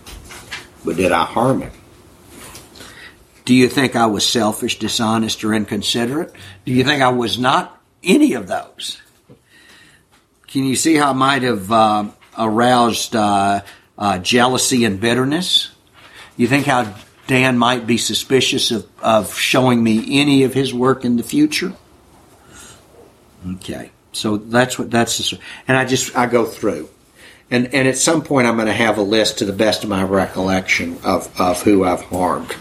but 0.85 0.97
did 0.97 1.12
I 1.12 1.24
harm 1.24 1.62
him? 1.62 1.72
Do 3.47 3.55
you 3.55 3.68
think 3.68 3.97
I 3.97 4.07
was 4.07 4.26
selfish, 4.26 4.78
dishonest, 4.78 5.45
or 5.45 5.55
inconsiderate? 5.55 6.32
Do 6.64 6.72
you 6.72 6.85
think 6.85 7.03
I 7.03 7.11
was 7.11 7.39
not 7.39 7.80
any 8.03 8.35
of 8.35 8.47
those? 8.47 9.01
Can 10.55 10.62
you 10.62 10.76
see 10.76 10.94
how 10.94 11.11
it 11.11 11.14
might 11.14 11.42
have 11.42 11.72
uh, 11.72 12.05
aroused 12.38 13.16
uh, 13.16 13.62
uh, 13.98 14.18
jealousy 14.20 14.84
and 14.84 15.00
bitterness? 15.00 15.72
You 16.36 16.46
think 16.46 16.66
how 16.66 16.94
Dan 17.26 17.59
might 17.59 17.88
be 17.88 17.98
suspicious 17.98 18.70
of, 18.70 18.86
of 19.02 19.36
showing 19.36 19.82
me 19.82 20.20
any 20.20 20.44
of 20.44 20.55
his 20.55 20.72
work 20.72 21.05
in 21.05 21.16
the 21.16 21.24
future? 21.24 21.72
Okay, 23.55 23.90
so 24.12 24.36
that's 24.36 24.78
what 24.78 24.92
that's 24.92 25.18
the, 25.18 25.40
and 25.66 25.76
I 25.76 25.84
just 25.86 26.16
I 26.16 26.26
go 26.26 26.46
through, 26.46 26.88
and 27.50 27.74
and 27.74 27.88
at 27.88 27.96
some 27.96 28.22
point 28.22 28.46
I'm 28.46 28.55
going 28.55 28.68
to 28.68 28.72
have 28.72 28.96
a 28.96 29.02
list 29.02 29.38
to 29.38 29.44
the 29.44 29.52
best 29.52 29.82
of 29.82 29.90
my 29.90 30.05
recollection 30.05 30.98
of 31.02 31.28
of 31.40 31.62
who 31.62 31.82
I've 31.82 32.02
harmed. 32.02 32.55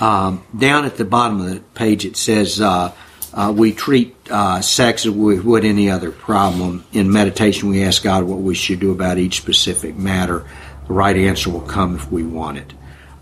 Um, 0.00 0.44
down 0.58 0.86
at 0.86 0.96
the 0.96 1.04
bottom 1.04 1.40
of 1.40 1.54
the 1.54 1.60
page 1.76 2.04
it 2.04 2.16
says. 2.16 2.60
Uh, 2.60 2.92
uh, 3.36 3.52
we 3.54 3.70
treat 3.70 4.16
uh, 4.30 4.62
sex 4.62 5.04
as 5.04 5.12
we 5.12 5.38
would 5.38 5.64
any 5.66 5.90
other 5.90 6.10
problem. 6.10 6.84
In 6.92 7.12
meditation, 7.12 7.68
we 7.68 7.82
ask 7.84 8.02
God 8.02 8.24
what 8.24 8.38
we 8.38 8.54
should 8.54 8.80
do 8.80 8.90
about 8.90 9.18
each 9.18 9.36
specific 9.36 9.94
matter. 9.94 10.46
The 10.88 10.94
right 10.94 11.16
answer 11.16 11.50
will 11.50 11.60
come 11.60 11.96
if 11.96 12.10
we 12.10 12.22
want 12.22 12.56
it. 12.56 12.72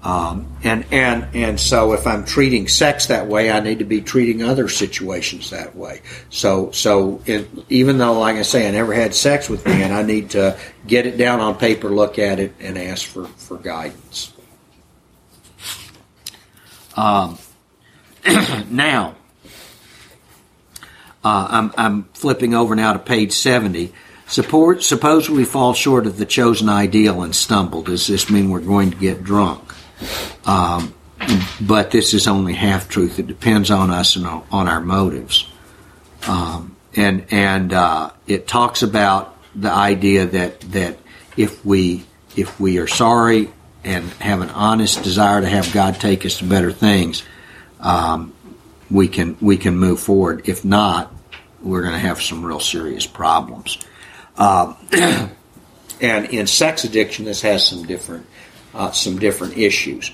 Um, 0.05 0.47
and 0.63 0.85
and 0.93 1.27
and 1.35 1.59
so, 1.59 1.95
if 1.95 2.07
I'm 2.07 2.25
treating 2.27 2.69
sex 2.69 3.07
that 3.07 3.27
way, 3.27 3.51
I 3.51 3.61
need 3.61 3.79
to 3.79 3.87
be 3.87 4.03
treating 4.03 4.43
other 4.43 4.69
situations 4.69 5.51
that 5.51 5.75
way. 5.75 6.03
So 6.29 6.71
so 6.73 7.23
it, 7.25 7.49
even 7.71 7.97
though, 7.99 8.21
like 8.21 8.37
I 8.37 8.43
say, 8.43 8.69
I 8.69 8.71
never 8.71 8.93
had 8.93 9.15
sex 9.15 9.49
with 9.49 9.65
me, 9.67 9.83
and 9.83 9.95
I 9.95 10.03
need 10.03 10.31
to 10.31 10.59
get 10.87 11.07
it 11.07 11.17
down 11.17 11.41
on 11.41 11.57
paper, 11.57 11.89
look 11.89 12.19
at 12.19 12.39
it, 12.39 12.53
and 12.61 12.77
ask 12.77 13.07
for 13.07 13.25
for 13.25 13.57
guidance. 13.57 14.31
Um, 16.97 17.39
now 18.71 19.17
uh, 21.25 21.49
I'm, 21.51 21.73
I'm 21.77 22.03
flipping 22.15 22.55
over 22.55 22.77
now 22.77 22.93
to 22.93 22.99
page 22.99 23.33
70. 23.33 23.93
Support, 24.27 24.83
suppose 24.83 25.29
we 25.29 25.45
fall 25.45 25.75
short 25.75 26.07
of 26.07 26.17
the 26.17 26.27
chosen 26.27 26.69
ideal 26.69 27.23
and 27.23 27.35
stumble. 27.35 27.83
Does 27.83 28.07
this 28.07 28.31
mean 28.31 28.51
we're 28.51 28.61
going 28.61 28.91
to 28.91 28.97
get 28.97 29.23
drunk? 29.23 29.73
Um, 30.47 30.95
but 31.61 31.91
this 31.91 32.15
is 32.15 32.27
only 32.27 32.55
half 32.55 32.89
truth. 32.89 33.19
It 33.19 33.27
depends 33.27 33.71
on 33.71 33.91
us 33.91 34.17
and 34.17 34.27
on 34.27 34.69
our 34.69 34.81
motives. 34.81 35.49
Um, 36.27 36.77
and 36.97 37.27
and 37.31 37.73
uh, 37.73 38.11
it 38.27 38.47
talks 38.47 38.83
about 38.83 39.37
the 39.55 39.71
idea 39.71 40.27
that 40.27 40.61
that 40.73 40.99
if 41.37 41.65
we 41.65 42.05
if 42.37 42.59
we 42.59 42.79
are 42.79 42.87
sorry 42.87 43.51
and 43.83 44.05
have 44.15 44.41
an 44.41 44.51
honest 44.51 45.03
desire 45.03 45.41
to 45.41 45.49
have 45.49 45.73
God 45.73 45.97
take 45.97 46.25
us 46.25 46.39
to 46.39 46.45
better 46.45 46.73
things, 46.73 47.23
um, 47.81 48.33
we 48.91 49.09
can 49.09 49.37
we 49.41 49.57
can 49.57 49.77
move 49.77 50.01
forward. 50.01 50.49
If 50.49 50.65
not, 50.65 51.13
we're 51.65 51.83
going 51.83 51.95
to 51.95 51.99
have 51.99 52.23
some 52.23 52.45
real 52.45 52.61
serious 52.61 53.07
problems. 53.07 53.79
Um, 54.37 54.77
and 56.01 56.27
in 56.27 56.47
sex 56.47 56.85
addiction, 56.85 57.25
this 57.25 57.43
has 57.43 57.67
some 57.67 57.85
different 57.85 58.27
uh, 58.75 58.91
some 58.91 59.19
different 59.19 59.57
issues. 59.57 60.11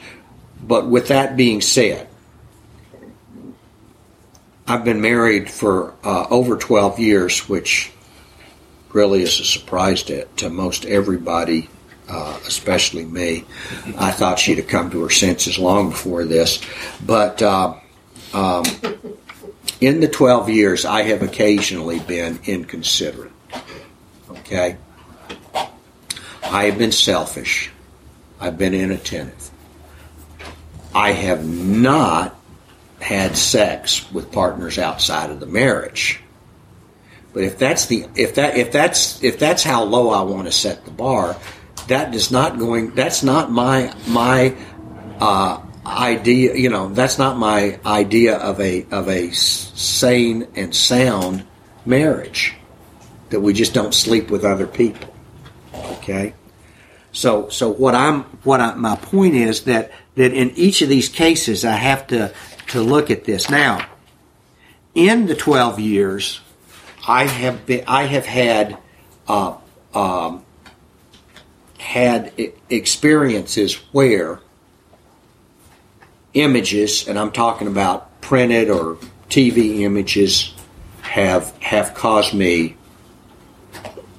But 0.63 0.87
with 0.87 1.09
that 1.09 1.37
being 1.37 1.61
said, 1.63 2.07
I've 4.67 4.85
been 4.85 5.01
married 5.01 5.51
for 5.51 5.95
uh, 6.05 6.27
over 6.31 6.57
12 6.57 7.01
years, 7.01 7.49
which 7.49 7.91
really 8.93 9.23
is 9.23 9.41
a 9.41 9.45
surprise 9.45 10.03
to, 10.05 10.27
to 10.27 10.51
most 10.51 10.85
everybody, 10.85 11.69
uh, 12.09 12.39
especially 12.47 13.05
me. 13.05 13.45
I 13.97 14.11
thought 14.11 14.39
she'd 14.39 14.59
have 14.59 14.69
come 14.69 14.91
to 14.91 15.03
her 15.03 15.11
senses 15.11 15.59
long 15.59 15.91
before 15.91 16.25
this. 16.25 16.61
But 17.05 17.41
uh, 17.41 17.75
um, 18.35 18.65
in 19.81 20.01
the 20.01 20.09
12 20.09 20.51
years, 20.51 20.85
I 20.85 21.03
have 21.03 21.23
occasionally 21.23 22.01
been 22.01 22.39
inconsiderate. 22.45 23.33
Okay? 24.31 24.77
I 26.43 26.65
have 26.65 26.79
been 26.79 26.93
selfish. 26.93 27.71
I've 28.41 28.59
been 28.59 28.75
inattentive. 28.75 29.51
I 30.95 31.13
have 31.13 31.47
not 31.47 32.37
had 33.01 33.37
sex 33.37 34.11
with 34.13 34.33
partners 34.33 34.79
outside 34.79 35.31
of 35.31 35.41
the 35.41 35.47
marriage. 35.47 36.21
But 37.33 37.45
if 37.45 37.59
that's 37.59 37.87
the 37.87 38.07
if 38.17 38.35
that 38.35 38.57
if 38.57 38.73
that's 38.73 39.23
if 39.23 39.39
that's 39.39 39.63
how 39.63 39.85
low 39.85 40.11
I 40.11 40.23
want 40.23 40.47
to 40.47 40.53
set 40.53 40.85
the 40.85 40.91
bar, 40.91 41.37
that 41.87 42.15
is 42.15 42.31
not 42.31 42.59
going 42.59 42.91
that's 42.91 43.23
not 43.23 43.53
my 43.53 43.95
my 44.09 44.57
uh, 45.21 45.63
idea, 45.87 46.55
you 46.55 46.69
know, 46.69 46.89
that's 46.89 47.19
not 47.19 47.37
my 47.37 47.79
idea 47.85 48.37
of 48.37 48.61
a 48.61 48.87
of 48.91 49.09
a 49.09 49.31
sane 49.33 50.47
and 50.55 50.75
sound 50.75 51.47
marriage. 51.85 52.55
That 53.31 53.41
we 53.41 53.53
just 53.53 53.75
don't 53.75 53.95
sleep 53.95 54.31
with 54.31 54.45
other 54.45 54.67
people. 54.67 55.15
Okay? 55.75 56.35
So 57.13 57.49
so 57.49 57.71
what 57.71 57.95
I'm 57.95 58.23
what 58.45 58.61
I, 58.61 58.75
my 58.75 58.97
point 58.97 59.35
is 59.35 59.65
that 59.65 59.93
that 60.17 60.33
in 60.33 60.51
each 60.51 60.83
of 60.83 60.89
these 60.89 61.09
cases 61.09 61.65
I 61.65 61.73
have 61.73 62.07
to 62.09 62.33
to 62.69 62.81
look 62.81 63.11
at 63.11 63.25
this. 63.25 63.51
Now, 63.51 63.87
in 64.95 65.27
the 65.27 65.35
12 65.35 65.81
years, 65.81 66.41
I 67.07 67.25
have 67.25 67.67
been 67.67 67.85
I 67.87 68.05
have 68.05 68.27
had 68.27 68.79
uh, 69.29 69.57
um, 69.95 70.45
had 71.79 72.33
experiences 72.69 73.75
where 73.93 74.41
images, 76.35 77.09
and 77.09 77.19
I'm 77.19 77.33
talking 77.33 77.67
about 77.67 78.21
printed 78.21 78.71
or 78.71 78.97
TV 79.29 79.81
images, 79.81 80.55
have 81.03 81.57
have 81.59 81.95
caused 81.95 82.35
me 82.35 82.77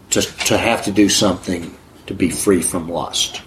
to 0.10 0.22
to 0.22 0.58
have 0.58 0.84
to 0.86 0.92
do 0.92 1.10
something 1.10 1.76
to 2.08 2.14
be 2.14 2.30
free 2.30 2.62
from 2.62 2.90
lust. 2.90 3.42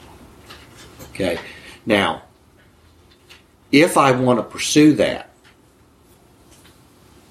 Okay, 1.10 1.38
now 1.84 2.22
if 3.70 3.96
I 3.96 4.12
want 4.12 4.38
to 4.38 4.44
pursue 4.44 4.94
that, 4.94 5.30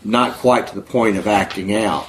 not 0.04 0.34
quite 0.38 0.68
to 0.68 0.76
the 0.76 0.82
point 0.82 1.18
of 1.18 1.26
acting 1.26 1.74
out, 1.74 2.08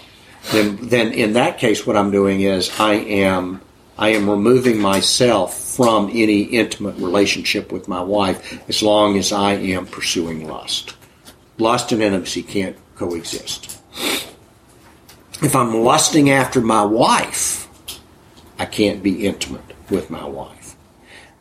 then 0.51 0.89
then 0.89 1.13
in 1.13 1.35
that 1.35 1.59
case, 1.59 1.87
what 1.87 1.97
I'm 1.97 2.11
doing 2.11 2.41
is 2.41 2.71
I 2.79 2.95
am 2.95 3.61
I 3.97 4.11
am 4.11 4.29
removing 4.29 4.81
myself 4.81 5.57
from 5.57 6.11
any 6.11 6.43
intimate 6.43 6.97
relationship 6.97 7.71
with 7.71 7.87
my 7.87 8.01
wife 8.01 8.69
as 8.69 8.83
long 8.83 9.17
as 9.17 9.33
I 9.33 9.53
am 9.53 9.87
pursuing 9.87 10.49
lust. 10.49 10.97
Lust 11.59 11.93
and 11.93 12.03
intimacy 12.03 12.43
can't 12.43 12.77
coexist. 12.97 13.81
If 15.43 15.55
I'm 15.55 15.83
lusting 15.83 16.31
after 16.31 16.61
my 16.61 16.85
wife, 16.85 17.69
I 18.59 18.67
can't 18.67 19.03
be 19.03 19.27
intimate 19.27 19.75
with 19.91 20.11
my 20.11 20.25
wife. 20.25 20.77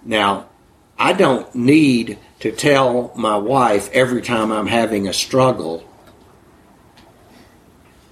Now, 0.04 0.50
I 0.98 1.14
don't 1.14 1.54
need 1.56 2.20
to 2.40 2.52
tell 2.52 3.14
my 3.16 3.38
wife 3.38 3.90
every 3.94 4.22
time 4.22 4.52
I'm 4.52 4.68
having 4.68 5.08
a 5.08 5.14
struggle 5.14 5.84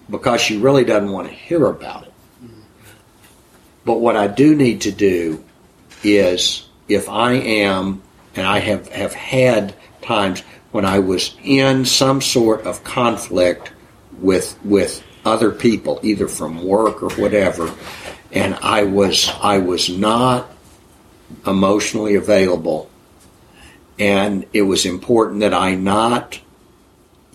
because 0.10 0.42
she 0.42 0.58
really 0.58 0.84
doesn't 0.84 1.12
want 1.12 1.28
to 1.28 1.34
hear 1.34 1.66
about 1.66 2.04
it. 2.04 2.11
But 3.86 4.00
what 4.00 4.16
I 4.16 4.28
do 4.28 4.56
need 4.56 4.82
to 4.82 4.92
do 4.92 5.44
is 6.04 6.68
if 6.88 7.10
I 7.10 7.34
am, 7.34 8.02
and 8.36 8.46
I 8.46 8.60
have, 8.60 8.88
have 8.90 9.14
had 9.14 9.74
times 10.02 10.42
when 10.72 10.86
I 10.86 11.00
was 11.00 11.36
in 11.44 11.86
some 11.86 12.22
sort 12.22 12.66
of 12.66 12.84
conflict 12.84 13.72
with 14.20 14.58
with 14.64 15.04
other 15.26 15.52
people, 15.52 16.00
either 16.04 16.28
from 16.28 16.64
work 16.64 17.04
or 17.04 17.10
whatever, 17.12 17.74
and 18.32 18.56
I 18.56 18.84
was 18.84 19.30
I 19.42 19.58
was 19.60 19.90
not 19.90 20.50
emotionally 21.46 22.16
available, 22.16 22.90
and 24.00 24.46
it 24.54 24.64
was 24.64 24.86
important 24.86 25.42
that 25.42 25.54
I 25.54 25.76
not 25.76 26.40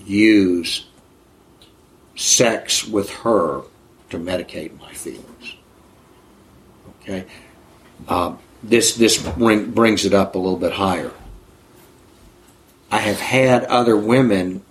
use 0.05 0.87
sex 2.15 2.87
with 2.87 3.11
her 3.11 3.63
to 4.11 4.19
medicate 4.19 4.79
my 4.81 4.93
feelings. 4.93 5.57
Okay, 7.07 7.25
um, 8.09 8.41
this 8.65 8.97
this 8.97 9.17
bring, 9.17 9.71
brings 9.71 10.05
it 10.05 10.13
up 10.13 10.35
a 10.35 10.39
little 10.39 10.59
bit 10.59 10.73
higher. 10.73 11.13
I 12.91 12.99
have 12.99 13.21
had 13.21 13.65
other 13.65 13.97
women 13.97 14.63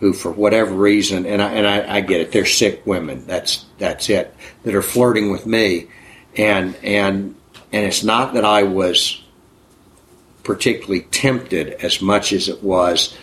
who, 0.00 0.12
for 0.12 0.32
whatever 0.32 0.74
reason, 0.74 1.26
and 1.26 1.40
I, 1.40 1.52
and 1.52 1.66
I, 1.66 1.96
I 1.96 2.00
get 2.00 2.20
it, 2.20 2.32
they're 2.32 2.44
sick 2.44 2.84
women. 2.84 3.24
That's 3.26 3.66
that's 3.78 4.10
it. 4.10 4.34
That 4.64 4.74
are 4.74 4.82
flirting 4.82 5.30
with 5.30 5.46
me, 5.46 5.86
and 6.36 6.74
and 6.82 7.36
and 7.72 7.86
it's 7.86 8.02
not 8.02 8.34
that 8.34 8.44
I 8.44 8.64
was 8.64 9.22
particularly 10.42 11.02
tempted 11.02 11.68
as 11.84 12.02
much 12.02 12.32
as 12.32 12.48
it 12.48 12.64
was 12.64 13.16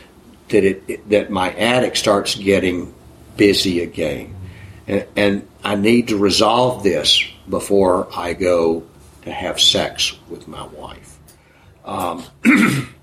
that 0.50 0.64
it 0.64 1.10
that 1.10 1.30
my 1.30 1.54
attic 1.54 1.98
starts 1.98 2.36
getting 2.36 2.94
busy 3.36 3.82
again, 3.82 4.34
and, 4.88 5.06
and 5.18 5.48
I 5.66 5.76
need 5.76 6.10
to 6.10 6.18
resolve 6.18 6.82
this 6.84 7.22
before 7.50 8.08
I 8.16 8.34
go 8.34 8.84
to 9.24 9.32
have 9.32 9.60
sex 9.60 10.18
with 10.30 10.48
my 10.48 10.66
wife. 10.68 11.18
Um, 11.84 12.24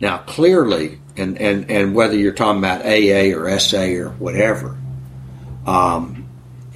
now, 0.00 0.18
clearly, 0.18 1.00
and, 1.16 1.40
and, 1.40 1.70
and 1.70 1.94
whether 1.94 2.16
you're 2.16 2.32
talking 2.32 2.58
about 2.58 2.82
AA 2.82 3.36
or 3.36 3.58
SA 3.58 3.84
or 3.84 4.10
whatever, 4.10 4.76
um, 5.66 6.26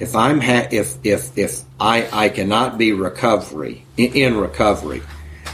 if 0.01 0.15
I'm 0.15 0.41
ha- 0.41 0.67
if 0.71 0.97
if 1.03 1.37
if 1.37 1.61
I 1.79 2.09
I 2.11 2.29
cannot 2.29 2.79
be 2.79 2.91
recovery 2.91 3.85
in 3.97 4.35
recovery 4.35 5.03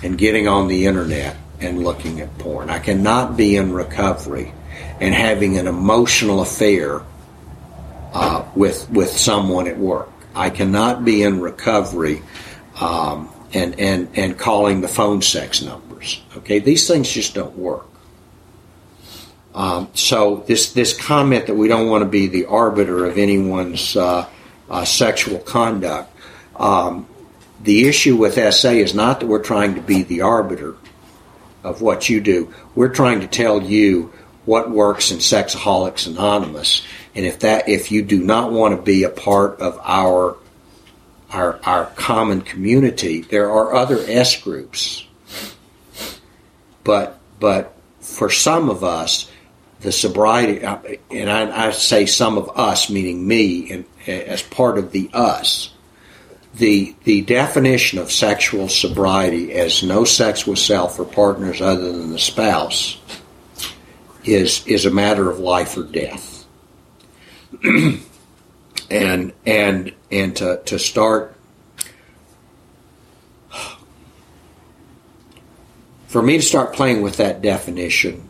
and 0.01 0.18
getting 0.18 0.47
on 0.47 0.70
the 0.70 0.86
internet 0.86 1.36
and 1.60 1.84
looking 1.84 2.22
at 2.22 2.36
porn, 2.38 2.70
I 2.70 2.80
cannot 2.80 3.36
be 3.36 3.58
in 3.58 3.74
recovery 3.74 4.53
and 5.01 5.14
having 5.14 5.58
an 5.58 5.68
emotional 5.68 6.41
affair 6.41 7.01
uh, 8.14 8.45
with 8.55 8.89
with 8.89 9.10
someone 9.10 9.68
at 9.68 9.78
work. 9.78 10.10
I 10.38 10.49
cannot 10.49 11.03
be 11.03 11.23
in 11.23 11.41
recovery 11.41 12.21
um, 12.79 13.29
and 13.53 13.79
and 13.79 14.09
and 14.15 14.38
calling 14.38 14.81
the 14.81 14.88
phone 14.88 15.21
sex 15.21 15.61
numbers. 15.61 16.21
Okay, 16.38 16.59
these 16.59 16.88
things 16.88 17.09
just 17.09 17.33
don't 17.33 17.57
work. 17.57 17.88
Um, 19.55 19.89
so 19.95 20.43
this 20.47 20.73
this 20.73 20.95
comment 20.95 21.47
that 21.47 21.55
we 21.55 21.67
don't 21.67 21.89
want 21.89 22.03
to 22.03 22.09
be 22.09 22.27
the 22.27 22.45
arbiter 22.45 23.05
of 23.05 23.17
anyone's 23.17 23.97
uh, 23.97 24.27
uh, 24.69 24.85
sexual 24.85 25.39
conduct. 25.39 26.13
Um, 26.55 27.07
the 27.63 27.88
issue 27.88 28.15
with 28.15 28.35
SA 28.53 28.69
is 28.69 28.93
not 28.93 29.19
that 29.19 29.25
we're 29.25 29.43
trying 29.43 29.75
to 29.75 29.81
be 29.81 30.03
the 30.03 30.21
arbiter 30.21 30.75
of 31.63 31.81
what 31.81 32.07
you 32.07 32.21
do. 32.21 32.53
We're 32.75 32.93
trying 32.93 33.21
to 33.21 33.27
tell 33.27 33.63
you 33.63 34.13
what 34.45 34.69
works 34.69 35.11
in 35.11 35.17
Sexaholics 35.17 36.07
Anonymous, 36.07 36.85
and 37.18 37.26
if 37.26 37.39
that 37.39 37.68
if 37.68 37.91
you 37.91 38.03
do 38.03 38.24
not 38.24 38.53
want 38.53 38.74
to 38.76 38.82
be 38.82 39.03
a 39.03 39.09
part 39.09 39.59
of 39.59 39.78
our 39.84 40.38
our, 41.32 41.59
our 41.63 41.86
common 41.88 42.41
community. 42.41 43.22
There 43.22 43.51
are 43.51 43.76
other 43.76 43.99
S 44.07 44.41
groups, 44.41 45.05
but 46.84 47.20
but 47.39 47.76
for 47.99 48.30
some 48.30 48.70
of 48.70 48.84
us, 48.84 49.30
the 49.82 49.91
sobriety, 49.91 50.63
and 51.11 51.30
I, 51.30 51.68
I 51.68 51.72
say 51.72 52.05
some 52.05 52.38
of 52.38 52.57
us, 52.57 52.89
meaning 52.89 53.28
me, 53.28 53.72
and 53.72 53.86
as 54.07 54.41
part 54.41 54.78
of 54.78 54.91
the 54.91 55.09
us, 55.13 55.74
the 56.55 56.95
the 57.03 57.22
definition 57.22 57.99
of 57.99 58.11
sexual 58.11 58.70
sobriety 58.70 59.53
as 59.53 59.84
no 59.84 60.05
sex 60.05 60.47
with 60.47 60.59
self 60.59 60.99
or 60.99 61.05
partners 61.05 61.61
other 61.61 61.91
than 61.91 62.11
the 62.11 62.20
spouse 62.20 62.99
is 64.24 64.65
is 64.65 64.86
a 64.86 64.91
matter 64.91 65.30
of 65.30 65.39
life 65.39 65.78
or 65.78 65.84
death. 65.84 66.36
and 68.89 69.34
and 69.45 69.93
and 70.12 70.36
to 70.36 70.62
to 70.66 70.80
start 70.80 71.36
for 76.08 76.22
me 76.22 76.38
to 76.38 76.43
start 76.43 76.74
playing 76.74 77.01
with 77.01 77.18
that 77.18 77.41
definition 77.41 78.28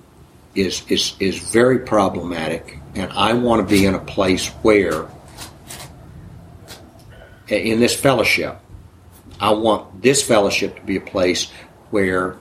is 0.55 0.83
is 0.89 1.15
is 1.19 1.37
very 1.37 1.79
problematic. 1.79 2.79
And 2.95 3.11
I 3.13 3.33
want 3.33 3.67
to 3.67 3.75
be 3.75 3.85
in 3.85 3.93
a 3.93 3.99
place 3.99 4.47
where 4.63 5.07
in 7.47 7.79
this 7.79 7.95
fellowship 7.95 8.57
I 9.39 9.51
want 9.51 10.01
this 10.01 10.23
fellowship 10.23 10.75
to 10.77 10.81
be 10.81 10.97
a 10.97 11.01
place 11.01 11.51
where 11.91 12.37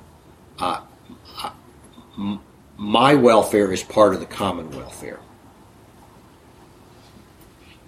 uh, 0.58 0.80
my 2.78 3.14
welfare 3.14 3.70
is 3.72 3.82
part 3.82 4.14
of 4.14 4.20
the 4.20 4.26
common 4.26 4.70
welfare 4.70 5.20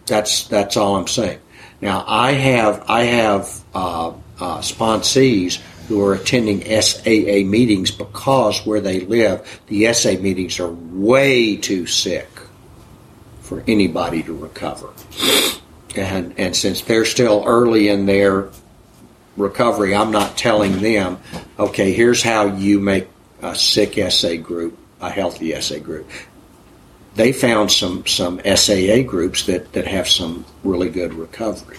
that's 0.09 0.49
that's 0.49 0.77
all 0.77 0.97
I'm 0.97 1.07
saying. 1.07 1.41
Now 1.81 2.05
I 2.07 2.33
have 2.33 2.85
I 2.89 3.05
have 3.05 3.65
uh, 3.75 4.09
uh, 4.41 4.59
sponsees 4.59 5.61
who 5.89 6.05
are 6.05 6.15
attending 6.15 6.61
SAA 6.83 7.49
meetings 7.49 7.91
because 7.91 8.65
where 8.67 8.81
they 8.81 9.01
live, 9.01 9.61
the 9.69 9.93
SA 9.95 10.13
meetings 10.15 10.61
are 10.61 10.71
way 10.71 11.57
too 11.57 11.87
sick 11.87 12.29
for 13.41 13.65
anybody 13.67 14.23
to 14.23 14.35
recover. 14.35 14.91
And 15.97 16.35
and 16.39 16.55
since 16.55 16.83
they're 16.83 17.05
still 17.05 17.45
early 17.47 17.89
in 17.89 18.07
their 18.07 18.51
recovery, 19.37 19.95
I'm 19.95 20.11
not 20.11 20.37
telling 20.37 20.81
them, 20.81 21.19
okay, 21.59 21.93
here's 21.93 22.23
how 22.23 22.57
you 22.57 22.81
make 22.81 23.09
a 23.41 23.55
sick 23.55 23.99
SA 24.11 24.37
group 24.37 24.79
a 25.01 25.11
healthy 25.11 25.59
SA 25.61 25.79
group 25.79 26.09
they 27.19 27.33
found 27.33 27.71
some 27.71 28.07
some 28.07 28.41
SAA 28.45 29.03
groups 29.05 29.47
that, 29.47 29.73
that 29.73 29.89
have 29.89 30.09
some 30.09 30.45
really 30.63 30.89
good 30.89 31.13
recovery. 31.13 31.77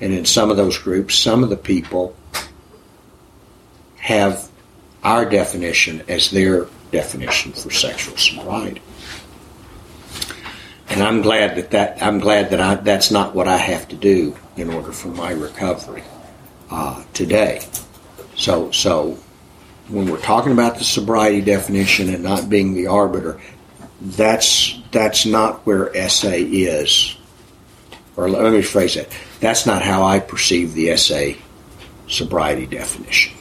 And 0.00 0.14
in 0.14 0.24
some 0.24 0.52
of 0.52 0.56
those 0.56 0.78
groups, 0.78 1.16
some 1.16 1.42
of 1.42 1.50
the 1.50 1.56
people 1.56 2.14
have 3.96 4.48
our 5.02 5.28
definition 5.28 6.04
as 6.06 6.30
their 6.30 6.68
definition 6.92 7.52
for 7.52 7.72
sexual 7.72 8.16
sobriety. 8.16 8.80
And 10.88 11.02
I'm 11.02 11.22
glad 11.22 11.56
that, 11.56 11.72
that 11.72 12.00
I'm 12.00 12.20
glad 12.20 12.50
that 12.50 12.60
I, 12.60 12.76
that's 12.76 13.10
not 13.10 13.34
what 13.34 13.48
I 13.48 13.56
have 13.56 13.88
to 13.88 13.96
do 13.96 14.36
in 14.56 14.70
order 14.70 14.92
for 14.92 15.08
my 15.08 15.32
recovery 15.32 16.04
uh, 16.70 17.02
today. 17.14 17.66
So 18.36 18.70
so 18.70 19.18
when 19.88 20.08
we're 20.08 20.20
talking 20.20 20.52
about 20.52 20.78
the 20.78 20.84
sobriety 20.84 21.40
definition 21.40 22.14
and 22.14 22.22
not 22.22 22.48
being 22.48 22.74
the 22.74 22.86
arbiter, 22.86 23.40
that's 24.00 24.78
that's 24.90 25.26
not 25.26 25.66
where 25.66 25.92
SA 26.08 26.32
is. 26.34 27.16
Or 28.16 28.28
let 28.28 28.52
me 28.52 28.62
phrase 28.62 28.94
that. 28.94 29.08
That's 29.40 29.66
not 29.66 29.82
how 29.82 30.02
I 30.02 30.18
perceive 30.18 30.74
the 30.74 30.96
SA 30.96 31.32
sobriety 32.08 32.66
definition. 32.66 33.34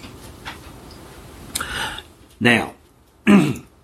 Now, 2.39 2.75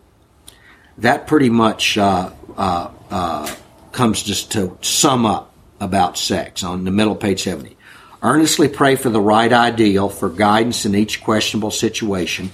that 1.00 1.26
pretty 1.26 1.50
much 1.50 1.98
uh, 1.98 2.32
uh, 2.56 2.92
uh, 3.10 3.56
comes 3.92 4.22
just 4.22 4.52
to 4.52 4.78
sum 4.82 5.26
up 5.26 5.52
about 5.80 6.18
sex 6.18 6.64
on 6.64 6.84
the 6.84 6.92
middle 6.92 7.16
page 7.16 7.44
70. 7.44 7.76
Earnestly 8.22 8.70
pray 8.70 8.96
for 8.96 9.10
the 9.10 9.20
right 9.20 9.52
ideal, 9.52 10.10
for 10.10 10.30
guidance 10.30 10.86
in 10.86 10.96
each 10.96 11.24
questionable 11.24 11.72
situation, 11.72 12.52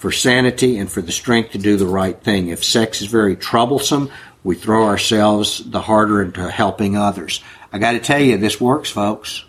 for 0.00 0.10
sanity 0.10 0.78
and 0.78 0.90
for 0.90 1.02
the 1.02 1.12
strength 1.12 1.52
to 1.52 1.58
do 1.58 1.76
the 1.76 1.86
right 1.86 2.18
thing. 2.22 2.48
If 2.48 2.64
sex 2.64 3.02
is 3.02 3.08
very 3.08 3.36
troublesome, 3.36 4.10
we 4.42 4.56
throw 4.56 4.86
ourselves 4.86 5.62
the 5.62 5.82
harder 5.82 6.22
into 6.22 6.50
helping 6.50 6.96
others. 6.96 7.44
I 7.70 7.78
got 7.78 7.92
to 7.92 8.00
tell 8.00 8.18
you, 8.18 8.38
this 8.38 8.58
works, 8.58 8.90
folks. 8.90 9.44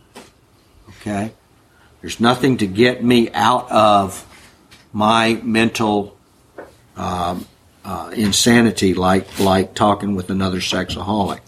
Okay? 0.90 1.32
There's 2.02 2.20
nothing 2.20 2.58
to 2.58 2.68
get 2.68 3.02
me 3.02 3.32
out 3.32 3.72
of 3.72 4.28
my 4.92 5.40
mental 5.42 6.18
um, 6.98 7.48
uh, 7.86 8.12
insanity 8.14 8.94
like 8.94 9.40
like 9.40 9.74
talking 9.74 10.16
with 10.16 10.30
another 10.30 10.60
sexaholic. 10.60 11.40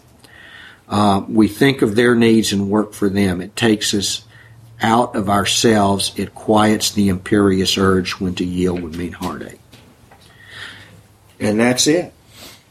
Uh, 0.88 1.26
we 1.28 1.50
think 1.50 1.82
of 1.82 1.96
their 1.96 2.16
needs 2.16 2.54
and 2.54 2.70
work 2.70 2.94
for 2.94 3.10
them. 3.10 3.42
It 3.42 3.58
takes 3.58 3.94
us 3.94 4.24
out 4.84 5.16
of 5.16 5.30
ourselves, 5.30 6.12
it 6.18 6.36
quiets 6.36 6.92
the 6.92 7.08
imperious 7.08 7.78
urge 7.78 8.20
when 8.20 8.36
to 8.36 8.46
yield 8.46 8.84
would 8.84 8.96
mean 8.96 9.14
heartache. 9.14 9.60
And 11.40 11.60
that's 11.60 11.88
it. 11.88 12.14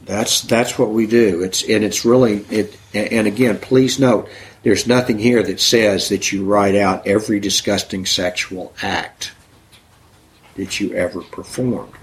That's 0.04 0.42
that's 0.42 0.78
what 0.78 0.90
we 0.90 1.06
do. 1.06 1.42
It's 1.42 1.62
and 1.62 1.82
it's 1.82 2.04
really 2.04 2.44
it. 2.50 2.76
And 2.94 3.26
again, 3.26 3.58
please 3.58 3.98
note, 3.98 4.28
there's 4.62 4.86
nothing 4.86 5.18
here 5.18 5.42
that 5.42 5.60
says 5.60 6.08
that 6.10 6.32
you 6.32 6.44
write 6.44 6.74
out 6.74 7.06
every 7.06 7.40
disgusting 7.40 8.04
sexual 8.04 8.74
act 8.82 9.32
that 10.56 10.80
you 10.80 10.92
ever 10.94 11.22
performed. 11.22 11.94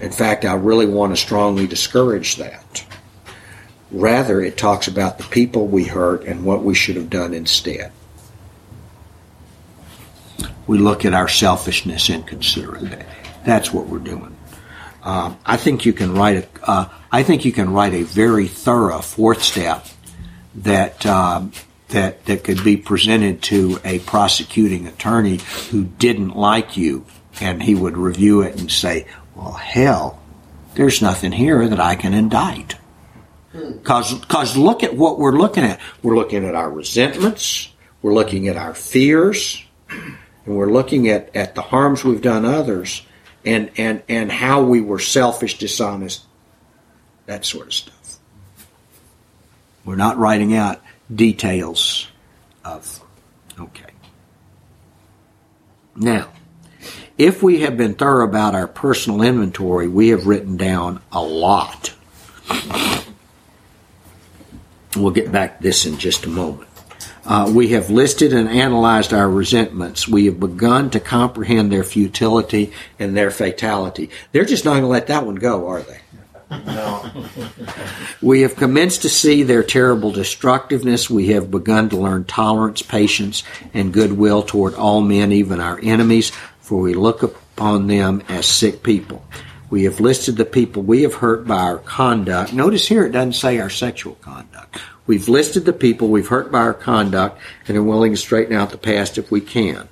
In 0.00 0.12
fact, 0.12 0.44
I 0.44 0.54
really 0.54 0.86
want 0.86 1.12
to 1.12 1.16
strongly 1.20 1.66
discourage 1.66 2.36
that. 2.36 2.84
Rather, 3.90 4.40
it 4.40 4.56
talks 4.56 4.88
about 4.88 5.18
the 5.18 5.24
people 5.24 5.66
we 5.66 5.84
hurt 5.84 6.24
and 6.24 6.44
what 6.44 6.62
we 6.62 6.74
should 6.74 6.96
have 6.96 7.10
done 7.10 7.34
instead. 7.34 7.92
We 10.66 10.78
look 10.78 11.04
at 11.04 11.14
our 11.14 11.28
selfishness 11.28 12.08
and 12.08 12.26
consider 12.26 12.76
it. 12.76 13.06
That's 13.44 13.72
what 13.72 13.86
we're 13.86 13.98
doing. 13.98 14.36
Um, 15.02 15.38
I 15.44 15.56
think 15.56 15.84
you 15.84 15.92
can 15.92 16.14
write 16.14 16.44
a. 16.44 16.70
Uh, 16.70 16.88
I 17.10 17.24
think 17.24 17.44
you 17.44 17.52
can 17.52 17.72
write 17.72 17.92
a 17.92 18.02
very 18.02 18.46
thorough 18.46 19.00
fourth 19.00 19.42
step 19.42 19.86
that 20.56 21.04
um, 21.06 21.52
that 21.88 22.24
that 22.26 22.44
could 22.44 22.62
be 22.62 22.76
presented 22.76 23.42
to 23.42 23.80
a 23.84 23.98
prosecuting 24.00 24.86
attorney 24.86 25.40
who 25.70 25.84
didn't 25.84 26.36
like 26.36 26.76
you, 26.76 27.04
and 27.40 27.62
he 27.62 27.74
would 27.74 27.96
review 27.96 28.42
it 28.42 28.60
and 28.60 28.70
say, 28.70 29.06
"Well, 29.34 29.52
hell, 29.52 30.22
there's 30.74 31.02
nothing 31.02 31.32
here 31.32 31.68
that 31.68 31.80
I 31.80 31.96
can 31.96 32.14
indict." 32.14 32.76
Because 33.52 34.14
because 34.14 34.56
look 34.56 34.84
at 34.84 34.96
what 34.96 35.18
we're 35.18 35.36
looking 35.36 35.64
at. 35.64 35.80
We're 36.02 36.16
looking 36.16 36.44
at 36.44 36.54
our 36.54 36.70
resentments. 36.70 37.68
We're 38.00 38.14
looking 38.14 38.48
at 38.48 38.56
our 38.56 38.74
fears, 38.74 39.62
and 40.44 40.56
we're 40.56 40.70
looking 40.70 41.08
at, 41.08 41.34
at 41.34 41.54
the 41.54 41.62
harms 41.62 42.04
we've 42.04 42.22
done 42.22 42.44
others, 42.44 43.02
and 43.44 43.70
and 43.76 44.02
and 44.08 44.30
how 44.30 44.62
we 44.62 44.80
were 44.80 44.98
selfish, 44.98 45.58
dishonest, 45.58 46.24
that 47.26 47.44
sort 47.44 47.66
of 47.68 47.74
stuff. 47.74 48.18
We're 49.84 49.96
not 49.96 50.18
writing 50.18 50.54
out 50.54 50.80
details 51.14 52.08
of. 52.64 53.02
Okay. 53.58 53.90
Now, 55.94 56.30
if 57.18 57.42
we 57.42 57.60
have 57.60 57.76
been 57.76 57.94
thorough 57.94 58.24
about 58.24 58.54
our 58.54 58.66
personal 58.66 59.22
inventory, 59.22 59.88
we 59.88 60.08
have 60.08 60.26
written 60.26 60.56
down 60.56 61.02
a 61.12 61.22
lot. 61.22 61.94
We'll 64.96 65.10
get 65.10 65.32
back 65.32 65.58
to 65.58 65.62
this 65.62 65.86
in 65.86 65.98
just 65.98 66.24
a 66.24 66.28
moment. 66.28 66.68
Uh, 67.24 67.50
we 67.54 67.68
have 67.68 67.88
listed 67.88 68.32
and 68.32 68.48
analyzed 68.48 69.12
our 69.12 69.30
resentments. 69.30 70.08
We 70.08 70.26
have 70.26 70.40
begun 70.40 70.90
to 70.90 71.00
comprehend 71.00 71.70
their 71.70 71.84
futility 71.84 72.72
and 72.98 73.16
their 73.16 73.30
fatality. 73.30 74.10
They're 74.32 74.44
just 74.44 74.64
not 74.64 74.72
going 74.72 74.82
to 74.82 74.88
let 74.88 75.06
that 75.06 75.24
one 75.24 75.36
go, 75.36 75.68
are 75.68 75.82
they? 75.82 76.00
No. 76.50 77.10
We 78.20 78.42
have 78.42 78.56
commenced 78.56 79.02
to 79.02 79.08
see 79.08 79.42
their 79.42 79.62
terrible 79.62 80.10
destructiveness. 80.10 81.08
We 81.08 81.28
have 81.28 81.50
begun 81.50 81.88
to 81.90 81.96
learn 81.96 82.24
tolerance, 82.24 82.82
patience, 82.82 83.42
and 83.72 83.92
goodwill 83.92 84.42
toward 84.42 84.74
all 84.74 85.00
men, 85.00 85.32
even 85.32 85.60
our 85.60 85.80
enemies, 85.82 86.30
for 86.60 86.80
we 86.80 86.94
look 86.94 87.22
upon 87.22 87.86
them 87.86 88.22
as 88.28 88.46
sick 88.46 88.82
people. 88.82 89.24
We 89.72 89.84
have 89.84 90.00
listed 90.00 90.36
the 90.36 90.44
people 90.44 90.82
we 90.82 91.00
have 91.00 91.14
hurt 91.14 91.46
by 91.46 91.56
our 91.56 91.78
conduct. 91.78 92.52
Notice 92.52 92.86
here 92.86 93.06
it 93.06 93.12
doesn't 93.12 93.32
say 93.32 93.58
our 93.58 93.70
sexual 93.70 94.16
conduct. 94.16 94.78
We've 95.06 95.30
listed 95.30 95.64
the 95.64 95.72
people 95.72 96.08
we've 96.08 96.28
hurt 96.28 96.52
by 96.52 96.58
our 96.58 96.74
conduct 96.74 97.40
and 97.66 97.78
are 97.78 97.82
willing 97.82 98.12
to 98.12 98.18
straighten 98.18 98.54
out 98.54 98.68
the 98.68 98.76
past 98.76 99.16
if 99.16 99.30
we 99.30 99.40
can. 99.40 99.88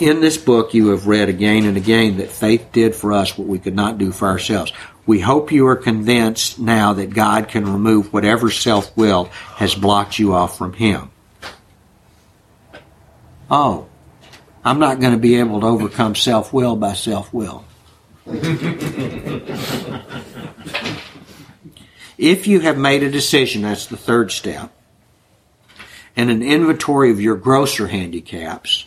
In 0.00 0.20
this 0.20 0.36
book, 0.36 0.74
you 0.74 0.88
have 0.88 1.06
read 1.06 1.28
again 1.28 1.64
and 1.64 1.76
again 1.76 2.16
that 2.16 2.32
faith 2.32 2.70
did 2.72 2.96
for 2.96 3.12
us 3.12 3.38
what 3.38 3.46
we 3.46 3.60
could 3.60 3.76
not 3.76 3.98
do 3.98 4.10
for 4.10 4.26
ourselves. 4.26 4.72
We 5.06 5.20
hope 5.20 5.52
you 5.52 5.68
are 5.68 5.76
convinced 5.76 6.58
now 6.58 6.92
that 6.94 7.10
God 7.10 7.46
can 7.46 7.72
remove 7.72 8.12
whatever 8.12 8.50
self 8.50 8.96
will 8.96 9.26
has 9.58 9.76
blocked 9.76 10.18
you 10.18 10.34
off 10.34 10.58
from 10.58 10.72
Him. 10.72 11.12
Oh, 13.48 13.86
I'm 14.64 14.80
not 14.80 14.98
going 14.98 15.12
to 15.12 15.20
be 15.20 15.36
able 15.36 15.60
to 15.60 15.66
overcome 15.68 16.16
self 16.16 16.52
will 16.52 16.74
by 16.74 16.94
self 16.94 17.32
will. 17.32 17.64
If 22.18 22.46
you 22.46 22.60
have 22.60 22.78
made 22.78 23.02
a 23.02 23.10
decision, 23.10 23.62
that's 23.62 23.86
the 23.86 23.96
third 23.96 24.32
step, 24.32 24.72
and 26.16 26.30
an 26.30 26.42
inventory 26.42 27.10
of 27.10 27.20
your 27.20 27.36
grosser 27.36 27.86
handicaps, 27.86 28.86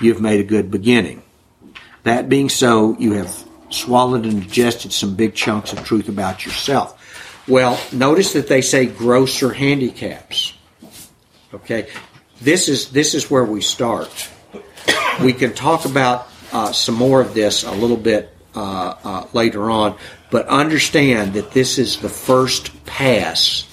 you've 0.00 0.20
made 0.20 0.40
a 0.40 0.44
good 0.44 0.70
beginning. 0.70 1.22
That 2.02 2.28
being 2.28 2.48
so, 2.48 2.96
you 2.98 3.12
have 3.12 3.44
swallowed 3.70 4.24
and 4.24 4.42
digested 4.42 4.92
some 4.92 5.14
big 5.14 5.34
chunks 5.34 5.72
of 5.72 5.84
truth 5.84 6.08
about 6.08 6.44
yourself. 6.44 6.94
Well, 7.46 7.80
notice 7.92 8.32
that 8.32 8.48
they 8.48 8.60
say 8.60 8.86
grosser 8.86 9.52
handicaps. 9.52 10.54
Okay, 11.54 11.88
this 12.40 12.68
is 12.68 12.90
this 12.90 13.14
is 13.14 13.30
where 13.30 13.44
we 13.44 13.60
start. 13.60 14.30
We 15.22 15.32
can 15.32 15.54
talk 15.54 15.84
about 15.84 16.28
uh, 16.52 16.72
some 16.72 16.96
more 16.96 17.20
of 17.20 17.34
this 17.34 17.62
a 17.62 17.70
little 17.70 17.96
bit 17.96 18.34
uh, 18.58 18.96
uh, 19.04 19.26
later 19.32 19.70
on, 19.70 19.96
but 20.30 20.48
understand 20.48 21.34
that 21.34 21.52
this 21.52 21.78
is 21.78 21.98
the 21.98 22.08
first 22.08 22.84
pass. 22.86 23.64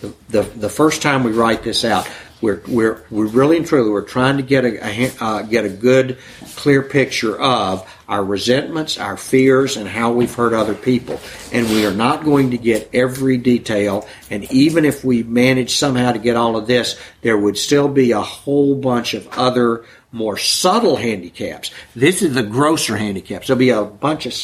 The, 0.00 0.14
the, 0.30 0.42
the 0.42 0.68
first 0.70 1.02
time 1.02 1.24
we 1.24 1.32
write 1.32 1.62
this 1.62 1.84
out, 1.84 2.08
we're, 2.40 2.62
we're, 2.66 3.04
we're 3.10 3.26
really 3.26 3.58
and 3.58 3.66
truly, 3.66 3.90
we're 3.90 4.00
trying 4.00 4.38
to 4.38 4.42
get 4.42 4.64
a, 4.64 4.84
a 4.84 5.12
uh, 5.20 5.42
get 5.42 5.64
a 5.64 5.68
good, 5.68 6.18
clear 6.56 6.82
picture 6.82 7.38
of 7.38 7.88
our 8.08 8.24
resentments, 8.24 8.98
our 8.98 9.16
fears, 9.16 9.76
and 9.76 9.86
how 9.86 10.12
we've 10.12 10.34
hurt 10.34 10.52
other 10.52 10.74
people. 10.74 11.20
And 11.52 11.66
we 11.66 11.86
are 11.86 11.94
not 11.94 12.24
going 12.24 12.50
to 12.50 12.58
get 12.58 12.90
every 12.94 13.36
detail. 13.36 14.08
And 14.30 14.50
even 14.50 14.84
if 14.86 15.04
we 15.04 15.22
manage 15.22 15.76
somehow 15.76 16.12
to 16.12 16.18
get 16.18 16.36
all 16.36 16.56
of 16.56 16.66
this, 16.66 16.98
there 17.20 17.38
would 17.38 17.58
still 17.58 17.88
be 17.88 18.10
a 18.10 18.20
whole 18.20 18.74
bunch 18.74 19.14
of 19.14 19.28
other 19.38 19.84
more 20.12 20.36
subtle 20.36 20.96
handicaps. 20.96 21.70
This 21.96 22.22
is 22.22 22.34
the 22.34 22.42
grosser 22.42 22.96
handicaps. 22.96 23.46
There'll 23.46 23.58
be 23.58 23.70
a 23.70 23.82
bunch 23.82 24.26
of 24.26 24.34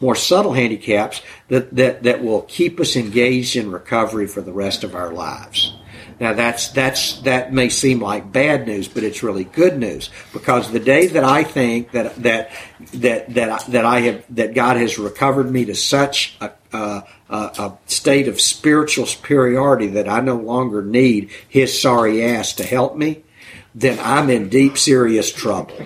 more 0.00 0.14
subtle 0.14 0.52
handicaps 0.52 1.20
that, 1.48 1.74
that, 1.74 2.04
that 2.04 2.22
will 2.22 2.42
keep 2.42 2.78
us 2.80 2.96
engaged 2.96 3.56
in 3.56 3.70
recovery 3.70 4.26
for 4.26 4.40
the 4.40 4.52
rest 4.52 4.84
of 4.84 4.94
our 4.94 5.12
lives. 5.12 5.76
Now 6.18 6.32
that's 6.32 6.68
that's 6.68 7.20
that 7.22 7.52
may 7.52 7.68
seem 7.68 8.00
like 8.00 8.32
bad 8.32 8.66
news, 8.66 8.88
but 8.88 9.04
it's 9.04 9.22
really 9.22 9.44
good 9.44 9.78
news 9.78 10.08
because 10.32 10.72
the 10.72 10.80
day 10.80 11.08
that 11.08 11.24
I 11.24 11.44
think 11.44 11.90
that 11.90 12.16
that 12.22 12.52
that 12.94 13.34
that 13.34 13.66
that 13.66 13.84
I 13.84 14.00
have 14.00 14.24
that 14.34 14.54
God 14.54 14.78
has 14.78 14.98
recovered 14.98 15.50
me 15.50 15.66
to 15.66 15.74
such 15.74 16.38
a, 16.40 16.52
a, 16.72 17.04
a 17.28 17.78
state 17.84 18.28
of 18.28 18.40
spiritual 18.40 19.04
superiority 19.04 19.88
that 19.88 20.08
I 20.08 20.20
no 20.20 20.36
longer 20.36 20.82
need 20.82 21.30
His 21.50 21.78
sorry 21.78 22.24
ass 22.24 22.54
to 22.54 22.64
help 22.64 22.96
me, 22.96 23.22
then 23.76 23.98
I'm 24.00 24.30
in 24.30 24.48
deep 24.48 24.78
serious 24.78 25.30
trouble. 25.30 25.76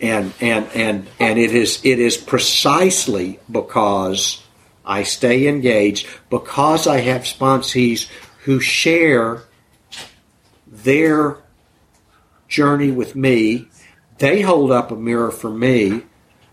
And 0.00 0.32
and 0.40 0.68
and 0.74 1.08
and 1.18 1.38
it 1.38 1.52
is 1.52 1.80
it 1.84 1.98
is 1.98 2.16
precisely 2.16 3.40
because 3.50 4.42
I 4.84 5.02
stay 5.02 5.48
engaged 5.48 6.08
because 6.30 6.86
I 6.86 7.00
have 7.00 7.22
sponsees 7.22 8.08
who 8.44 8.60
share 8.60 9.42
their 10.66 11.38
journey 12.48 12.90
with 12.92 13.16
me. 13.16 13.68
They 14.18 14.42
hold 14.42 14.70
up 14.70 14.92
a 14.92 14.96
mirror 14.96 15.30
for 15.32 15.50
me. 15.50 16.02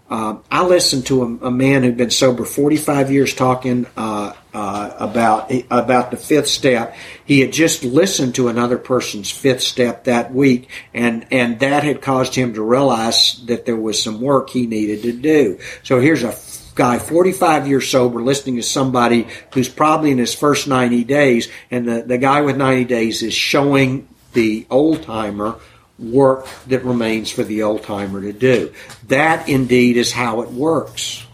Um, 0.09 0.43
I 0.49 0.65
listened 0.65 1.05
to 1.07 1.21
a, 1.21 1.47
a, 1.47 1.51
man 1.51 1.83
who'd 1.83 1.97
been 1.97 2.09
sober 2.09 2.43
45 2.43 3.11
years 3.11 3.35
talking 3.35 3.85
uh, 3.95 4.33
uh, 4.53 4.91
about 4.97 5.51
about 5.69 6.11
the 6.11 6.17
fifth 6.17 6.47
step. 6.47 6.95
He 7.25 7.39
had 7.39 7.53
just 7.53 7.83
listened 7.83 8.35
to 8.35 8.47
another 8.47 8.77
person's 8.77 9.29
fifth 9.29 9.61
step 9.61 10.05
that 10.05 10.33
week, 10.33 10.69
and 10.93 11.25
and 11.31 11.59
that 11.59 11.83
had 11.83 12.01
caused 12.01 12.35
him 12.35 12.53
to 12.55 12.61
realize 12.61 13.41
that 13.45 13.65
there 13.65 13.75
was 13.75 14.01
some 14.01 14.21
work 14.21 14.49
he 14.49 14.65
needed 14.65 15.03
to 15.03 15.13
do. 15.13 15.59
So 15.83 15.99
here's 15.99 16.23
a 16.23 16.35
guy, 16.75 16.97
45 16.97 17.67
years 17.67 17.89
sober, 17.89 18.21
listening 18.21 18.55
to 18.55 18.63
somebody 18.63 19.27
who's 19.53 19.69
probably 19.69 20.11
in 20.11 20.17
his 20.17 20.33
first 20.33 20.67
90 20.67 21.03
days, 21.03 21.49
and 21.69 21.87
the, 21.87 22.03
the 22.03 22.17
guy 22.17 22.41
with 22.41 22.57
90 22.57 22.85
days 22.85 23.21
is 23.21 23.33
showing 23.33 24.07
the 24.33 24.65
old 24.69 25.03
timer 25.03 25.59
work 25.99 26.47
that 26.67 26.83
remains 26.85 27.29
for 27.29 27.43
the 27.43 27.63
old 27.63 27.83
timer 27.83 28.21
to 28.21 28.31
do. 28.31 28.73
That 29.07 29.49
indeed 29.49 29.97
is 29.97 30.11
how 30.11 30.41
it 30.41 30.49
works. 30.49 31.25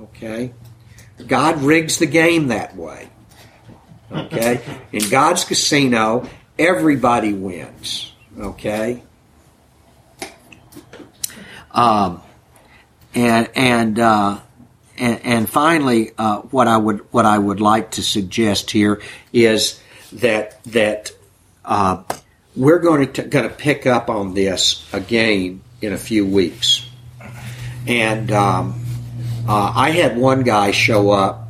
Okay? 0.00 0.52
God 1.26 1.62
rigs 1.62 1.98
the 1.98 2.06
game 2.06 2.48
that 2.48 2.76
way. 2.76 3.08
Okay? 4.10 4.60
In 4.92 5.08
God's 5.08 5.44
casino, 5.44 6.28
everybody 6.58 7.32
wins. 7.32 8.12
Okay? 8.38 9.02
Um, 11.70 12.22
and 13.14 13.48
and 13.54 13.98
uh, 13.98 14.40
and, 14.96 15.20
and, 15.24 15.48
finally, 15.48 16.12
uh, 16.16 16.38
what 16.42 16.68
I 16.68 16.76
would 16.76 17.00
what 17.12 17.26
I 17.26 17.36
would 17.36 17.60
like 17.60 17.92
to 17.92 18.02
suggest 18.02 18.70
here 18.70 19.02
is 19.32 19.80
that 20.12 20.62
that 20.64 21.10
uh, 21.64 22.02
we're 22.54 22.78
going 22.78 23.12
to 23.12 23.22
going 23.22 23.48
to 23.48 23.54
pick 23.54 23.86
up 23.86 24.08
on 24.08 24.34
this 24.34 24.88
again 24.92 25.62
in 25.80 25.92
a 25.92 25.98
few 25.98 26.24
weeks, 26.24 26.88
and 27.88 28.30
um, 28.30 28.83
uh, 29.46 29.72
I 29.74 29.90
had 29.90 30.16
one 30.16 30.42
guy 30.42 30.70
show 30.70 31.10
up 31.10 31.48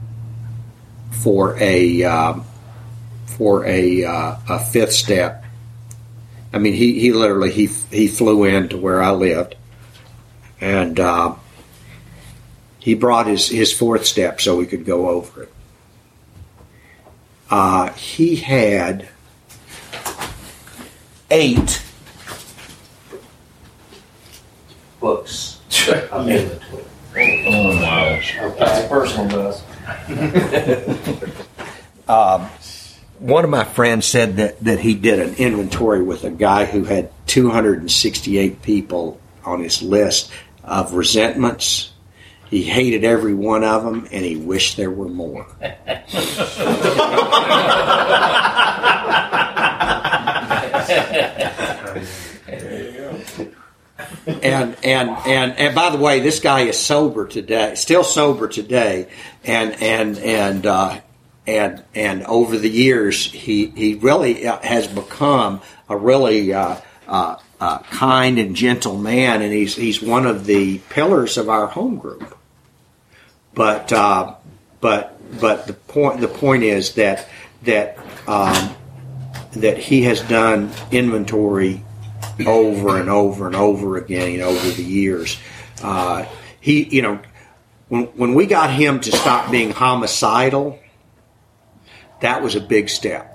for 1.11 1.57
a 1.59 2.05
um, 2.05 2.45
for 3.27 3.65
a, 3.67 4.05
uh, 4.05 4.37
a 4.49 4.59
fifth 4.59 4.93
step. 4.93 5.45
I 6.53 6.59
mean, 6.59 6.75
he, 6.75 7.01
he 7.01 7.13
literally 7.13 7.51
he 7.51 7.67
he 7.67 8.07
flew 8.07 8.45
in 8.45 8.69
to 8.69 8.77
where 8.77 9.03
I 9.03 9.11
lived, 9.11 9.57
and 10.61 10.99
uh, 11.01 11.35
he 12.85 12.95
brought 12.95 13.27
his, 13.27 13.49
his 13.49 13.73
fourth 13.73 14.05
step 14.05 14.43
so 14.43 14.57
we 14.57 14.67
could 14.67 14.85
go 14.85 15.09
over 15.09 15.45
it. 15.45 15.53
Uh, 17.51 17.91
he 17.93 18.37
had 18.37 19.09
eight 21.31 21.83
books 25.01 25.61
Oh, 27.17 27.71
of 27.71 27.81
inventory. 27.81 28.35
That's 28.59 28.85
a 28.85 28.89
personal 28.89 29.29
best. 29.29 29.65
Um, 32.07 32.51
one 33.19 33.45
of 33.45 33.51
my 33.51 33.65
friends 33.65 34.05
said 34.05 34.37
that, 34.37 34.61
that 34.61 34.79
he 34.79 34.95
did 34.95 35.21
an 35.21 35.37
inventory 35.37 36.03
with 36.03 36.25
a 36.25 36.31
guy 36.31 36.67
who 36.67 36.85
had 36.85 37.11
268 37.29 38.61
people 38.61 39.19
on 39.43 39.61
his 39.61 39.81
list 39.81 40.31
of 40.63 40.93
resentments. 40.93 41.93
He 42.51 42.63
hated 42.63 43.05
every 43.05 43.33
one 43.33 43.65
of 43.65 43.85
them, 43.85 44.07
and 44.13 44.23
he 44.23 44.37
wished 44.37 44.77
there 44.77 44.91
were 44.91 45.09
more. 45.09 45.47
and 54.27 54.77
and 54.85 55.11
and 55.11 55.53
and 55.59 55.75
by 55.75 55.91
the 55.91 55.99
way, 55.99 56.21
this 56.21 56.41
guy 56.41 56.61
is 56.61 56.79
sober 56.79 57.27
today, 57.27 57.75
still 57.75 58.05
sober 58.05 58.49
today, 58.49 59.09
and 59.45 59.81
and 59.83 60.19
and 60.19 60.67
uh, 60.67 61.01
and 61.47 61.83
and 61.95 62.25
over 62.25 62.57
the 62.57 62.71
years, 62.71 63.25
he 63.25 63.67
he 63.67 63.95
really 63.95 64.47
uh, 64.47 64.59
has 64.61 64.87
become 64.87 65.61
a 65.89 65.97
really 65.97 66.53
uh, 66.53 66.77
uh, 67.07 67.37
uh, 67.61 67.79
kind 67.79 68.39
and 68.39 68.57
gentle 68.57 68.97
man, 68.97 69.43
and 69.43 69.53
he's 69.53 69.77
he's 69.77 70.01
one 70.01 70.27
of 70.27 70.47
the 70.47 70.79
pillars 70.91 71.37
of 71.37 71.49
our 71.49 71.67
home 71.67 71.99
group. 71.99 72.37
But 73.55 73.93
uh, 73.93 74.35
but 74.81 75.21
but 75.41 75.67
the 75.67 75.75
point 75.75 76.21
the 76.21 76.29
point 76.29 76.63
is 76.63 76.95
that 76.95 77.29
that 77.65 77.99
um, 78.27 78.75
that 79.53 79.77
he 79.77 80.03
has 80.03 80.23
done 80.23 80.71
inventory 80.91 81.83
over 82.47 82.99
and 82.99 83.09
over 83.09 83.47
and 83.47 83.57
over 83.57 83.97
again 83.97 84.41
over 84.41 84.71
the 84.71 84.85
years. 84.85 85.39
Uh, 85.83 86.27
he, 86.61 86.85
you 86.85 87.03
know, 87.03 87.21
when, 87.89 88.05
when 88.17 88.35
we 88.35 88.47
got 88.47 88.71
him 88.71 89.01
to 89.01 89.13
stop 89.13 89.51
being 89.51 89.71
homicidal, 89.71 90.79
that 92.21 92.43
was 92.43 92.55
a 92.55 92.61
big 92.61 92.89
step. 92.89 93.31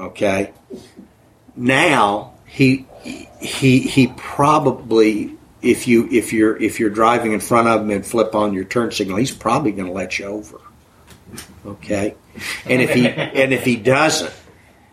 Okay. 0.00 0.52
Now 1.54 2.34
he 2.46 2.86
he 3.40 3.80
he 3.80 4.08
probably 4.16 5.36
if 5.60 5.86
you 5.86 6.08
if 6.10 6.32
you're 6.32 6.56
if 6.56 6.80
you're 6.80 6.90
driving 6.90 7.32
in 7.32 7.40
front 7.40 7.68
of 7.68 7.82
him 7.82 7.90
and 7.90 8.04
flip 8.04 8.34
on 8.34 8.52
your 8.52 8.64
turn 8.64 8.90
signal, 8.90 9.18
he's 9.18 9.30
probably 9.30 9.72
going 9.72 9.86
to 9.86 9.92
let 9.92 10.18
you 10.18 10.26
over. 10.26 10.60
Okay. 11.64 12.14
And 12.66 12.82
if 12.82 12.90
he 12.90 13.06
and 13.08 13.52
if 13.52 13.64
he 13.64 13.76
doesn't, 13.76 14.32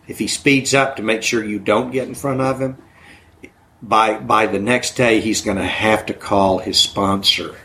if 0.06 0.18
he 0.18 0.28
speeds 0.28 0.74
up 0.74 0.96
to 0.96 1.02
make 1.02 1.22
sure 1.22 1.44
you 1.44 1.58
don't 1.58 1.90
get 1.90 2.06
in 2.06 2.14
front 2.14 2.40
of 2.40 2.60
him, 2.60 2.78
by 3.82 4.18
by 4.18 4.46
the 4.46 4.58
next 4.58 4.96
day 4.96 5.20
he's 5.20 5.40
going 5.40 5.56
to 5.56 5.64
have 5.64 6.06
to 6.06 6.14
call 6.14 6.58
his 6.58 6.78
sponsor 6.78 7.56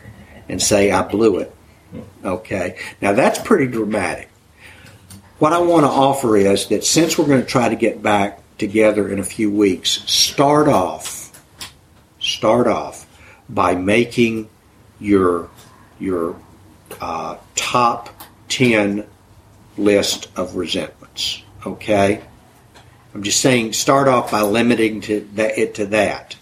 and 0.48 0.60
say 0.62 0.90
I 0.90 1.02
blew 1.02 1.38
it. 1.38 1.54
Okay. 2.24 2.78
Now 3.00 3.12
that's 3.12 3.38
pretty 3.38 3.66
dramatic. 3.66 4.28
What 5.38 5.52
I 5.52 5.58
want 5.58 5.84
to 5.84 5.90
offer 5.90 6.36
is 6.36 6.68
that 6.68 6.84
since 6.84 7.18
we're 7.18 7.26
going 7.26 7.42
to 7.42 7.46
try 7.46 7.68
to 7.68 7.76
get 7.76 8.02
back 8.02 8.40
together 8.56 9.08
in 9.08 9.18
a 9.18 9.24
few 9.24 9.50
weeks, 9.50 10.02
start 10.10 10.68
off 10.68 11.26
start 12.26 12.66
off 12.66 13.06
by 13.48 13.74
making 13.74 14.48
your 14.98 15.48
your 15.98 16.36
uh, 17.00 17.36
top 17.54 18.10
10 18.48 19.06
list 19.78 20.28
of 20.36 20.56
resentments. 20.56 21.42
Okay? 21.64 22.22
I'm 23.16 23.22
just 23.22 23.40
saying, 23.40 23.72
start 23.72 24.08
off 24.08 24.30
by 24.30 24.42
limiting 24.42 25.00
to 25.00 25.26
that, 25.36 25.56
it 25.56 25.76
to 25.76 25.86
that, 25.86 26.36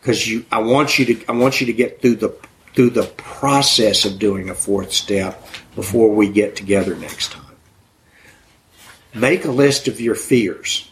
because 0.00 0.26
you. 0.26 0.46
I 0.50 0.60
want 0.60 0.98
you 0.98 1.04
to. 1.04 1.26
I 1.26 1.32
want 1.32 1.60
you 1.60 1.66
to 1.66 1.74
get 1.74 2.00
through 2.00 2.14
the 2.14 2.34
through 2.72 2.90
the 2.90 3.02
process 3.02 4.06
of 4.06 4.18
doing 4.18 4.48
a 4.48 4.54
fourth 4.54 4.90
step 4.90 5.46
before 5.74 6.08
we 6.14 6.30
get 6.30 6.56
together 6.56 6.96
next 6.96 7.32
time. 7.32 7.54
Make 9.12 9.44
a 9.44 9.50
list 9.50 9.86
of 9.86 10.00
your 10.00 10.14
fears. 10.14 10.90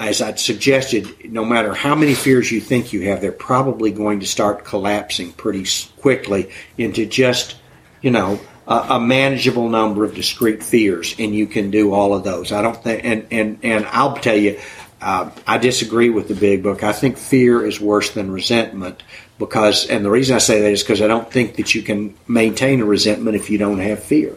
As 0.00 0.20
I'd 0.20 0.40
suggested, 0.40 1.30
no 1.30 1.44
matter 1.44 1.72
how 1.72 1.94
many 1.94 2.16
fears 2.16 2.50
you 2.50 2.60
think 2.60 2.92
you 2.92 3.02
have, 3.02 3.20
they're 3.20 3.30
probably 3.30 3.92
going 3.92 4.18
to 4.18 4.26
start 4.26 4.64
collapsing 4.64 5.32
pretty 5.32 5.64
quickly 5.98 6.50
into 6.76 7.06
just, 7.06 7.54
you 8.02 8.10
know, 8.10 8.40
a, 8.66 8.74
a 8.90 9.00
manageable 9.00 9.68
number 9.68 10.04
of 10.04 10.14
discrete 10.14 10.62
fears, 10.62 11.14
and 11.18 11.34
you 11.34 11.46
can 11.46 11.70
do 11.70 11.92
all 11.92 12.14
of 12.14 12.24
those. 12.24 12.52
I 12.52 12.62
don't 12.62 12.82
think, 12.82 13.04
and 13.04 13.26
and 13.30 13.58
and 13.62 13.86
I'll 13.86 14.16
tell 14.16 14.36
you, 14.36 14.58
uh, 15.00 15.30
I 15.46 15.58
disagree 15.58 16.10
with 16.10 16.28
the 16.28 16.34
big 16.34 16.62
book. 16.62 16.82
I 16.82 16.92
think 16.92 17.18
fear 17.18 17.64
is 17.64 17.80
worse 17.80 18.10
than 18.10 18.30
resentment 18.30 19.02
because, 19.38 19.88
and 19.88 20.04
the 20.04 20.10
reason 20.10 20.34
I 20.34 20.38
say 20.38 20.62
that 20.62 20.72
is 20.72 20.82
because 20.82 21.02
I 21.02 21.06
don't 21.06 21.30
think 21.30 21.56
that 21.56 21.74
you 21.74 21.82
can 21.82 22.14
maintain 22.26 22.80
a 22.80 22.84
resentment 22.84 23.36
if 23.36 23.50
you 23.50 23.58
don't 23.58 23.78
have 23.78 24.02
fear. 24.02 24.36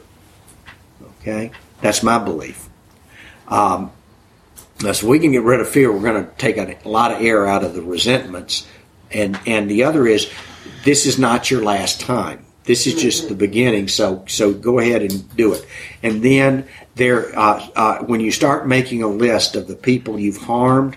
Okay, 1.21 1.51
that's 1.81 2.03
my 2.03 2.17
belief. 2.19 2.67
Um, 3.47 3.91
so 4.93 5.07
we 5.07 5.19
can 5.19 5.31
get 5.31 5.43
rid 5.43 5.59
of 5.59 5.67
fear. 5.67 5.91
We're 5.91 6.01
going 6.01 6.25
to 6.25 6.31
take 6.37 6.57
a 6.57 6.87
lot 6.87 7.11
of 7.11 7.21
air 7.21 7.45
out 7.47 7.63
of 7.63 7.73
the 7.73 7.81
resentments, 7.81 8.67
and 9.11 9.39
and 9.45 9.69
the 9.69 9.83
other 9.83 10.05
is, 10.07 10.31
this 10.83 11.05
is 11.05 11.17
not 11.17 11.49
your 11.49 11.63
last 11.63 11.99
time. 11.99 12.45
This 12.69 12.85
is 12.85 13.01
just 13.01 13.29
the 13.29 13.33
beginning. 13.33 13.87
So 13.87 14.23
so 14.27 14.53
go 14.53 14.77
ahead 14.77 15.01
and 15.01 15.35
do 15.35 15.53
it. 15.53 15.65
And 16.03 16.21
then 16.21 16.67
there, 16.93 17.35
uh, 17.35 17.67
uh, 17.75 17.97
when 18.03 18.19
you 18.19 18.29
start 18.29 18.67
making 18.67 19.01
a 19.01 19.07
list 19.07 19.55
of 19.55 19.65
the 19.65 19.73
people 19.73 20.19
you've 20.19 20.37
harmed, 20.37 20.95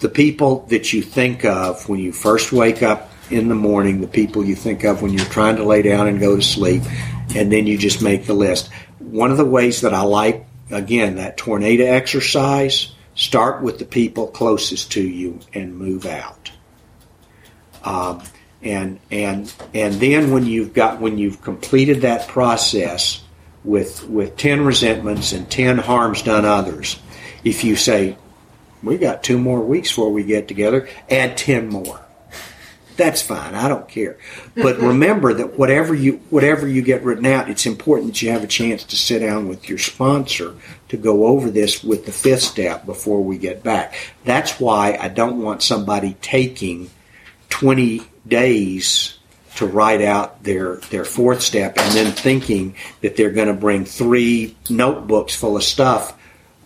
the 0.00 0.08
people 0.08 0.66
that 0.66 0.92
you 0.92 1.00
think 1.00 1.44
of 1.44 1.88
when 1.88 2.00
you 2.00 2.10
first 2.10 2.50
wake 2.50 2.82
up 2.82 3.08
in 3.30 3.46
the 3.46 3.54
morning, 3.54 4.00
the 4.00 4.08
people 4.08 4.44
you 4.44 4.56
think 4.56 4.82
of 4.82 5.00
when 5.00 5.12
you're 5.12 5.24
trying 5.26 5.54
to 5.58 5.64
lay 5.64 5.82
down 5.82 6.08
and 6.08 6.18
go 6.18 6.34
to 6.34 6.42
sleep, 6.42 6.82
and 7.36 7.52
then 7.52 7.68
you 7.68 7.78
just 7.78 8.02
make 8.02 8.26
the 8.26 8.34
list. 8.34 8.68
One 8.98 9.30
of 9.30 9.36
the 9.36 9.44
ways 9.44 9.82
that 9.82 9.94
I 9.94 10.02
like, 10.02 10.44
again, 10.72 11.14
that 11.16 11.36
tornado 11.36 11.84
exercise, 11.84 12.92
start 13.14 13.62
with 13.62 13.78
the 13.78 13.84
people 13.84 14.26
closest 14.26 14.90
to 14.90 15.02
you 15.06 15.38
and 15.54 15.78
move 15.78 16.04
out. 16.04 16.50
Um, 17.84 18.24
and 18.66 18.98
and 19.10 19.52
and 19.74 19.94
then 19.94 20.32
when 20.32 20.44
you've 20.44 20.74
got 20.74 21.00
when 21.00 21.18
you've 21.18 21.40
completed 21.42 22.02
that 22.02 22.26
process 22.28 23.22
with 23.64 24.08
with 24.08 24.36
10 24.36 24.64
resentments 24.64 25.32
and 25.32 25.48
10 25.50 25.78
harms 25.78 26.22
done 26.22 26.44
others 26.44 26.98
if 27.44 27.64
you 27.64 27.76
say 27.76 28.16
we 28.82 28.98
got 28.98 29.22
two 29.22 29.38
more 29.38 29.60
weeks 29.60 29.90
before 29.90 30.12
we 30.12 30.24
get 30.24 30.48
together 30.48 30.88
add 31.10 31.36
10 31.36 31.68
more. 31.68 32.00
That's 32.96 33.20
fine. 33.20 33.54
I 33.54 33.68
don't 33.68 33.86
care. 33.86 34.16
But 34.54 34.78
remember 34.80 35.34
that 35.34 35.58
whatever 35.58 35.94
you 35.94 36.14
whatever 36.30 36.66
you 36.66 36.80
get 36.80 37.02
written 37.02 37.26
out 37.26 37.50
it's 37.50 37.66
important 37.66 38.12
that 38.12 38.22
you 38.22 38.30
have 38.30 38.42
a 38.42 38.48
chance 38.48 38.84
to 38.84 38.96
sit 38.96 39.20
down 39.20 39.48
with 39.48 39.68
your 39.68 39.78
sponsor 39.78 40.54
to 40.88 40.96
go 40.96 41.26
over 41.26 41.50
this 41.50 41.84
with 41.84 42.06
the 42.06 42.12
fifth 42.12 42.42
step 42.42 42.86
before 42.86 43.22
we 43.22 43.38
get 43.38 43.62
back. 43.62 43.94
That's 44.24 44.58
why 44.58 44.96
i 45.00 45.08
don't 45.08 45.42
want 45.42 45.62
somebody 45.62 46.16
taking 46.20 46.90
20 47.50 48.02
days 48.26 49.18
to 49.56 49.66
write 49.66 50.02
out 50.02 50.42
their 50.42 50.76
their 50.90 51.04
fourth 51.04 51.40
step 51.40 51.78
and 51.78 51.94
then 51.94 52.12
thinking 52.12 52.74
that 53.00 53.16
they're 53.16 53.30
going 53.30 53.48
to 53.48 53.54
bring 53.54 53.84
three 53.84 54.54
notebooks 54.68 55.34
full 55.34 55.56
of 55.56 55.62
stuff 55.62 56.16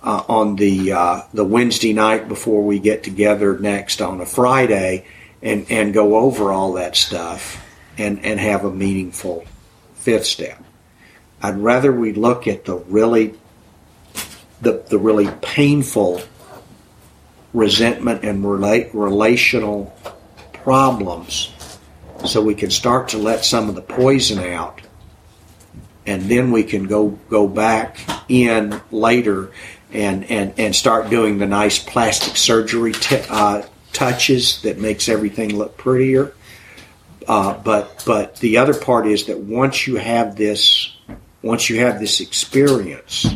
uh, 0.02 0.24
on 0.28 0.56
the 0.56 0.92
uh, 0.92 1.22
the 1.32 1.44
Wednesday 1.44 1.92
night 1.92 2.28
before 2.28 2.62
we 2.62 2.78
get 2.78 3.02
together 3.02 3.58
next 3.58 4.00
on 4.00 4.20
a 4.20 4.26
Friday 4.26 5.06
and 5.42 5.66
and 5.70 5.94
go 5.94 6.16
over 6.16 6.52
all 6.52 6.74
that 6.74 6.96
stuff 6.96 7.64
and 7.96 8.24
and 8.24 8.40
have 8.40 8.64
a 8.64 8.70
meaningful 8.70 9.44
fifth 9.94 10.26
step. 10.26 10.62
I'd 11.42 11.58
rather 11.58 11.92
we 11.92 12.12
look 12.12 12.46
at 12.46 12.64
the 12.64 12.76
really 12.76 13.34
the 14.60 14.84
the 14.88 14.98
really 14.98 15.30
painful 15.42 16.22
resentment 17.52 18.24
and 18.24 18.48
relate 18.48 18.94
relational 18.94 19.94
problems 20.62 21.52
so 22.26 22.42
we 22.42 22.54
can 22.54 22.70
start 22.70 23.08
to 23.08 23.18
let 23.18 23.44
some 23.44 23.68
of 23.68 23.74
the 23.74 23.82
poison 23.82 24.38
out. 24.38 24.80
And 26.06 26.22
then 26.22 26.50
we 26.50 26.64
can 26.64 26.84
go 26.84 27.08
go 27.28 27.46
back 27.46 27.98
in 28.28 28.80
later 28.90 29.52
and 29.92 30.24
and 30.30 30.54
and 30.58 30.74
start 30.74 31.10
doing 31.10 31.38
the 31.38 31.46
nice 31.46 31.78
plastic 31.78 32.36
surgery 32.36 32.92
t- 32.92 33.22
uh, 33.28 33.62
touches 33.92 34.62
that 34.62 34.78
makes 34.78 35.08
everything 35.08 35.56
look 35.56 35.76
prettier. 35.76 36.32
Uh, 37.28 37.54
but 37.62 38.02
but 38.06 38.36
the 38.36 38.56
other 38.56 38.74
part 38.74 39.06
is 39.06 39.26
that 39.26 39.38
once 39.38 39.86
you 39.86 39.96
have 39.96 40.36
this 40.36 40.96
once 41.42 41.70
you 41.70 41.80
have 41.80 42.00
this 42.00 42.20
experience 42.20 43.26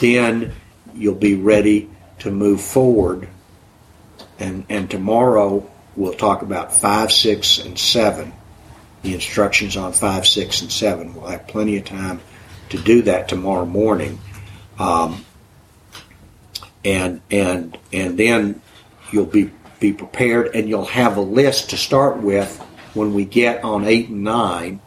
then 0.00 0.52
you'll 0.94 1.14
be 1.14 1.34
ready 1.34 1.90
to 2.20 2.30
move 2.30 2.60
forward 2.60 3.28
and 4.38 4.64
and 4.68 4.90
tomorrow 4.90 5.68
we'll 5.96 6.14
talk 6.14 6.42
about 6.42 6.72
five, 6.72 7.12
six, 7.12 7.58
and 7.58 7.78
seven. 7.78 8.32
The 9.02 9.14
instructions 9.14 9.76
on 9.76 9.92
five, 9.92 10.26
six, 10.26 10.60
and 10.60 10.72
seven. 10.72 11.14
We'll 11.14 11.26
have 11.26 11.46
plenty 11.46 11.76
of 11.76 11.84
time 11.84 12.20
to 12.70 12.78
do 12.78 13.02
that 13.02 13.28
tomorrow 13.28 13.66
morning, 13.66 14.18
um, 14.78 15.24
and 16.84 17.20
and 17.30 17.78
and 17.92 18.18
then 18.18 18.60
you'll 19.12 19.26
be 19.26 19.50
be 19.80 19.92
prepared, 19.92 20.54
and 20.54 20.68
you'll 20.68 20.84
have 20.84 21.16
a 21.16 21.20
list 21.20 21.70
to 21.70 21.76
start 21.76 22.18
with 22.18 22.58
when 22.94 23.14
we 23.14 23.24
get 23.24 23.62
on 23.64 23.84
eight 23.84 24.08
and 24.08 24.24
nine. 24.24 24.80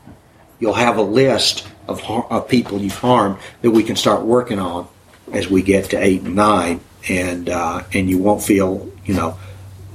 You'll 0.59 0.73
have 0.73 0.97
a 0.97 1.01
list 1.01 1.67
of, 1.87 2.03
of 2.03 2.47
people 2.47 2.79
you've 2.79 2.97
harmed 2.97 3.37
that 3.61 3.71
we 3.71 3.83
can 3.83 3.95
start 3.95 4.23
working 4.23 4.59
on 4.59 4.87
as 5.31 5.49
we 5.49 5.61
get 5.61 5.91
to 5.91 5.97
eight 5.97 6.21
and 6.21 6.35
nine, 6.35 6.81
and 7.07 7.49
uh, 7.49 7.83
and 7.93 8.09
you 8.09 8.17
won't 8.17 8.43
feel 8.43 8.91
you 9.11 9.17
know 9.17 9.37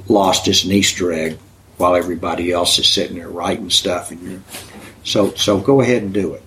lost 0.08 0.46
as 0.46 0.64
an 0.64 0.72
Easter 0.72 1.10
egg 1.10 1.38
while 1.78 1.96
everybody 1.96 2.52
else 2.52 2.78
is 2.78 2.86
sitting 2.86 3.16
there 3.16 3.28
writing 3.28 3.70
stuff, 3.70 4.10
and 4.10 4.22
you're 4.22 4.40
so 5.04 5.32
so 5.34 5.58
go 5.58 5.80
ahead 5.80 6.02
and 6.02 6.12
do 6.12 6.34
it. 6.34 6.42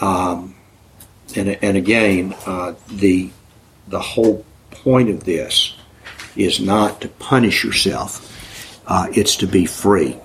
Um, 0.00 0.54
and 1.34 1.48
and 1.62 1.76
again, 1.76 2.34
uh, 2.46 2.74
the 2.88 3.30
the 3.88 4.00
whole 4.00 4.44
point 4.70 5.10
of 5.10 5.24
this 5.24 5.76
is 6.36 6.60
not 6.60 7.00
to 7.00 7.08
punish 7.08 7.64
yourself; 7.64 8.80
uh, 8.86 9.08
it's 9.12 9.36
to 9.36 9.46
be 9.46 9.66
free. 9.66 10.16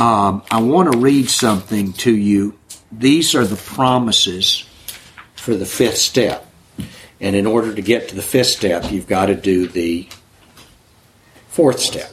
Um, 0.00 0.42
I 0.50 0.62
want 0.62 0.92
to 0.92 0.98
read 0.98 1.28
something 1.28 1.92
to 1.94 2.14
you. 2.14 2.58
These 2.90 3.34
are 3.34 3.44
the 3.44 3.56
promises 3.56 4.64
for 5.34 5.54
the 5.54 5.66
fifth 5.66 5.98
step. 5.98 6.46
And 7.20 7.34
in 7.34 7.46
order 7.46 7.74
to 7.74 7.82
get 7.82 8.08
to 8.08 8.14
the 8.14 8.22
fifth 8.22 8.46
step, 8.46 8.92
you've 8.92 9.08
got 9.08 9.26
to 9.26 9.34
do 9.34 9.66
the 9.66 10.08
fourth 11.58 11.80
step. 11.80 12.12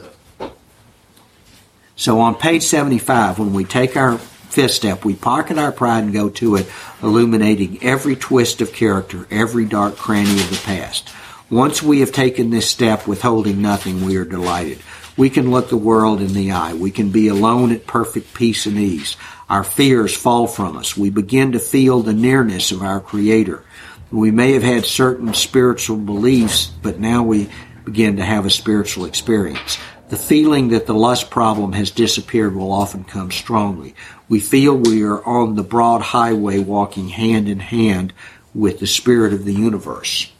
So 1.94 2.18
on 2.18 2.34
page 2.34 2.64
75, 2.64 3.38
when 3.38 3.52
we 3.52 3.62
take 3.62 3.96
our 3.96 4.18
fifth 4.18 4.72
step, 4.72 5.04
we 5.04 5.14
pocket 5.14 5.56
our 5.56 5.70
pride 5.70 6.02
and 6.02 6.12
go 6.12 6.30
to 6.30 6.56
it, 6.56 6.66
illuminating 7.00 7.80
every 7.80 8.16
twist 8.16 8.60
of 8.60 8.72
character, 8.72 9.24
every 9.30 9.64
dark 9.64 9.94
cranny 9.94 10.32
of 10.32 10.50
the 10.50 10.60
past. 10.64 11.10
Once 11.48 11.80
we 11.80 12.00
have 12.00 12.10
taken 12.10 12.50
this 12.50 12.68
step, 12.68 13.06
withholding 13.06 13.62
nothing, 13.62 14.04
we 14.04 14.16
are 14.16 14.24
delighted. 14.24 14.80
We 15.16 15.30
can 15.30 15.52
look 15.52 15.68
the 15.68 15.76
world 15.76 16.20
in 16.20 16.32
the 16.32 16.50
eye. 16.50 16.74
We 16.74 16.90
can 16.90 17.10
be 17.10 17.28
alone 17.28 17.70
at 17.70 17.86
perfect 17.86 18.34
peace 18.34 18.66
and 18.66 18.76
ease. 18.76 19.16
Our 19.48 19.62
fears 19.62 20.12
fall 20.12 20.48
from 20.48 20.76
us. 20.76 20.96
We 20.96 21.10
begin 21.10 21.52
to 21.52 21.60
feel 21.60 22.00
the 22.00 22.12
nearness 22.12 22.72
of 22.72 22.82
our 22.82 22.98
Creator. 22.98 23.62
We 24.10 24.32
may 24.32 24.54
have 24.54 24.64
had 24.64 24.84
certain 24.84 25.34
spiritual 25.34 25.98
beliefs, 25.98 26.66
but 26.66 26.98
now 26.98 27.22
we 27.22 27.48
begin 27.86 28.16
to 28.16 28.24
have 28.24 28.44
a 28.44 28.50
spiritual 28.50 29.06
experience. 29.06 29.78
The 30.08 30.16
feeling 30.16 30.68
that 30.68 30.86
the 30.86 30.94
lust 30.94 31.30
problem 31.30 31.72
has 31.72 31.90
disappeared 31.90 32.54
will 32.54 32.70
often 32.70 33.04
come 33.04 33.30
strongly. 33.30 33.94
We 34.28 34.40
feel 34.40 34.76
we 34.76 35.02
are 35.04 35.24
on 35.24 35.54
the 35.54 35.62
broad 35.62 36.02
highway 36.02 36.58
walking 36.58 37.08
hand 37.08 37.48
in 37.48 37.60
hand 37.60 38.12
with 38.54 38.80
the 38.80 38.86
spirit 38.86 39.32
of 39.32 39.44
the 39.44 39.54
universe. 39.54 40.30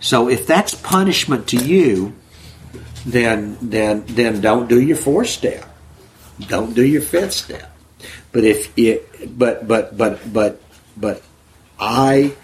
So 0.00 0.28
if 0.28 0.46
that's 0.46 0.74
punishment 0.74 1.48
to 1.48 1.56
you, 1.56 2.14
then 3.04 3.56
then 3.62 4.04
then 4.06 4.40
don't 4.40 4.68
do 4.68 4.80
your 4.80 4.96
fourth 4.96 5.28
step. 5.28 5.64
Don't 6.40 6.74
do 6.74 6.84
your 6.84 7.02
fifth 7.02 7.32
step. 7.32 7.74
But 8.32 8.44
if 8.44 8.76
it 8.78 9.38
but 9.38 9.66
but 9.66 9.96
but 9.96 10.32
but 10.32 10.60
but 10.96 11.22
I 11.78 12.34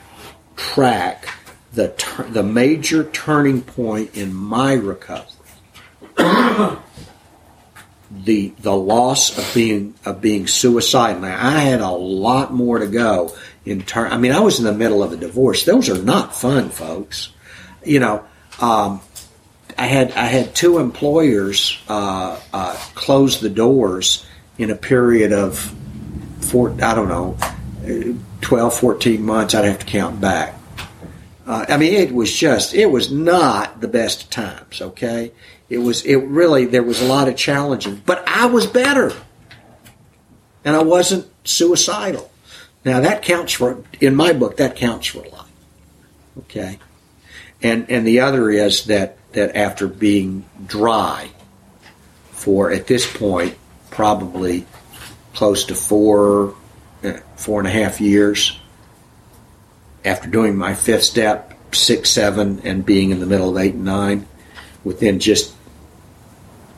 track 0.56 1.28
the 1.72 1.88
tur- 1.88 2.28
the 2.28 2.42
major 2.42 3.04
turning 3.04 3.62
point 3.62 4.16
in 4.16 4.34
my 4.34 4.74
recovery. 4.74 5.28
the 8.24 8.52
the 8.60 8.76
loss 8.76 9.38
of 9.38 9.54
being 9.54 9.94
of 10.04 10.20
being 10.20 10.46
suicidal. 10.46 11.22
Now 11.22 11.38
I 11.40 11.60
had 11.60 11.80
a 11.80 11.90
lot 11.90 12.52
more 12.52 12.78
to 12.78 12.86
go 12.86 13.34
in 13.64 13.82
turn. 13.82 14.12
I 14.12 14.18
mean, 14.18 14.32
I 14.32 14.40
was 14.40 14.58
in 14.58 14.64
the 14.64 14.74
middle 14.74 15.02
of 15.02 15.12
a 15.12 15.16
divorce. 15.16 15.64
Those 15.64 15.88
are 15.88 16.02
not 16.02 16.36
fun, 16.36 16.68
folks. 16.70 17.30
You 17.84 18.00
know, 18.00 18.24
um, 18.60 19.00
I 19.78 19.86
had 19.86 20.12
I 20.12 20.26
had 20.26 20.54
two 20.54 20.78
employers 20.78 21.78
uh, 21.88 22.38
uh, 22.52 22.74
close 22.94 23.40
the 23.40 23.50
doors 23.50 24.26
in 24.58 24.70
a 24.70 24.76
period 24.76 25.32
of 25.32 25.58
four. 26.40 26.70
I 26.82 26.94
don't 26.94 27.08
know, 27.08 27.36
12, 28.42 28.74
14 28.74 29.22
months. 29.22 29.54
I'd 29.54 29.64
have 29.64 29.78
to 29.78 29.86
count 29.86 30.20
back. 30.20 30.54
Uh, 31.46 31.66
I 31.68 31.76
mean, 31.76 31.94
it 31.94 32.14
was 32.14 32.32
just 32.32 32.74
it 32.74 32.86
was 32.86 33.10
not 33.10 33.80
the 33.80 33.88
best 33.88 34.30
times. 34.30 34.80
Okay, 34.80 35.32
it 35.68 35.78
was 35.78 36.04
it 36.04 36.16
really 36.16 36.66
there 36.66 36.82
was 36.82 37.02
a 37.02 37.06
lot 37.06 37.28
of 37.28 37.36
challenges, 37.36 37.98
but 37.98 38.22
I 38.28 38.46
was 38.46 38.66
better, 38.66 39.12
and 40.64 40.76
I 40.76 40.82
wasn't 40.82 41.26
suicidal. 41.44 42.30
Now 42.84 43.00
that 43.00 43.22
counts 43.22 43.54
for 43.54 43.82
in 44.00 44.14
my 44.14 44.32
book. 44.32 44.58
That 44.58 44.76
counts 44.76 45.08
for 45.08 45.24
a 45.24 45.28
lot. 45.30 45.48
Okay, 46.40 46.78
and 47.60 47.90
and 47.90 48.06
the 48.06 48.20
other 48.20 48.48
is 48.50 48.84
that 48.86 49.16
that 49.32 49.56
after 49.56 49.88
being 49.88 50.44
dry 50.66 51.30
for 52.30 52.70
at 52.70 52.86
this 52.86 53.10
point 53.10 53.56
probably 53.90 54.66
close 55.34 55.64
to 55.64 55.74
four 55.74 56.54
eh, 57.02 57.18
four 57.36 57.58
and 57.58 57.68
a 57.68 57.70
half 57.70 58.00
years 58.00 58.58
after 60.04 60.28
doing 60.28 60.56
my 60.56 60.74
fifth 60.74 61.04
step 61.04 61.54
six 61.74 62.10
seven 62.10 62.60
and 62.64 62.84
being 62.84 63.10
in 63.10 63.20
the 63.20 63.26
middle 63.26 63.50
of 63.50 63.62
eight 63.62 63.74
and 63.74 63.84
nine 63.84 64.26
within 64.84 65.18
just 65.18 65.54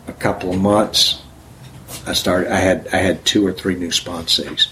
a 0.07 0.13
couple 0.13 0.53
of 0.53 0.61
months 0.61 1.23
i 2.07 2.13
started 2.13 2.53
i 2.53 2.59
had 2.59 2.87
i 2.93 2.97
had 2.97 3.25
two 3.25 3.47
or 3.47 3.53
three 3.53 3.75
new 3.75 3.89
sponsees 3.89 4.69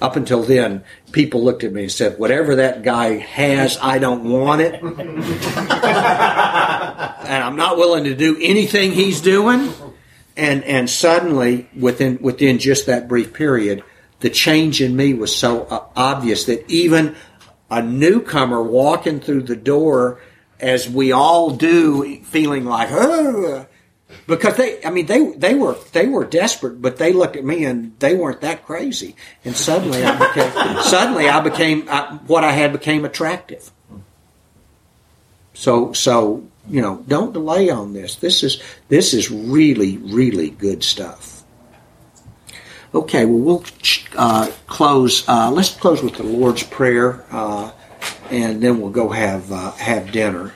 up 0.00 0.14
until 0.14 0.42
then 0.42 0.84
people 1.10 1.42
looked 1.42 1.64
at 1.64 1.72
me 1.72 1.82
and 1.82 1.92
said 1.92 2.18
whatever 2.18 2.56
that 2.56 2.82
guy 2.82 3.16
has 3.16 3.76
i 3.82 3.98
don't 3.98 4.22
want 4.22 4.60
it 4.60 4.80
and 7.26 7.42
I'm 7.42 7.56
not 7.56 7.76
willing 7.76 8.04
to 8.04 8.14
do 8.14 8.36
anything 8.40 8.92
he's 8.92 9.20
doing. 9.20 9.72
And 10.36 10.64
and 10.64 10.90
suddenly, 10.90 11.68
within 11.78 12.18
within 12.20 12.58
just 12.58 12.86
that 12.86 13.08
brief 13.08 13.32
period, 13.32 13.84
the 14.20 14.30
change 14.30 14.80
in 14.80 14.96
me 14.96 15.14
was 15.14 15.34
so 15.34 15.90
obvious 15.96 16.46
that 16.46 16.68
even 16.68 17.14
a 17.74 17.82
newcomer 17.82 18.62
walking 18.62 19.18
through 19.20 19.42
the 19.42 19.56
door, 19.56 20.20
as 20.60 20.88
we 20.88 21.10
all 21.10 21.50
do, 21.50 22.22
feeling 22.22 22.64
like, 22.64 22.88
oh, 22.92 23.66
because 24.28 24.56
they, 24.56 24.82
I 24.84 24.90
mean, 24.90 25.06
they 25.06 25.32
they 25.32 25.54
were 25.54 25.76
they 25.92 26.06
were 26.06 26.24
desperate, 26.24 26.80
but 26.80 26.98
they 26.98 27.12
looked 27.12 27.36
at 27.36 27.44
me 27.44 27.64
and 27.64 27.98
they 27.98 28.14
weren't 28.14 28.40
that 28.42 28.64
crazy. 28.64 29.16
And 29.44 29.56
suddenly, 29.56 30.04
I 30.04 30.16
became 30.16 30.82
suddenly 30.82 31.28
I 31.28 31.40
became 31.40 31.88
I, 31.88 32.20
what 32.26 32.44
I 32.44 32.52
had 32.52 32.72
became 32.72 33.04
attractive. 33.04 33.70
So 35.52 35.92
so 35.92 36.46
you 36.68 36.80
know, 36.80 37.04
don't 37.08 37.32
delay 37.32 37.70
on 37.70 37.92
this. 37.92 38.16
This 38.16 38.44
is 38.44 38.62
this 38.88 39.14
is 39.14 39.30
really 39.30 39.98
really 39.98 40.50
good 40.50 40.84
stuff. 40.84 41.33
Okay, 42.94 43.24
well 43.24 43.40
we'll 43.40 43.64
uh, 44.16 44.52
close. 44.68 45.28
Uh, 45.28 45.50
let's 45.50 45.74
close 45.74 46.00
with 46.00 46.14
the 46.14 46.22
Lord's 46.22 46.62
prayer, 46.62 47.24
uh, 47.32 47.72
and 48.30 48.62
then 48.62 48.80
we'll 48.80 48.90
go 48.90 49.08
have 49.08 49.50
uh, 49.50 49.72
have 49.72 50.12
dinner. 50.12 50.54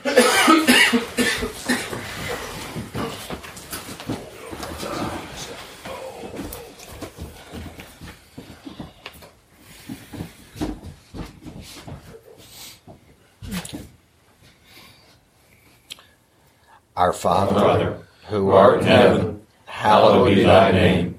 Our 16.95 17.11
Father, 17.11 17.97
who 18.27 18.51
art 18.51 18.79
in 18.79 18.87
heaven, 18.87 19.41
hallowed 19.65 20.33
be 20.33 20.43
thy 20.43 20.71
name. 20.71 21.18